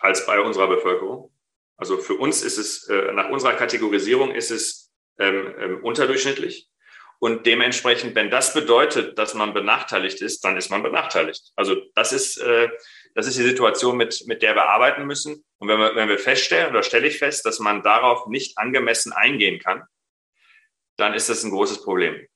als 0.00 0.26
bei 0.26 0.40
unserer 0.40 0.68
Bevölkerung. 0.68 1.32
Also 1.76 1.98
für 1.98 2.14
uns 2.14 2.42
ist 2.42 2.58
es, 2.58 2.88
äh, 2.88 3.12
nach 3.12 3.30
unserer 3.30 3.54
Kategorisierung 3.54 4.32
ist 4.32 4.50
es 4.50 4.92
ähm, 5.18 5.54
ähm, 5.58 5.84
unterdurchschnittlich. 5.84 6.68
Und 7.20 7.46
dementsprechend, 7.46 8.14
wenn 8.16 8.30
das 8.30 8.52
bedeutet, 8.52 9.18
dass 9.18 9.34
man 9.34 9.54
benachteiligt 9.54 10.20
ist, 10.20 10.44
dann 10.44 10.56
ist 10.56 10.70
man 10.70 10.82
benachteiligt. 10.82 11.52
Also 11.56 11.76
das 11.94 12.12
ist, 12.12 12.36
äh, 12.38 12.68
das 13.14 13.26
ist 13.26 13.38
die 13.38 13.44
Situation, 13.44 13.96
mit, 13.96 14.24
mit 14.26 14.42
der 14.42 14.54
wir 14.54 14.64
arbeiten 14.64 15.06
müssen. 15.06 15.44
Und 15.58 15.68
wenn 15.68 15.78
wir, 15.78 15.94
wenn 15.94 16.08
wir 16.08 16.18
feststellen, 16.18 16.70
oder 16.70 16.82
stelle 16.82 17.06
ich 17.06 17.18
fest, 17.18 17.46
dass 17.46 17.60
man 17.60 17.82
darauf 17.82 18.26
nicht 18.26 18.58
angemessen 18.58 19.12
eingehen 19.12 19.60
kann, 19.60 19.84
dann 20.96 21.14
ist 21.14 21.28
das 21.28 21.44
ein 21.44 21.50
großes 21.50 21.82
Problem. 21.82 22.26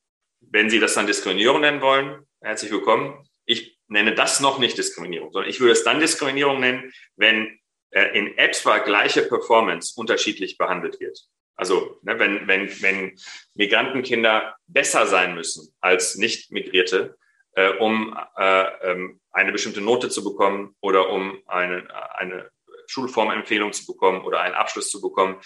Wenn 0.40 0.70
Sie 0.70 0.80
das 0.80 0.94
dann 0.94 1.06
Diskriminierung 1.06 1.60
nennen 1.60 1.80
wollen, 1.80 2.26
herzlich 2.40 2.70
willkommen. 2.70 3.26
Ich 3.44 3.78
nenne 3.88 4.14
das 4.14 4.40
noch 4.40 4.58
nicht 4.58 4.78
Diskriminierung, 4.78 5.32
sondern 5.32 5.50
ich 5.50 5.60
würde 5.60 5.72
es 5.72 5.84
dann 5.84 6.00
Diskriminierung 6.00 6.60
nennen, 6.60 6.92
wenn 7.16 7.58
äh, 7.90 8.16
in 8.18 8.36
etwa 8.36 8.78
gleiche 8.78 9.22
Performance 9.22 9.94
unterschiedlich 9.98 10.58
behandelt 10.58 11.00
wird. 11.00 11.18
Also 11.56 11.98
ne, 12.02 12.18
wenn, 12.18 12.46
wenn, 12.46 12.82
wenn 12.82 13.18
Migrantenkinder 13.54 14.54
besser 14.66 15.06
sein 15.06 15.34
müssen 15.34 15.74
als 15.80 16.16
Nicht-Migrierte, 16.16 17.16
äh, 17.52 17.70
um 17.78 18.16
äh, 18.36 18.64
ähm, 18.82 19.20
eine 19.32 19.52
bestimmte 19.52 19.80
Note 19.80 20.08
zu 20.08 20.22
bekommen 20.22 20.76
oder 20.80 21.10
um 21.10 21.42
eine, 21.46 21.88
eine 22.14 22.50
Schulformempfehlung 22.88 23.72
zu 23.72 23.86
bekommen 23.86 24.22
oder 24.24 24.40
einen 24.40 24.54
Abschluss 24.54 24.90
zu 24.90 25.00
bekommen, 25.00 25.40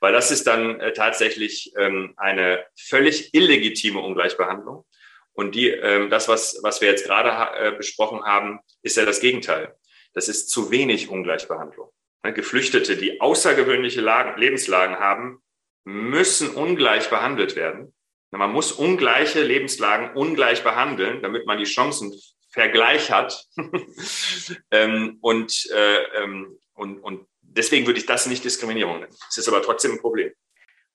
weil 0.00 0.12
das 0.12 0.30
ist 0.30 0.46
dann 0.46 0.80
äh, 0.80 0.92
tatsächlich 0.92 1.72
ähm, 1.78 2.14
eine 2.16 2.64
völlig 2.76 3.32
illegitime 3.34 4.00
Ungleichbehandlung. 4.00 4.84
Und 5.32 5.54
die, 5.54 5.68
ähm, 5.68 6.08
das, 6.08 6.28
was, 6.28 6.58
was 6.62 6.80
wir 6.80 6.88
jetzt 6.88 7.04
gerade 7.04 7.58
äh, 7.58 7.76
besprochen 7.76 8.24
haben, 8.24 8.60
ist 8.82 8.96
ja 8.96 9.04
das 9.04 9.20
Gegenteil. 9.20 9.76
Das 10.14 10.28
ist 10.28 10.48
zu 10.48 10.70
wenig 10.70 11.10
Ungleichbehandlung. 11.10 11.90
Ne, 12.24 12.32
Geflüchtete, 12.32 12.96
die 12.96 13.20
außergewöhnliche 13.20 14.00
Lagen, 14.00 14.40
Lebenslagen 14.40 14.96
haben, 14.96 15.42
müssen 15.84 16.50
ungleich 16.50 17.10
behandelt 17.10 17.54
werden. 17.54 17.94
Man 18.30 18.52
muss 18.52 18.72
ungleiche 18.72 19.42
Lebenslagen 19.42 20.16
ungleich 20.16 20.64
behandeln, 20.64 21.22
damit 21.22 21.46
man 21.46 21.58
die 21.58 21.64
Chancen 21.64 22.12
Vergleich 22.50 23.10
hat. 23.10 23.46
ähm, 24.70 25.18
und, 25.20 25.70
äh, 25.70 26.02
ähm, 26.22 26.58
und, 26.76 27.00
und 27.00 27.26
deswegen 27.40 27.86
würde 27.86 27.98
ich 27.98 28.06
das 28.06 28.26
nicht 28.26 28.44
Diskriminierung 28.44 29.00
nennen. 29.00 29.14
Es 29.28 29.38
ist 29.38 29.48
aber 29.48 29.62
trotzdem 29.62 29.92
ein 29.92 30.00
Problem. 30.00 30.32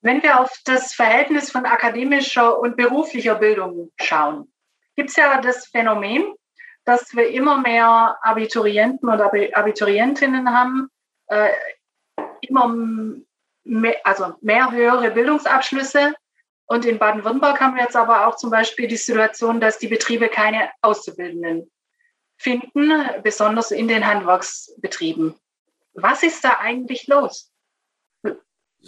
Wenn 0.02 0.24
wir 0.24 0.40
auf 0.40 0.52
das 0.66 0.94
Verhältnis 0.94 1.52
von 1.52 1.66
akademischer 1.66 2.60
und 2.60 2.76
beruflicher 2.76 3.36
Bildung 3.36 3.92
schauen, 4.00 4.52
gibt 4.96 5.10
es 5.10 5.16
ja 5.16 5.40
das 5.42 5.68
Phänomen, 5.68 6.34
dass 6.86 7.16
wir 7.16 7.30
immer 7.30 7.60
mehr 7.60 8.18
Abiturienten 8.22 9.10
und 9.10 9.22
Abiturientinnen 9.22 10.52
haben, 10.52 10.90
äh, 11.28 11.50
immer 12.42 12.76
mehr, 13.64 13.96
also 14.04 14.34
mehr 14.42 14.72
höhere 14.72 15.12
Bildungsabschlüsse. 15.12 16.14
Und 16.66 16.86
in 16.86 16.98
Baden-Württemberg 16.98 17.60
haben 17.60 17.76
wir 17.76 17.84
jetzt 17.84 17.96
aber 17.96 18.28
auch 18.28 18.38
zum 18.38 18.50
Beispiel 18.50 18.88
die 18.88 18.98
Situation, 18.98 19.60
dass 19.60 19.78
die 19.78 19.88
Betriebe 19.88 20.30
keine 20.30 20.72
Auszubildenden 20.82 21.70
finden, 22.38 23.08
besonders 23.24 23.72
in 23.72 23.88
den 23.88 24.08
Handwerksbetrieben. 24.08 25.36
Was 25.94 26.24
ist 26.24 26.44
da 26.44 26.58
eigentlich 26.60 27.08
los? 27.08 27.52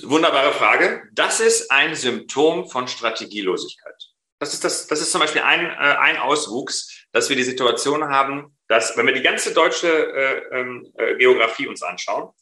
Wunderbare 0.01 0.54
Frage. 0.54 1.04
Das 1.14 1.39
ist 1.39 1.70
ein 1.70 1.95
Symptom 1.95 2.68
von 2.70 2.88
Strategielosigkeit. 2.88 3.95
Das 4.39 4.54
ist, 4.54 4.64
das, 4.64 4.88
das 4.88 5.01
ist 5.01 5.12
zum 5.12 5.22
Beispiel 5.22 5.41
ein, 5.41 5.66
äh, 5.66 5.97
ein 5.99 6.18
Auswuchs, 6.18 7.06
dass 7.12 7.30
wir 7.30 7.36
die 7.36 7.43
Situation 7.43 8.06
haben, 8.06 8.58
dass, 8.68 8.97
wenn 8.97 9.06
wir 9.06 9.14
die 9.14 9.22
ganze 9.22 9.54
deutsche 9.54 9.88
äh, 9.88 10.60
ähm, 10.60 10.91
äh, 10.97 11.16
Geografie 11.16 11.68
uns 11.68 11.84
anschauen, 11.84 12.34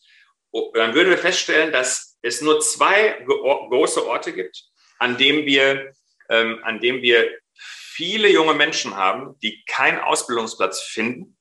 dann 0.74 0.95
würden 0.95 1.09
wir 1.09 1.18
feststellen, 1.18 1.72
dass 1.72 2.18
es 2.22 2.41
nur 2.41 2.59
zwei 2.59 3.24
große 3.26 4.05
Orte 4.05 4.34
gibt, 4.34 4.66
an 4.99 5.18
dem 5.18 5.45
wir, 5.45 5.93
ähm, 6.30 6.59
an 6.64 6.80
dem 6.80 7.01
wir 7.01 7.30
viele 7.55 8.30
junge 8.30 8.53
Menschen 8.53 8.95
haben, 8.95 9.38
die 9.39 9.64
keinen 9.66 9.99
Ausbildungsplatz 9.99 10.82
finden. 10.82 11.38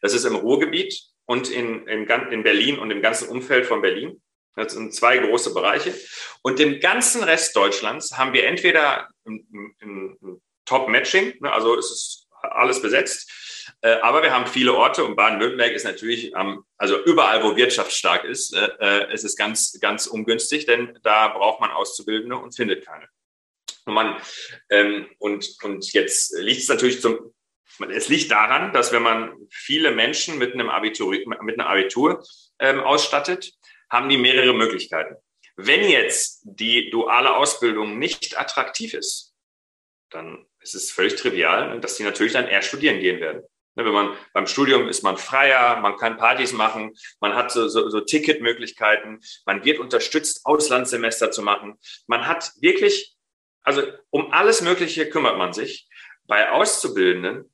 Das 0.00 0.14
ist 0.14 0.24
im 0.24 0.36
Ruhrgebiet 0.36 1.09
und 1.30 1.48
in, 1.48 1.86
in, 1.86 2.08
in 2.08 2.42
Berlin 2.42 2.80
und 2.80 2.90
im 2.90 3.02
ganzen 3.02 3.28
Umfeld 3.28 3.64
von 3.64 3.80
Berlin. 3.80 4.20
Das 4.56 4.72
sind 4.72 4.92
zwei 4.92 5.16
große 5.16 5.54
Bereiche. 5.54 5.94
Und 6.42 6.58
im 6.58 6.80
ganzen 6.80 7.22
Rest 7.22 7.54
Deutschlands 7.54 8.18
haben 8.18 8.32
wir 8.32 8.48
entweder 8.48 9.08
ein, 9.24 9.46
ein, 9.80 10.18
ein 10.22 10.42
Top-Matching, 10.64 11.34
ne, 11.38 11.52
also 11.52 11.78
es 11.78 11.88
ist 11.92 12.26
alles 12.42 12.82
besetzt, 12.82 13.30
äh, 13.80 13.92
aber 14.00 14.24
wir 14.24 14.32
haben 14.32 14.48
viele 14.48 14.74
Orte 14.74 15.04
und 15.04 15.14
Baden-Württemberg 15.14 15.70
ist 15.72 15.84
natürlich, 15.84 16.32
also 16.76 17.00
überall, 17.04 17.44
wo 17.44 17.54
Wirtschaft 17.54 17.92
stark 17.92 18.24
ist, 18.24 18.52
äh, 18.52 18.68
äh, 18.80 19.12
es 19.12 19.22
ist 19.22 19.36
ganz, 19.36 19.78
ganz 19.80 20.08
ungünstig, 20.08 20.66
denn 20.66 20.98
da 21.04 21.28
braucht 21.28 21.60
man 21.60 21.70
Auszubildende 21.70 22.38
und 22.38 22.56
findet 22.56 22.84
keine. 22.84 23.06
Und, 23.84 23.94
man, 23.94 24.20
ähm, 24.68 25.06
und, 25.18 25.48
und 25.62 25.92
jetzt 25.92 26.36
liegt 26.38 26.62
es 26.62 26.68
natürlich 26.68 27.00
zum, 27.00 27.32
es 27.90 28.08
liegt 28.08 28.30
daran, 28.30 28.72
dass 28.72 28.92
wenn 28.92 29.02
man 29.02 29.34
viele 29.50 29.92
Menschen 29.92 30.38
mit 30.38 30.54
einem 30.54 30.68
Abitur, 30.68 31.10
mit 31.10 31.40
einem 31.40 31.60
Abitur 31.60 32.22
ähm, 32.58 32.80
ausstattet, 32.80 33.52
haben 33.90 34.08
die 34.08 34.18
mehrere 34.18 34.54
Möglichkeiten. 34.54 35.16
Wenn 35.56 35.88
jetzt 35.88 36.40
die 36.44 36.90
duale 36.90 37.36
Ausbildung 37.36 37.98
nicht 37.98 38.38
attraktiv 38.38 38.94
ist, 38.94 39.34
dann 40.10 40.46
ist 40.60 40.74
es 40.74 40.90
völlig 40.90 41.16
trivial, 41.16 41.80
dass 41.80 41.96
die 41.96 42.02
natürlich 42.02 42.32
dann 42.32 42.48
eher 42.48 42.62
studieren 42.62 43.00
gehen 43.00 43.20
werden. 43.20 43.42
Ne, 43.76 43.84
wenn 43.84 43.92
man 43.92 44.16
beim 44.32 44.46
Studium 44.46 44.88
ist 44.88 45.02
man 45.02 45.16
freier, 45.16 45.80
man 45.80 45.96
kann 45.96 46.16
Partys 46.16 46.52
machen, 46.52 46.92
man 47.20 47.34
hat 47.34 47.52
so, 47.52 47.68
so, 47.68 47.88
so 47.88 48.00
Ticketmöglichkeiten, 48.00 49.20
man 49.46 49.64
wird 49.64 49.78
unterstützt, 49.78 50.44
Auslandssemester 50.44 51.30
zu 51.30 51.42
machen. 51.42 51.78
Man 52.06 52.26
hat 52.26 52.52
wirklich, 52.60 53.14
also 53.62 53.82
um 54.10 54.32
alles 54.32 54.60
Mögliche 54.60 55.08
kümmert 55.08 55.38
man 55.38 55.52
sich. 55.52 55.88
Bei 56.26 56.50
Auszubildenden, 56.50 57.49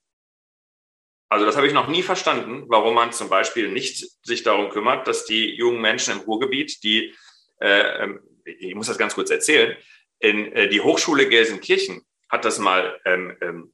also 1.28 1.44
das 1.44 1.56
habe 1.56 1.66
ich 1.66 1.72
noch 1.72 1.88
nie 1.88 2.02
verstanden, 2.02 2.64
warum 2.68 2.94
man 2.94 3.12
zum 3.12 3.28
Beispiel 3.28 3.68
nicht 3.68 4.06
sich 4.24 4.42
darum 4.42 4.70
kümmert, 4.70 5.06
dass 5.08 5.24
die 5.24 5.54
jungen 5.54 5.80
Menschen 5.80 6.14
im 6.14 6.20
Ruhrgebiet, 6.20 6.82
die, 6.84 7.14
äh, 7.60 8.04
ähm, 8.04 8.20
ich 8.44 8.74
muss 8.74 8.86
das 8.86 8.98
ganz 8.98 9.14
kurz 9.14 9.30
erzählen, 9.30 9.76
in 10.20 10.52
äh, 10.52 10.68
die 10.68 10.80
Hochschule 10.80 11.28
Gelsenkirchen 11.28 12.02
hat 12.28 12.44
das 12.44 12.58
mal 12.58 13.00
ähm, 13.04 13.36
ähm, 13.40 13.72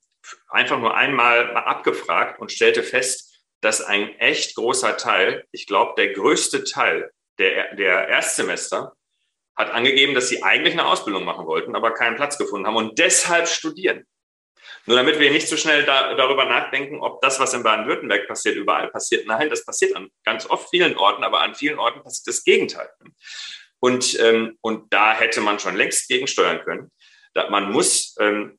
einfach 0.49 0.79
nur 0.79 0.97
einmal 0.97 1.55
abgefragt 1.57 2.41
und 2.41 2.53
stellte 2.53 2.83
fest, 2.83 3.43
dass 3.61 3.81
ein 3.81 4.19
echt 4.19 4.57
großer 4.57 4.97
Teil, 4.97 5.45
ich 5.53 5.67
glaube, 5.67 5.95
der 5.97 6.13
größte 6.13 6.65
Teil 6.65 7.13
der, 7.39 7.75
der 7.75 8.09
Erstsemester 8.09 8.95
hat 9.57 9.71
angegeben, 9.71 10.15
dass 10.15 10.29
sie 10.29 10.43
eigentlich 10.43 10.73
eine 10.73 10.87
Ausbildung 10.87 11.25
machen 11.25 11.47
wollten, 11.47 11.77
aber 11.77 11.93
keinen 11.93 12.17
Platz 12.17 12.39
gefunden 12.39 12.67
haben 12.67 12.77
und 12.77 12.99
deshalb 12.99 13.47
studieren. 13.49 14.07
Nur 14.87 14.97
damit 14.97 15.19
wir 15.21 15.31
nicht 15.31 15.49
so 15.49 15.57
schnell 15.57 15.85
da, 15.85 16.15
darüber 16.15 16.45
nachdenken, 16.45 17.01
ob 17.01 17.21
das, 17.21 17.39
was 17.39 17.55
in 17.55 17.63
Baden-Württemberg 17.63 18.27
passiert, 18.27 18.57
überall 18.57 18.89
passiert. 18.89 19.27
Nein, 19.27 19.49
das 19.49 19.65
passiert 19.65 19.95
an 19.95 20.09
ganz 20.25 20.49
oft 20.51 20.71
vielen 20.71 20.97
Orten, 20.97 21.23
aber 21.23 21.41
an 21.41 21.55
vielen 21.55 21.79
Orten 21.79 22.03
passiert 22.03 22.27
das 22.27 22.43
Gegenteil. 22.43 22.89
Und, 23.79 24.19
ähm, 24.21 24.59
und 24.61 24.93
da 24.93 25.15
hätte 25.15 25.41
man 25.41 25.59
schon 25.59 25.77
längst 25.77 26.09
gegensteuern 26.09 26.63
können. 26.65 26.91
Da, 27.35 27.49
man 27.51 27.71
muss 27.71 28.17
ähm, 28.19 28.59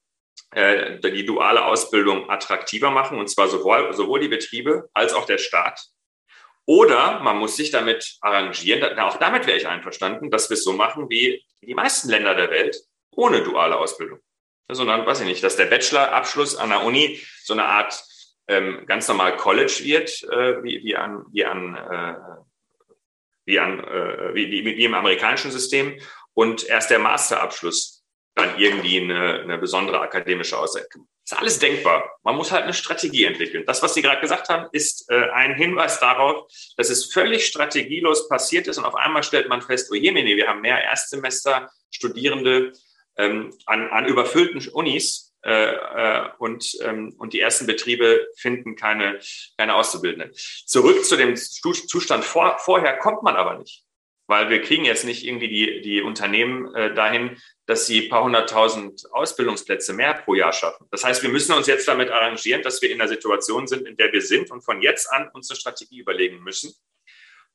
äh, 0.51 0.99
die 0.99 1.25
duale 1.25 1.65
Ausbildung 1.65 2.29
attraktiver 2.29 2.91
machen, 2.91 3.17
und 3.17 3.29
zwar 3.29 3.47
sowohl, 3.47 3.93
sowohl 3.93 4.21
die 4.21 4.27
Betriebe 4.27 4.89
als 4.93 5.13
auch 5.13 5.25
der 5.25 5.37
Staat. 5.37 5.81
Oder 6.65 7.19
man 7.19 7.37
muss 7.37 7.57
sich 7.57 7.71
damit 7.71 8.17
arrangieren, 8.21 8.97
auch 8.99 9.17
damit 9.17 9.45
wäre 9.47 9.57
ich 9.57 9.67
einverstanden, 9.67 10.31
dass 10.31 10.49
wir 10.49 10.55
es 10.55 10.63
so 10.63 10.71
machen 10.71 11.09
wie 11.09 11.43
die 11.61 11.75
meisten 11.75 12.09
Länder 12.09 12.35
der 12.35 12.49
Welt, 12.49 12.77
ohne 13.11 13.43
duale 13.43 13.77
Ausbildung. 13.77 14.19
Sondern, 14.69 15.05
weiß 15.05 15.21
ich 15.21 15.27
nicht, 15.27 15.43
dass 15.43 15.57
der 15.57 15.65
Bachelorabschluss 15.65 16.55
an 16.55 16.69
der 16.69 16.83
Uni 16.83 17.21
so 17.43 17.53
eine 17.53 17.65
Art 17.65 18.01
ähm, 18.47 18.85
ganz 18.87 19.07
normal 19.07 19.35
College 19.37 19.79
wird, 19.83 20.23
äh, 20.23 20.63
wie, 20.63 20.83
wie 20.83 20.95
an, 20.95 21.25
wie 21.31 21.45
an, 21.45 21.75
äh, 21.75 22.15
wie, 23.45 23.59
an 23.59 23.79
äh, 23.83 24.33
wie, 24.33 24.49
wie, 24.51 24.65
wie 24.65 24.85
im 24.85 24.93
amerikanischen 24.93 25.51
System 25.51 25.99
und 26.33 26.63
erst 26.67 26.89
der 26.89 26.99
Masterabschluss 26.99 28.03
dann 28.35 28.57
irgendwie 28.57 28.99
eine, 28.99 29.41
eine 29.41 29.57
besondere 29.57 29.99
akademische 30.01 30.57
Auszeichnung. 30.57 31.07
Ist 31.23 31.37
alles 31.37 31.59
denkbar. 31.59 32.19
Man 32.23 32.35
muss 32.35 32.51
halt 32.51 32.63
eine 32.63 32.73
Strategie 32.73 33.23
entwickeln. 33.23 33.63
Das, 33.65 33.81
was 33.81 33.93
Sie 33.93 34.01
gerade 34.01 34.19
gesagt 34.19 34.49
haben, 34.49 34.67
ist 34.71 35.09
äh, 35.09 35.29
ein 35.31 35.55
Hinweis 35.55 35.99
darauf, 35.99 36.51
dass 36.75 36.89
es 36.89 37.13
völlig 37.13 37.45
strategielos 37.45 38.27
passiert 38.27 38.67
ist 38.67 38.77
und 38.77 38.85
auf 38.85 38.95
einmal 38.95 39.23
stellt 39.23 39.47
man 39.47 39.61
fest, 39.61 39.89
oh 39.91 39.95
jemine, 39.95 40.35
wir 40.35 40.47
haben 40.47 40.61
mehr 40.61 40.83
Erstsemester 40.83 41.71
Studierende 41.91 42.73
ähm, 43.17 43.53
an, 43.65 43.89
an 43.89 44.05
überfüllten 44.05 44.67
Unis 44.69 45.33
äh, 45.45 45.73
äh, 45.73 46.29
und, 46.37 46.77
ähm, 46.81 47.13
und 47.17 47.33
die 47.33 47.41
ersten 47.41 47.67
Betriebe 47.67 48.27
finden 48.37 48.75
keine, 48.75 49.19
keine 49.57 49.75
Auszubildenden. 49.75 50.31
Zurück 50.33 51.03
zu 51.03 51.17
dem 51.17 51.35
Zustand 51.35 52.23
vor, 52.23 52.57
vorher 52.59 52.97
kommt 52.97 53.23
man 53.23 53.35
aber 53.35 53.57
nicht, 53.57 53.83
weil 54.27 54.49
wir 54.49 54.61
kriegen 54.61 54.85
jetzt 54.85 55.03
nicht 55.03 55.25
irgendwie 55.25 55.49
die, 55.49 55.81
die 55.81 56.01
Unternehmen 56.01 56.73
äh, 56.75 56.93
dahin, 56.93 57.37
dass 57.65 57.87
sie 57.87 58.05
ein 58.05 58.09
paar 58.09 58.23
hunderttausend 58.23 59.03
Ausbildungsplätze 59.11 59.91
mehr 59.91 60.13
pro 60.13 60.33
Jahr 60.33 60.53
schaffen. 60.53 60.87
Das 60.91 61.03
heißt, 61.03 61.21
wir 61.23 61.29
müssen 61.29 61.53
uns 61.53 61.67
jetzt 61.67 61.89
damit 61.89 62.09
arrangieren, 62.09 62.61
dass 62.61 62.81
wir 62.81 62.89
in 62.89 62.99
der 62.99 63.09
Situation 63.09 63.67
sind, 63.67 63.85
in 63.85 63.97
der 63.97 64.13
wir 64.13 64.21
sind 64.21 64.49
und 64.49 64.61
von 64.61 64.81
jetzt 64.81 65.11
an 65.11 65.29
uns 65.33 65.49
eine 65.49 65.59
Strategie 65.59 65.99
überlegen 65.99 66.41
müssen. 66.41 66.73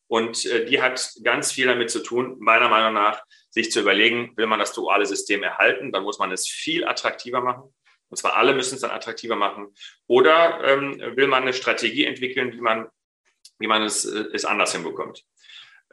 Und 0.08 0.44
äh, 0.44 0.66
die 0.66 0.82
hat 0.82 1.10
ganz 1.22 1.52
viel 1.52 1.68
damit 1.68 1.88
zu 1.88 2.02
tun, 2.02 2.36
meiner 2.38 2.68
Meinung 2.68 2.92
nach, 2.92 3.22
sich 3.58 3.72
zu 3.72 3.80
überlegen, 3.80 4.32
will 4.36 4.46
man 4.46 4.60
das 4.60 4.72
duale 4.72 5.04
System 5.04 5.42
erhalten, 5.42 5.90
dann 5.92 6.04
muss 6.04 6.18
man 6.18 6.30
es 6.30 6.48
viel 6.48 6.86
attraktiver 6.86 7.40
machen. 7.40 7.74
Und 8.08 8.16
zwar 8.16 8.36
alle 8.36 8.54
müssen 8.54 8.76
es 8.76 8.80
dann 8.80 8.90
attraktiver 8.90 9.36
machen. 9.36 9.74
Oder 10.06 10.62
ähm, 10.64 11.00
will 11.16 11.26
man 11.26 11.42
eine 11.42 11.52
Strategie 11.52 12.04
entwickeln, 12.04 12.52
wie 12.52 12.60
man, 12.60 12.88
wie 13.58 13.66
man 13.66 13.82
es, 13.82 14.04
äh, 14.04 14.24
es 14.32 14.44
anders 14.44 14.72
hinbekommt. 14.72 15.24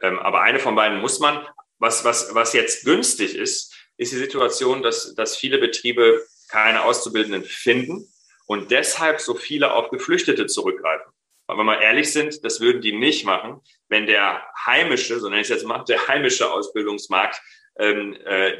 Ähm, 0.00 0.18
aber 0.18 0.42
eine 0.42 0.60
von 0.60 0.74
beiden 0.76 1.00
muss 1.00 1.18
man. 1.18 1.46
Was, 1.78 2.04
was, 2.04 2.34
was 2.34 2.54
jetzt 2.54 2.84
günstig 2.84 3.34
ist, 3.34 3.74
ist 3.98 4.12
die 4.12 4.16
Situation, 4.16 4.82
dass, 4.82 5.14
dass 5.14 5.36
viele 5.36 5.58
Betriebe 5.58 6.24
keine 6.48 6.84
Auszubildenden 6.84 7.44
finden 7.44 8.10
und 8.46 8.70
deshalb 8.70 9.20
so 9.20 9.34
viele 9.34 9.74
auf 9.74 9.90
Geflüchtete 9.90 10.46
zurückgreifen. 10.46 11.12
Wenn 11.48 11.64
wir 11.64 11.80
ehrlich 11.80 12.12
sind, 12.12 12.44
das 12.44 12.60
würden 12.60 12.80
die 12.80 12.92
nicht 12.92 13.24
machen, 13.24 13.60
wenn 13.88 14.06
der 14.06 14.42
heimische, 14.64 15.20
so 15.20 15.28
nenne 15.28 15.42
ich 15.42 15.50
es 15.50 15.54
jetzt 15.54 15.66
mal, 15.66 15.84
der 15.84 16.08
heimische 16.08 16.50
Ausbildungsmarkt 16.50 17.40
ähm, 17.78 18.16
äh, 18.24 18.52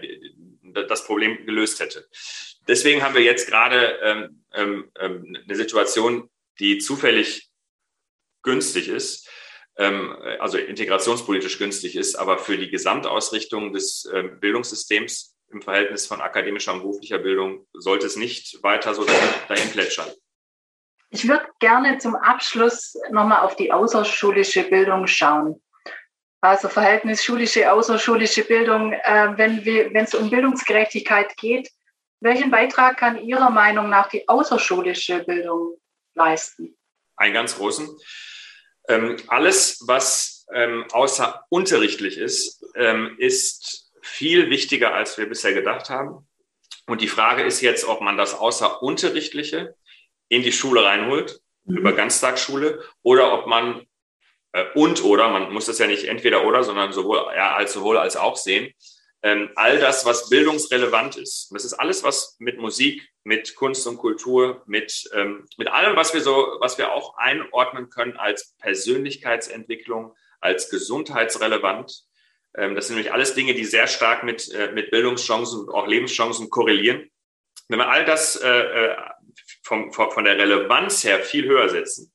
das 0.89 1.05
Problem 1.05 1.47
gelöst 1.47 1.81
hätte. 1.81 2.07
Deswegen 2.69 3.03
haben 3.03 3.15
wir 3.15 3.23
jetzt 3.23 3.49
gerade 3.49 3.99
ähm, 4.03 4.45
ähm, 4.53 4.91
ähm, 4.99 5.37
eine 5.45 5.57
Situation, 5.57 6.31
die 6.59 6.79
zufällig 6.79 7.49
günstig 8.43 8.89
ist, 8.89 9.29
ähm, 9.77 10.17
also 10.39 10.59
integrationspolitisch 10.59 11.59
günstig 11.59 11.97
ist, 11.97 12.17
aber 12.17 12.39
für 12.39 12.57
die 12.57 12.71
Gesamtausrichtung 12.71 13.73
des 13.73 14.09
ähm, 14.13 14.41
Bildungssystems 14.41 15.37
im 15.53 15.63
Verhältnis 15.63 16.07
von 16.07 16.21
akademischer 16.21 16.73
und 16.73 16.81
beruflicher 16.81 17.19
Bildung 17.19 17.67
sollte 17.73 18.07
es 18.07 18.17
nicht 18.17 18.63
weiter 18.63 18.95
so 18.95 19.05
dahin 19.05 19.71
plätschern. 19.71 20.11
Ich 21.11 21.29
würde 21.29 21.47
gerne 21.61 21.99
zum 21.99 22.17
Abschluss 22.17 22.97
nochmal 23.11 23.41
auf 23.41 23.57
die 23.57 23.73
außerschulische 23.73 24.65
Bildung 24.65 25.07
schauen. 25.07 25.63
Also 26.41 26.69
Verhältnis 26.69 27.25
schulische, 27.25 27.73
außerschulische 27.73 28.45
Bildung. 28.45 28.93
Äh, 28.93 29.37
wenn 29.37 29.97
es 29.97 30.15
um 30.15 30.31
Bildungsgerechtigkeit 30.31 31.37
geht, 31.37 31.71
welchen 32.21 32.51
Beitrag 32.51 32.99
kann 32.99 33.23
Ihrer 33.23 33.51
Meinung 33.51 33.89
nach 33.89 34.09
die 34.09 34.29
außerschulische 34.29 35.25
Bildung 35.25 35.79
leisten? 36.15 36.77
Einen 37.17 37.35
ganz 37.35 37.57
großen. 37.57 37.89
Ähm, 38.89 39.17
alles, 39.29 39.83
was 39.87 40.47
ähm, 40.53 40.85
außerunterrichtlich 40.93 42.19
ist, 42.19 42.65
ähm, 42.75 43.17
ist 43.19 43.91
viel 44.03 44.51
wichtiger, 44.51 44.95
als 44.95 45.19
wir 45.19 45.29
bisher 45.29 45.53
gedacht 45.53 45.91
haben. 45.91 46.29
Und 46.87 47.01
die 47.01 47.09
Frage 47.09 47.43
ist 47.43 47.61
jetzt, 47.61 47.85
ob 47.85 48.01
man 48.01 48.17
das 48.17 48.35
Außerunterrichtliche 48.35 49.75
in 50.29 50.43
die 50.43 50.53
Schule 50.53 50.85
reinholt, 50.85 51.41
mhm. 51.65 51.79
über 51.79 51.93
Ganztagsschule, 51.93 52.83
oder 53.03 53.33
ob 53.33 53.47
man 53.47 53.87
äh, 54.53 54.65
und 54.75 55.05
oder, 55.05 55.29
man 55.29 55.53
muss 55.53 55.67
das 55.67 55.79
ja 55.79 55.87
nicht 55.87 56.05
entweder 56.05 56.45
oder, 56.45 56.65
sondern 56.65 56.93
sowohl, 56.93 57.19
ja, 57.35 57.55
als 57.55 57.73
sowohl 57.73 57.99
als 57.99 58.17
auch 58.17 58.37
sehen, 58.37 58.73
ähm, 59.23 59.51
all 59.57 59.79
das, 59.79 60.07
was 60.07 60.29
bildungsrelevant 60.29 61.17
ist. 61.17 61.49
das 61.53 61.65
ist 61.65 61.75
alles, 61.75 62.05
was 62.05 62.37
mit 62.39 62.59
Musik, 62.59 63.09
mit 63.25 63.57
Kunst 63.57 63.87
und 63.87 63.97
Kultur, 63.97 64.63
mit, 64.67 65.11
ähm, 65.15 65.47
mit 65.57 65.69
allem, 65.69 65.97
was 65.97 66.15
wir 66.15 66.21
so, 66.21 66.57
was 66.61 66.79
wir 66.79 66.93
auch 66.93 67.17
einordnen 67.17 67.91
können 67.91 68.17
als 68.17 68.55
Persönlichkeitsentwicklung, 68.59 70.15
als 70.41 70.71
gesundheitsrelevant. 70.71 72.05
Ähm, 72.57 72.75
das 72.75 72.87
sind 72.87 72.97
nämlich 72.97 73.13
alles 73.13 73.35
Dinge, 73.35 73.55
die 73.55 73.65
sehr 73.65 73.89
stark 73.89 74.23
mit, 74.23 74.53
äh, 74.53 74.71
mit 74.73 74.91
Bildungschancen 74.91 75.61
und 75.61 75.71
auch 75.71 75.87
Lebenschancen 75.87 76.49
korrelieren. 76.49 77.11
Wenn 77.69 77.81
wir 77.81 77.89
all 77.89 78.05
das 78.05 78.37
äh, 78.37 78.95
vom, 79.63 79.93
von 79.93 80.25
der 80.25 80.39
Relevanz 80.39 81.05
her 81.05 81.21
viel 81.21 81.47
höher 81.47 81.69
setzen 81.69 82.13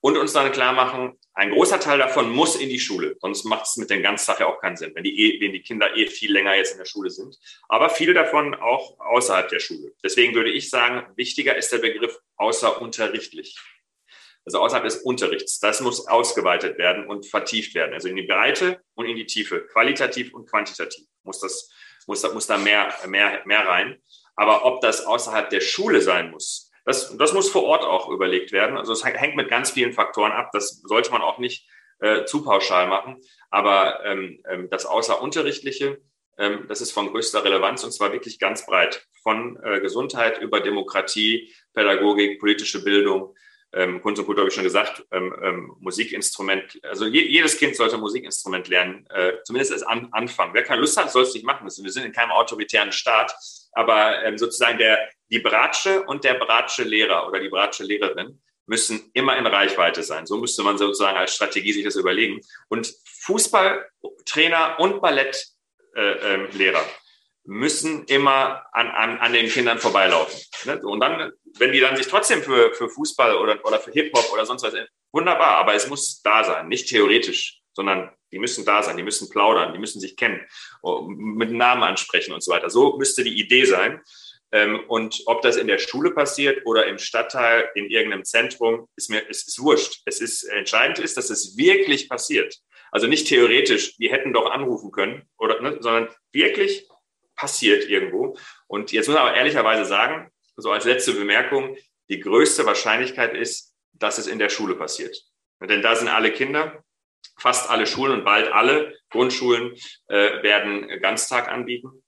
und 0.00 0.16
uns 0.16 0.32
dann 0.32 0.52
klar 0.52 0.72
machen, 0.72 1.18
ein 1.34 1.50
großer 1.50 1.80
Teil 1.80 1.98
davon 1.98 2.30
muss 2.30 2.56
in 2.56 2.68
die 2.68 2.80
Schule, 2.80 3.16
sonst 3.20 3.44
macht 3.44 3.66
es 3.66 3.76
mit 3.76 3.90
dem 3.90 4.02
Ganztag 4.02 4.40
ja 4.40 4.46
auch 4.46 4.60
keinen 4.60 4.76
Sinn, 4.76 4.92
wenn 4.94 5.04
die, 5.04 5.18
eh, 5.18 5.40
wenn 5.40 5.52
die 5.52 5.62
Kinder 5.62 5.96
eh 5.96 6.06
viel 6.06 6.32
länger 6.32 6.54
jetzt 6.54 6.72
in 6.72 6.78
der 6.78 6.86
Schule 6.86 7.10
sind. 7.10 7.36
Aber 7.68 7.90
viel 7.90 8.14
davon 8.14 8.54
auch 8.54 8.98
außerhalb 9.00 9.48
der 9.48 9.58
Schule. 9.58 9.92
Deswegen 10.02 10.34
würde 10.34 10.50
ich 10.50 10.70
sagen, 10.70 11.06
wichtiger 11.16 11.56
ist 11.56 11.72
der 11.72 11.78
Begriff 11.78 12.18
außerunterrichtlich. 12.36 13.58
Also 14.44 14.60
außerhalb 14.60 14.84
des 14.84 14.98
Unterrichts. 14.98 15.58
Das 15.58 15.80
muss 15.80 16.06
ausgeweitet 16.06 16.78
werden 16.78 17.06
und 17.06 17.26
vertieft 17.26 17.74
werden. 17.74 17.92
Also 17.92 18.08
in 18.08 18.16
die 18.16 18.22
Breite 18.22 18.80
und 18.94 19.06
in 19.06 19.16
die 19.16 19.26
Tiefe. 19.26 19.66
Qualitativ 19.66 20.32
und 20.32 20.48
quantitativ 20.48 21.04
muss 21.24 21.40
das, 21.40 21.68
muss 22.06 22.22
da, 22.22 22.32
muss 22.32 22.46
da 22.46 22.56
mehr, 22.56 22.94
mehr, 23.08 23.42
mehr 23.44 23.66
rein. 23.66 24.00
Aber 24.36 24.64
ob 24.64 24.80
das 24.80 25.04
außerhalb 25.04 25.50
der 25.50 25.60
Schule 25.60 26.00
sein 26.00 26.30
muss, 26.30 26.70
das, 26.84 27.16
das 27.16 27.32
muss 27.32 27.50
vor 27.50 27.64
Ort 27.64 27.82
auch 27.82 28.08
überlegt 28.08 28.52
werden. 28.52 28.78
Also 28.78 28.92
es 28.92 29.04
hängt 29.04 29.34
mit 29.34 29.48
ganz 29.48 29.72
vielen 29.72 29.92
Faktoren 29.92 30.30
ab. 30.30 30.50
Das 30.52 30.82
sollte 30.82 31.10
man 31.10 31.20
auch 31.20 31.38
nicht 31.38 31.68
äh, 31.98 32.24
zu 32.26 32.44
pauschal 32.44 32.86
machen. 32.86 33.16
Aber 33.50 34.04
ähm, 34.04 34.40
ähm, 34.48 34.70
das 34.70 34.86
Außerunterrichtliche, 34.86 35.98
ähm, 36.38 36.66
das 36.68 36.80
ist 36.80 36.92
von 36.92 37.10
größter 37.10 37.42
Relevanz 37.42 37.82
und 37.82 37.90
zwar 37.90 38.12
wirklich 38.12 38.38
ganz 38.38 38.66
breit. 38.66 39.04
Von 39.22 39.58
äh, 39.64 39.80
Gesundheit 39.80 40.40
über 40.40 40.60
Demokratie, 40.60 41.52
Pädagogik, 41.74 42.38
politische 42.38 42.84
Bildung, 42.84 43.34
ähm, 43.72 44.00
Kunst 44.00 44.20
und 44.20 44.26
Kultur 44.26 44.42
habe 44.42 44.48
ich 44.48 44.54
schon 44.54 44.64
gesagt, 44.64 45.04
ähm, 45.10 45.34
ähm, 45.42 45.76
Musikinstrument. 45.80 46.78
Also 46.82 47.06
je, 47.06 47.26
jedes 47.26 47.58
Kind 47.58 47.76
sollte 47.76 47.98
Musikinstrument 47.98 48.68
lernen, 48.68 49.06
äh, 49.10 49.32
zumindest 49.44 49.72
als 49.72 49.82
An 49.82 50.08
Anfang. 50.12 50.54
Wer 50.54 50.62
keine 50.62 50.80
Lust 50.80 50.96
hat, 50.96 51.10
soll 51.10 51.24
es 51.24 51.34
nicht 51.34 51.44
machen. 51.44 51.66
Wir 51.66 51.92
sind 51.92 52.04
in 52.04 52.12
keinem 52.12 52.30
autoritären 52.30 52.92
Staat, 52.92 53.34
aber 53.76 54.24
ähm, 54.24 54.38
sozusagen 54.38 54.78
der, 54.78 54.98
die 55.30 55.38
Bratsche 55.38 56.02
und 56.04 56.24
der 56.24 56.34
Bratsche 56.34 56.82
Lehrer 56.82 57.28
oder 57.28 57.40
die 57.40 57.48
Bratsche 57.48 57.84
Lehrerin 57.84 58.40
müssen 58.66 59.10
immer 59.14 59.36
in 59.36 59.46
Reichweite 59.46 60.02
sein. 60.02 60.26
So 60.26 60.38
müsste 60.38 60.62
man 60.62 60.78
sozusagen 60.78 61.16
als 61.16 61.34
Strategie 61.34 61.72
sich 61.72 61.84
das 61.84 61.96
überlegen. 61.96 62.40
Und 62.68 62.92
Fußballtrainer 63.22 64.80
und 64.80 65.00
Ballettlehrer 65.00 65.60
äh, 65.94 66.82
äh, 66.82 66.84
müssen 67.44 68.04
immer 68.06 68.66
an, 68.72 68.88
an, 68.88 69.18
an 69.18 69.32
den 69.32 69.48
Kindern 69.48 69.78
vorbeilaufen. 69.78 70.40
Ne? 70.64 70.80
Und 70.82 71.00
dann, 71.00 71.32
wenn 71.58 71.72
die 71.72 71.80
dann 71.80 71.96
sich 71.96 72.08
trotzdem 72.08 72.42
für, 72.42 72.72
für 72.74 72.88
Fußball 72.88 73.36
oder, 73.36 73.64
oder 73.64 73.78
für 73.78 73.92
Hip-Hop 73.92 74.32
oder 74.32 74.46
sonst 74.46 74.64
was, 74.64 74.74
wunderbar, 75.12 75.56
aber 75.58 75.74
es 75.74 75.86
muss 75.88 76.20
da 76.22 76.42
sein, 76.42 76.68
nicht 76.68 76.88
theoretisch, 76.88 77.60
sondern 77.72 78.10
die 78.36 78.40
müssen 78.40 78.66
da 78.66 78.82
sein, 78.82 78.98
die 78.98 79.02
müssen 79.02 79.30
plaudern, 79.30 79.72
die 79.72 79.78
müssen 79.78 79.98
sich 79.98 80.14
kennen, 80.14 80.46
oh, 80.82 81.08
mit 81.08 81.50
Namen 81.50 81.82
ansprechen 81.82 82.34
und 82.34 82.42
so 82.42 82.52
weiter. 82.52 82.68
So 82.68 82.98
müsste 82.98 83.24
die 83.24 83.40
Idee 83.40 83.64
sein. 83.64 84.02
Ähm, 84.52 84.80
und 84.88 85.22
ob 85.24 85.40
das 85.40 85.56
in 85.56 85.66
der 85.68 85.78
Schule 85.78 86.10
passiert 86.10 86.66
oder 86.66 86.86
im 86.86 86.98
Stadtteil, 86.98 87.70
in 87.74 87.88
irgendeinem 87.88 88.24
Zentrum, 88.24 88.88
ist 88.94 89.08
mir, 89.08 89.20
ist, 89.20 89.48
ist 89.48 89.58
wurscht. 89.58 90.02
Es 90.04 90.20
ist 90.20 90.44
entscheidend 90.44 90.98
ist, 90.98 91.16
dass 91.16 91.30
es 91.30 91.56
wirklich 91.56 92.10
passiert. 92.10 92.58
Also 92.92 93.06
nicht 93.06 93.26
theoretisch, 93.26 93.94
wir 93.98 94.12
hätten 94.12 94.34
doch 94.34 94.50
anrufen 94.50 94.92
können, 94.92 95.22
oder, 95.38 95.62
ne, 95.62 95.78
sondern 95.80 96.08
wirklich 96.32 96.86
passiert 97.36 97.88
irgendwo. 97.88 98.36
Und 98.66 98.92
jetzt 98.92 99.08
muss 99.08 99.16
man 99.16 99.28
aber 99.28 99.36
ehrlicherweise 99.36 99.86
sagen, 99.86 100.30
so 100.56 100.70
als 100.70 100.84
letzte 100.84 101.14
Bemerkung, 101.14 101.78
die 102.10 102.20
größte 102.20 102.66
Wahrscheinlichkeit 102.66 103.34
ist, 103.34 103.74
dass 103.94 104.18
es 104.18 104.26
in 104.26 104.38
der 104.38 104.50
Schule 104.50 104.74
passiert. 104.74 105.16
Denn 105.62 105.80
da 105.80 105.96
sind 105.96 106.08
alle 106.08 106.32
Kinder, 106.32 106.84
fast 107.38 107.70
alle 107.70 107.86
Schulen 107.86 108.12
und 108.12 108.24
bald 108.24 108.52
alle 108.52 108.96
Grundschulen 109.10 109.74
äh, 110.08 110.42
werden 110.42 111.00
Ganztag 111.00 111.48
anbieten. 111.48 112.02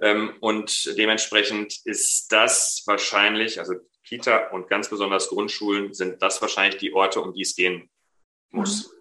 Ähm, 0.00 0.34
und 0.40 0.96
dementsprechend 0.98 1.74
ist 1.84 2.30
das 2.30 2.82
wahrscheinlich, 2.86 3.58
also 3.58 3.74
Kita 4.04 4.48
und 4.48 4.68
ganz 4.68 4.88
besonders 4.88 5.28
Grundschulen 5.28 5.94
sind 5.94 6.22
das 6.22 6.40
wahrscheinlich 6.40 6.78
die 6.78 6.92
Orte, 6.92 7.20
um 7.20 7.32
die 7.32 7.42
es 7.42 7.56
gehen 7.56 7.90
muss. 8.50 8.86
Mhm. 8.86 8.92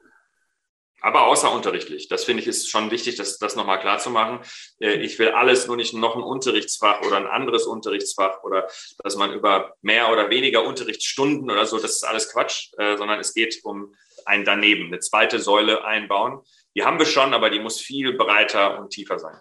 aber 1.01 1.27
außerunterrichtlich. 1.27 2.07
Das 2.07 2.23
finde 2.23 2.41
ich 2.41 2.47
ist 2.47 2.67
schon 2.67 2.89
wichtig, 2.89 3.15
das, 3.15 3.37
das 3.37 3.55
nochmal 3.55 3.79
klar 3.79 3.99
zu 3.99 4.09
machen. 4.09 4.39
Äh, 4.79 4.95
ich 5.03 5.19
will 5.19 5.29
alles, 5.29 5.67
nur 5.67 5.75
nicht 5.75 5.93
noch 5.93 6.15
ein 6.15 6.23
Unterrichtsfach 6.23 7.01
oder 7.01 7.17
ein 7.17 7.27
anderes 7.27 7.65
Unterrichtsfach 7.67 8.43
oder 8.43 8.67
dass 9.03 9.15
man 9.15 9.31
über 9.33 9.75
mehr 9.81 10.11
oder 10.11 10.31
weniger 10.31 10.63
Unterrichtsstunden 10.63 11.51
oder 11.51 11.67
so, 11.67 11.77
das 11.77 11.91
ist 11.97 12.03
alles 12.05 12.31
Quatsch, 12.31 12.71
äh, 12.77 12.97
sondern 12.97 13.19
es 13.19 13.35
geht 13.35 13.59
um 13.63 13.93
ein 14.25 14.43
Daneben, 14.43 14.87
eine 14.87 14.99
zweite 14.99 15.39
Säule 15.39 15.85
einbauen. 15.85 16.41
Die 16.75 16.83
haben 16.83 16.99
wir 16.99 17.05
schon, 17.05 17.33
aber 17.33 17.49
die 17.49 17.59
muss 17.59 17.79
viel 17.79 18.13
breiter 18.13 18.79
und 18.79 18.89
tiefer 18.89 19.19
sein. 19.19 19.39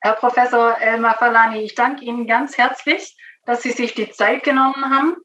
Herr 0.00 0.14
Professor 0.14 0.78
Elmar 0.80 1.16
Falani, 1.16 1.60
ich 1.60 1.74
danke 1.74 2.04
Ihnen 2.04 2.26
ganz 2.26 2.56
herzlich, 2.56 3.16
dass 3.46 3.62
Sie 3.62 3.72
sich 3.72 3.94
die 3.94 4.10
Zeit 4.10 4.44
genommen 4.44 4.90
haben 4.90 5.16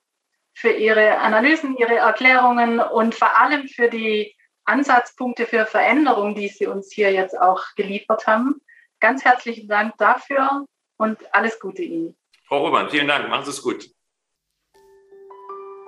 für 0.53 0.71
Ihre 0.71 1.17
Analysen, 1.19 1.77
Ihre 1.77 1.95
Erklärungen 1.95 2.79
und 2.79 3.13
vor 3.15 3.39
allem 3.39 3.67
für 3.67 3.89
die 3.89 4.35
Ansatzpunkte 4.65 5.45
für 5.45 5.65
Veränderung, 5.65 6.35
die 6.35 6.47
Sie 6.47 6.67
uns 6.67 6.91
hier 6.91 7.11
jetzt 7.11 7.39
auch 7.39 7.61
geliefert 7.75 8.27
haben. 8.27 8.61
Ganz 8.99 9.25
herzlichen 9.25 9.67
Dank 9.67 9.97
dafür 9.97 10.65
und 10.97 11.17
alles 11.33 11.59
Gute 11.59 11.81
Ihnen. 11.81 12.17
Frau 12.47 12.63
Urban, 12.63 12.89
vielen 12.89 13.07
Dank. 13.07 13.29
Machen 13.29 13.45
Sie 13.45 13.51
es 13.51 13.61
gut. 13.61 13.89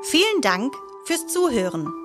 Vielen 0.03 0.41
Dank 0.41 0.75
fürs 1.05 1.25
Zuhören. 1.27 2.04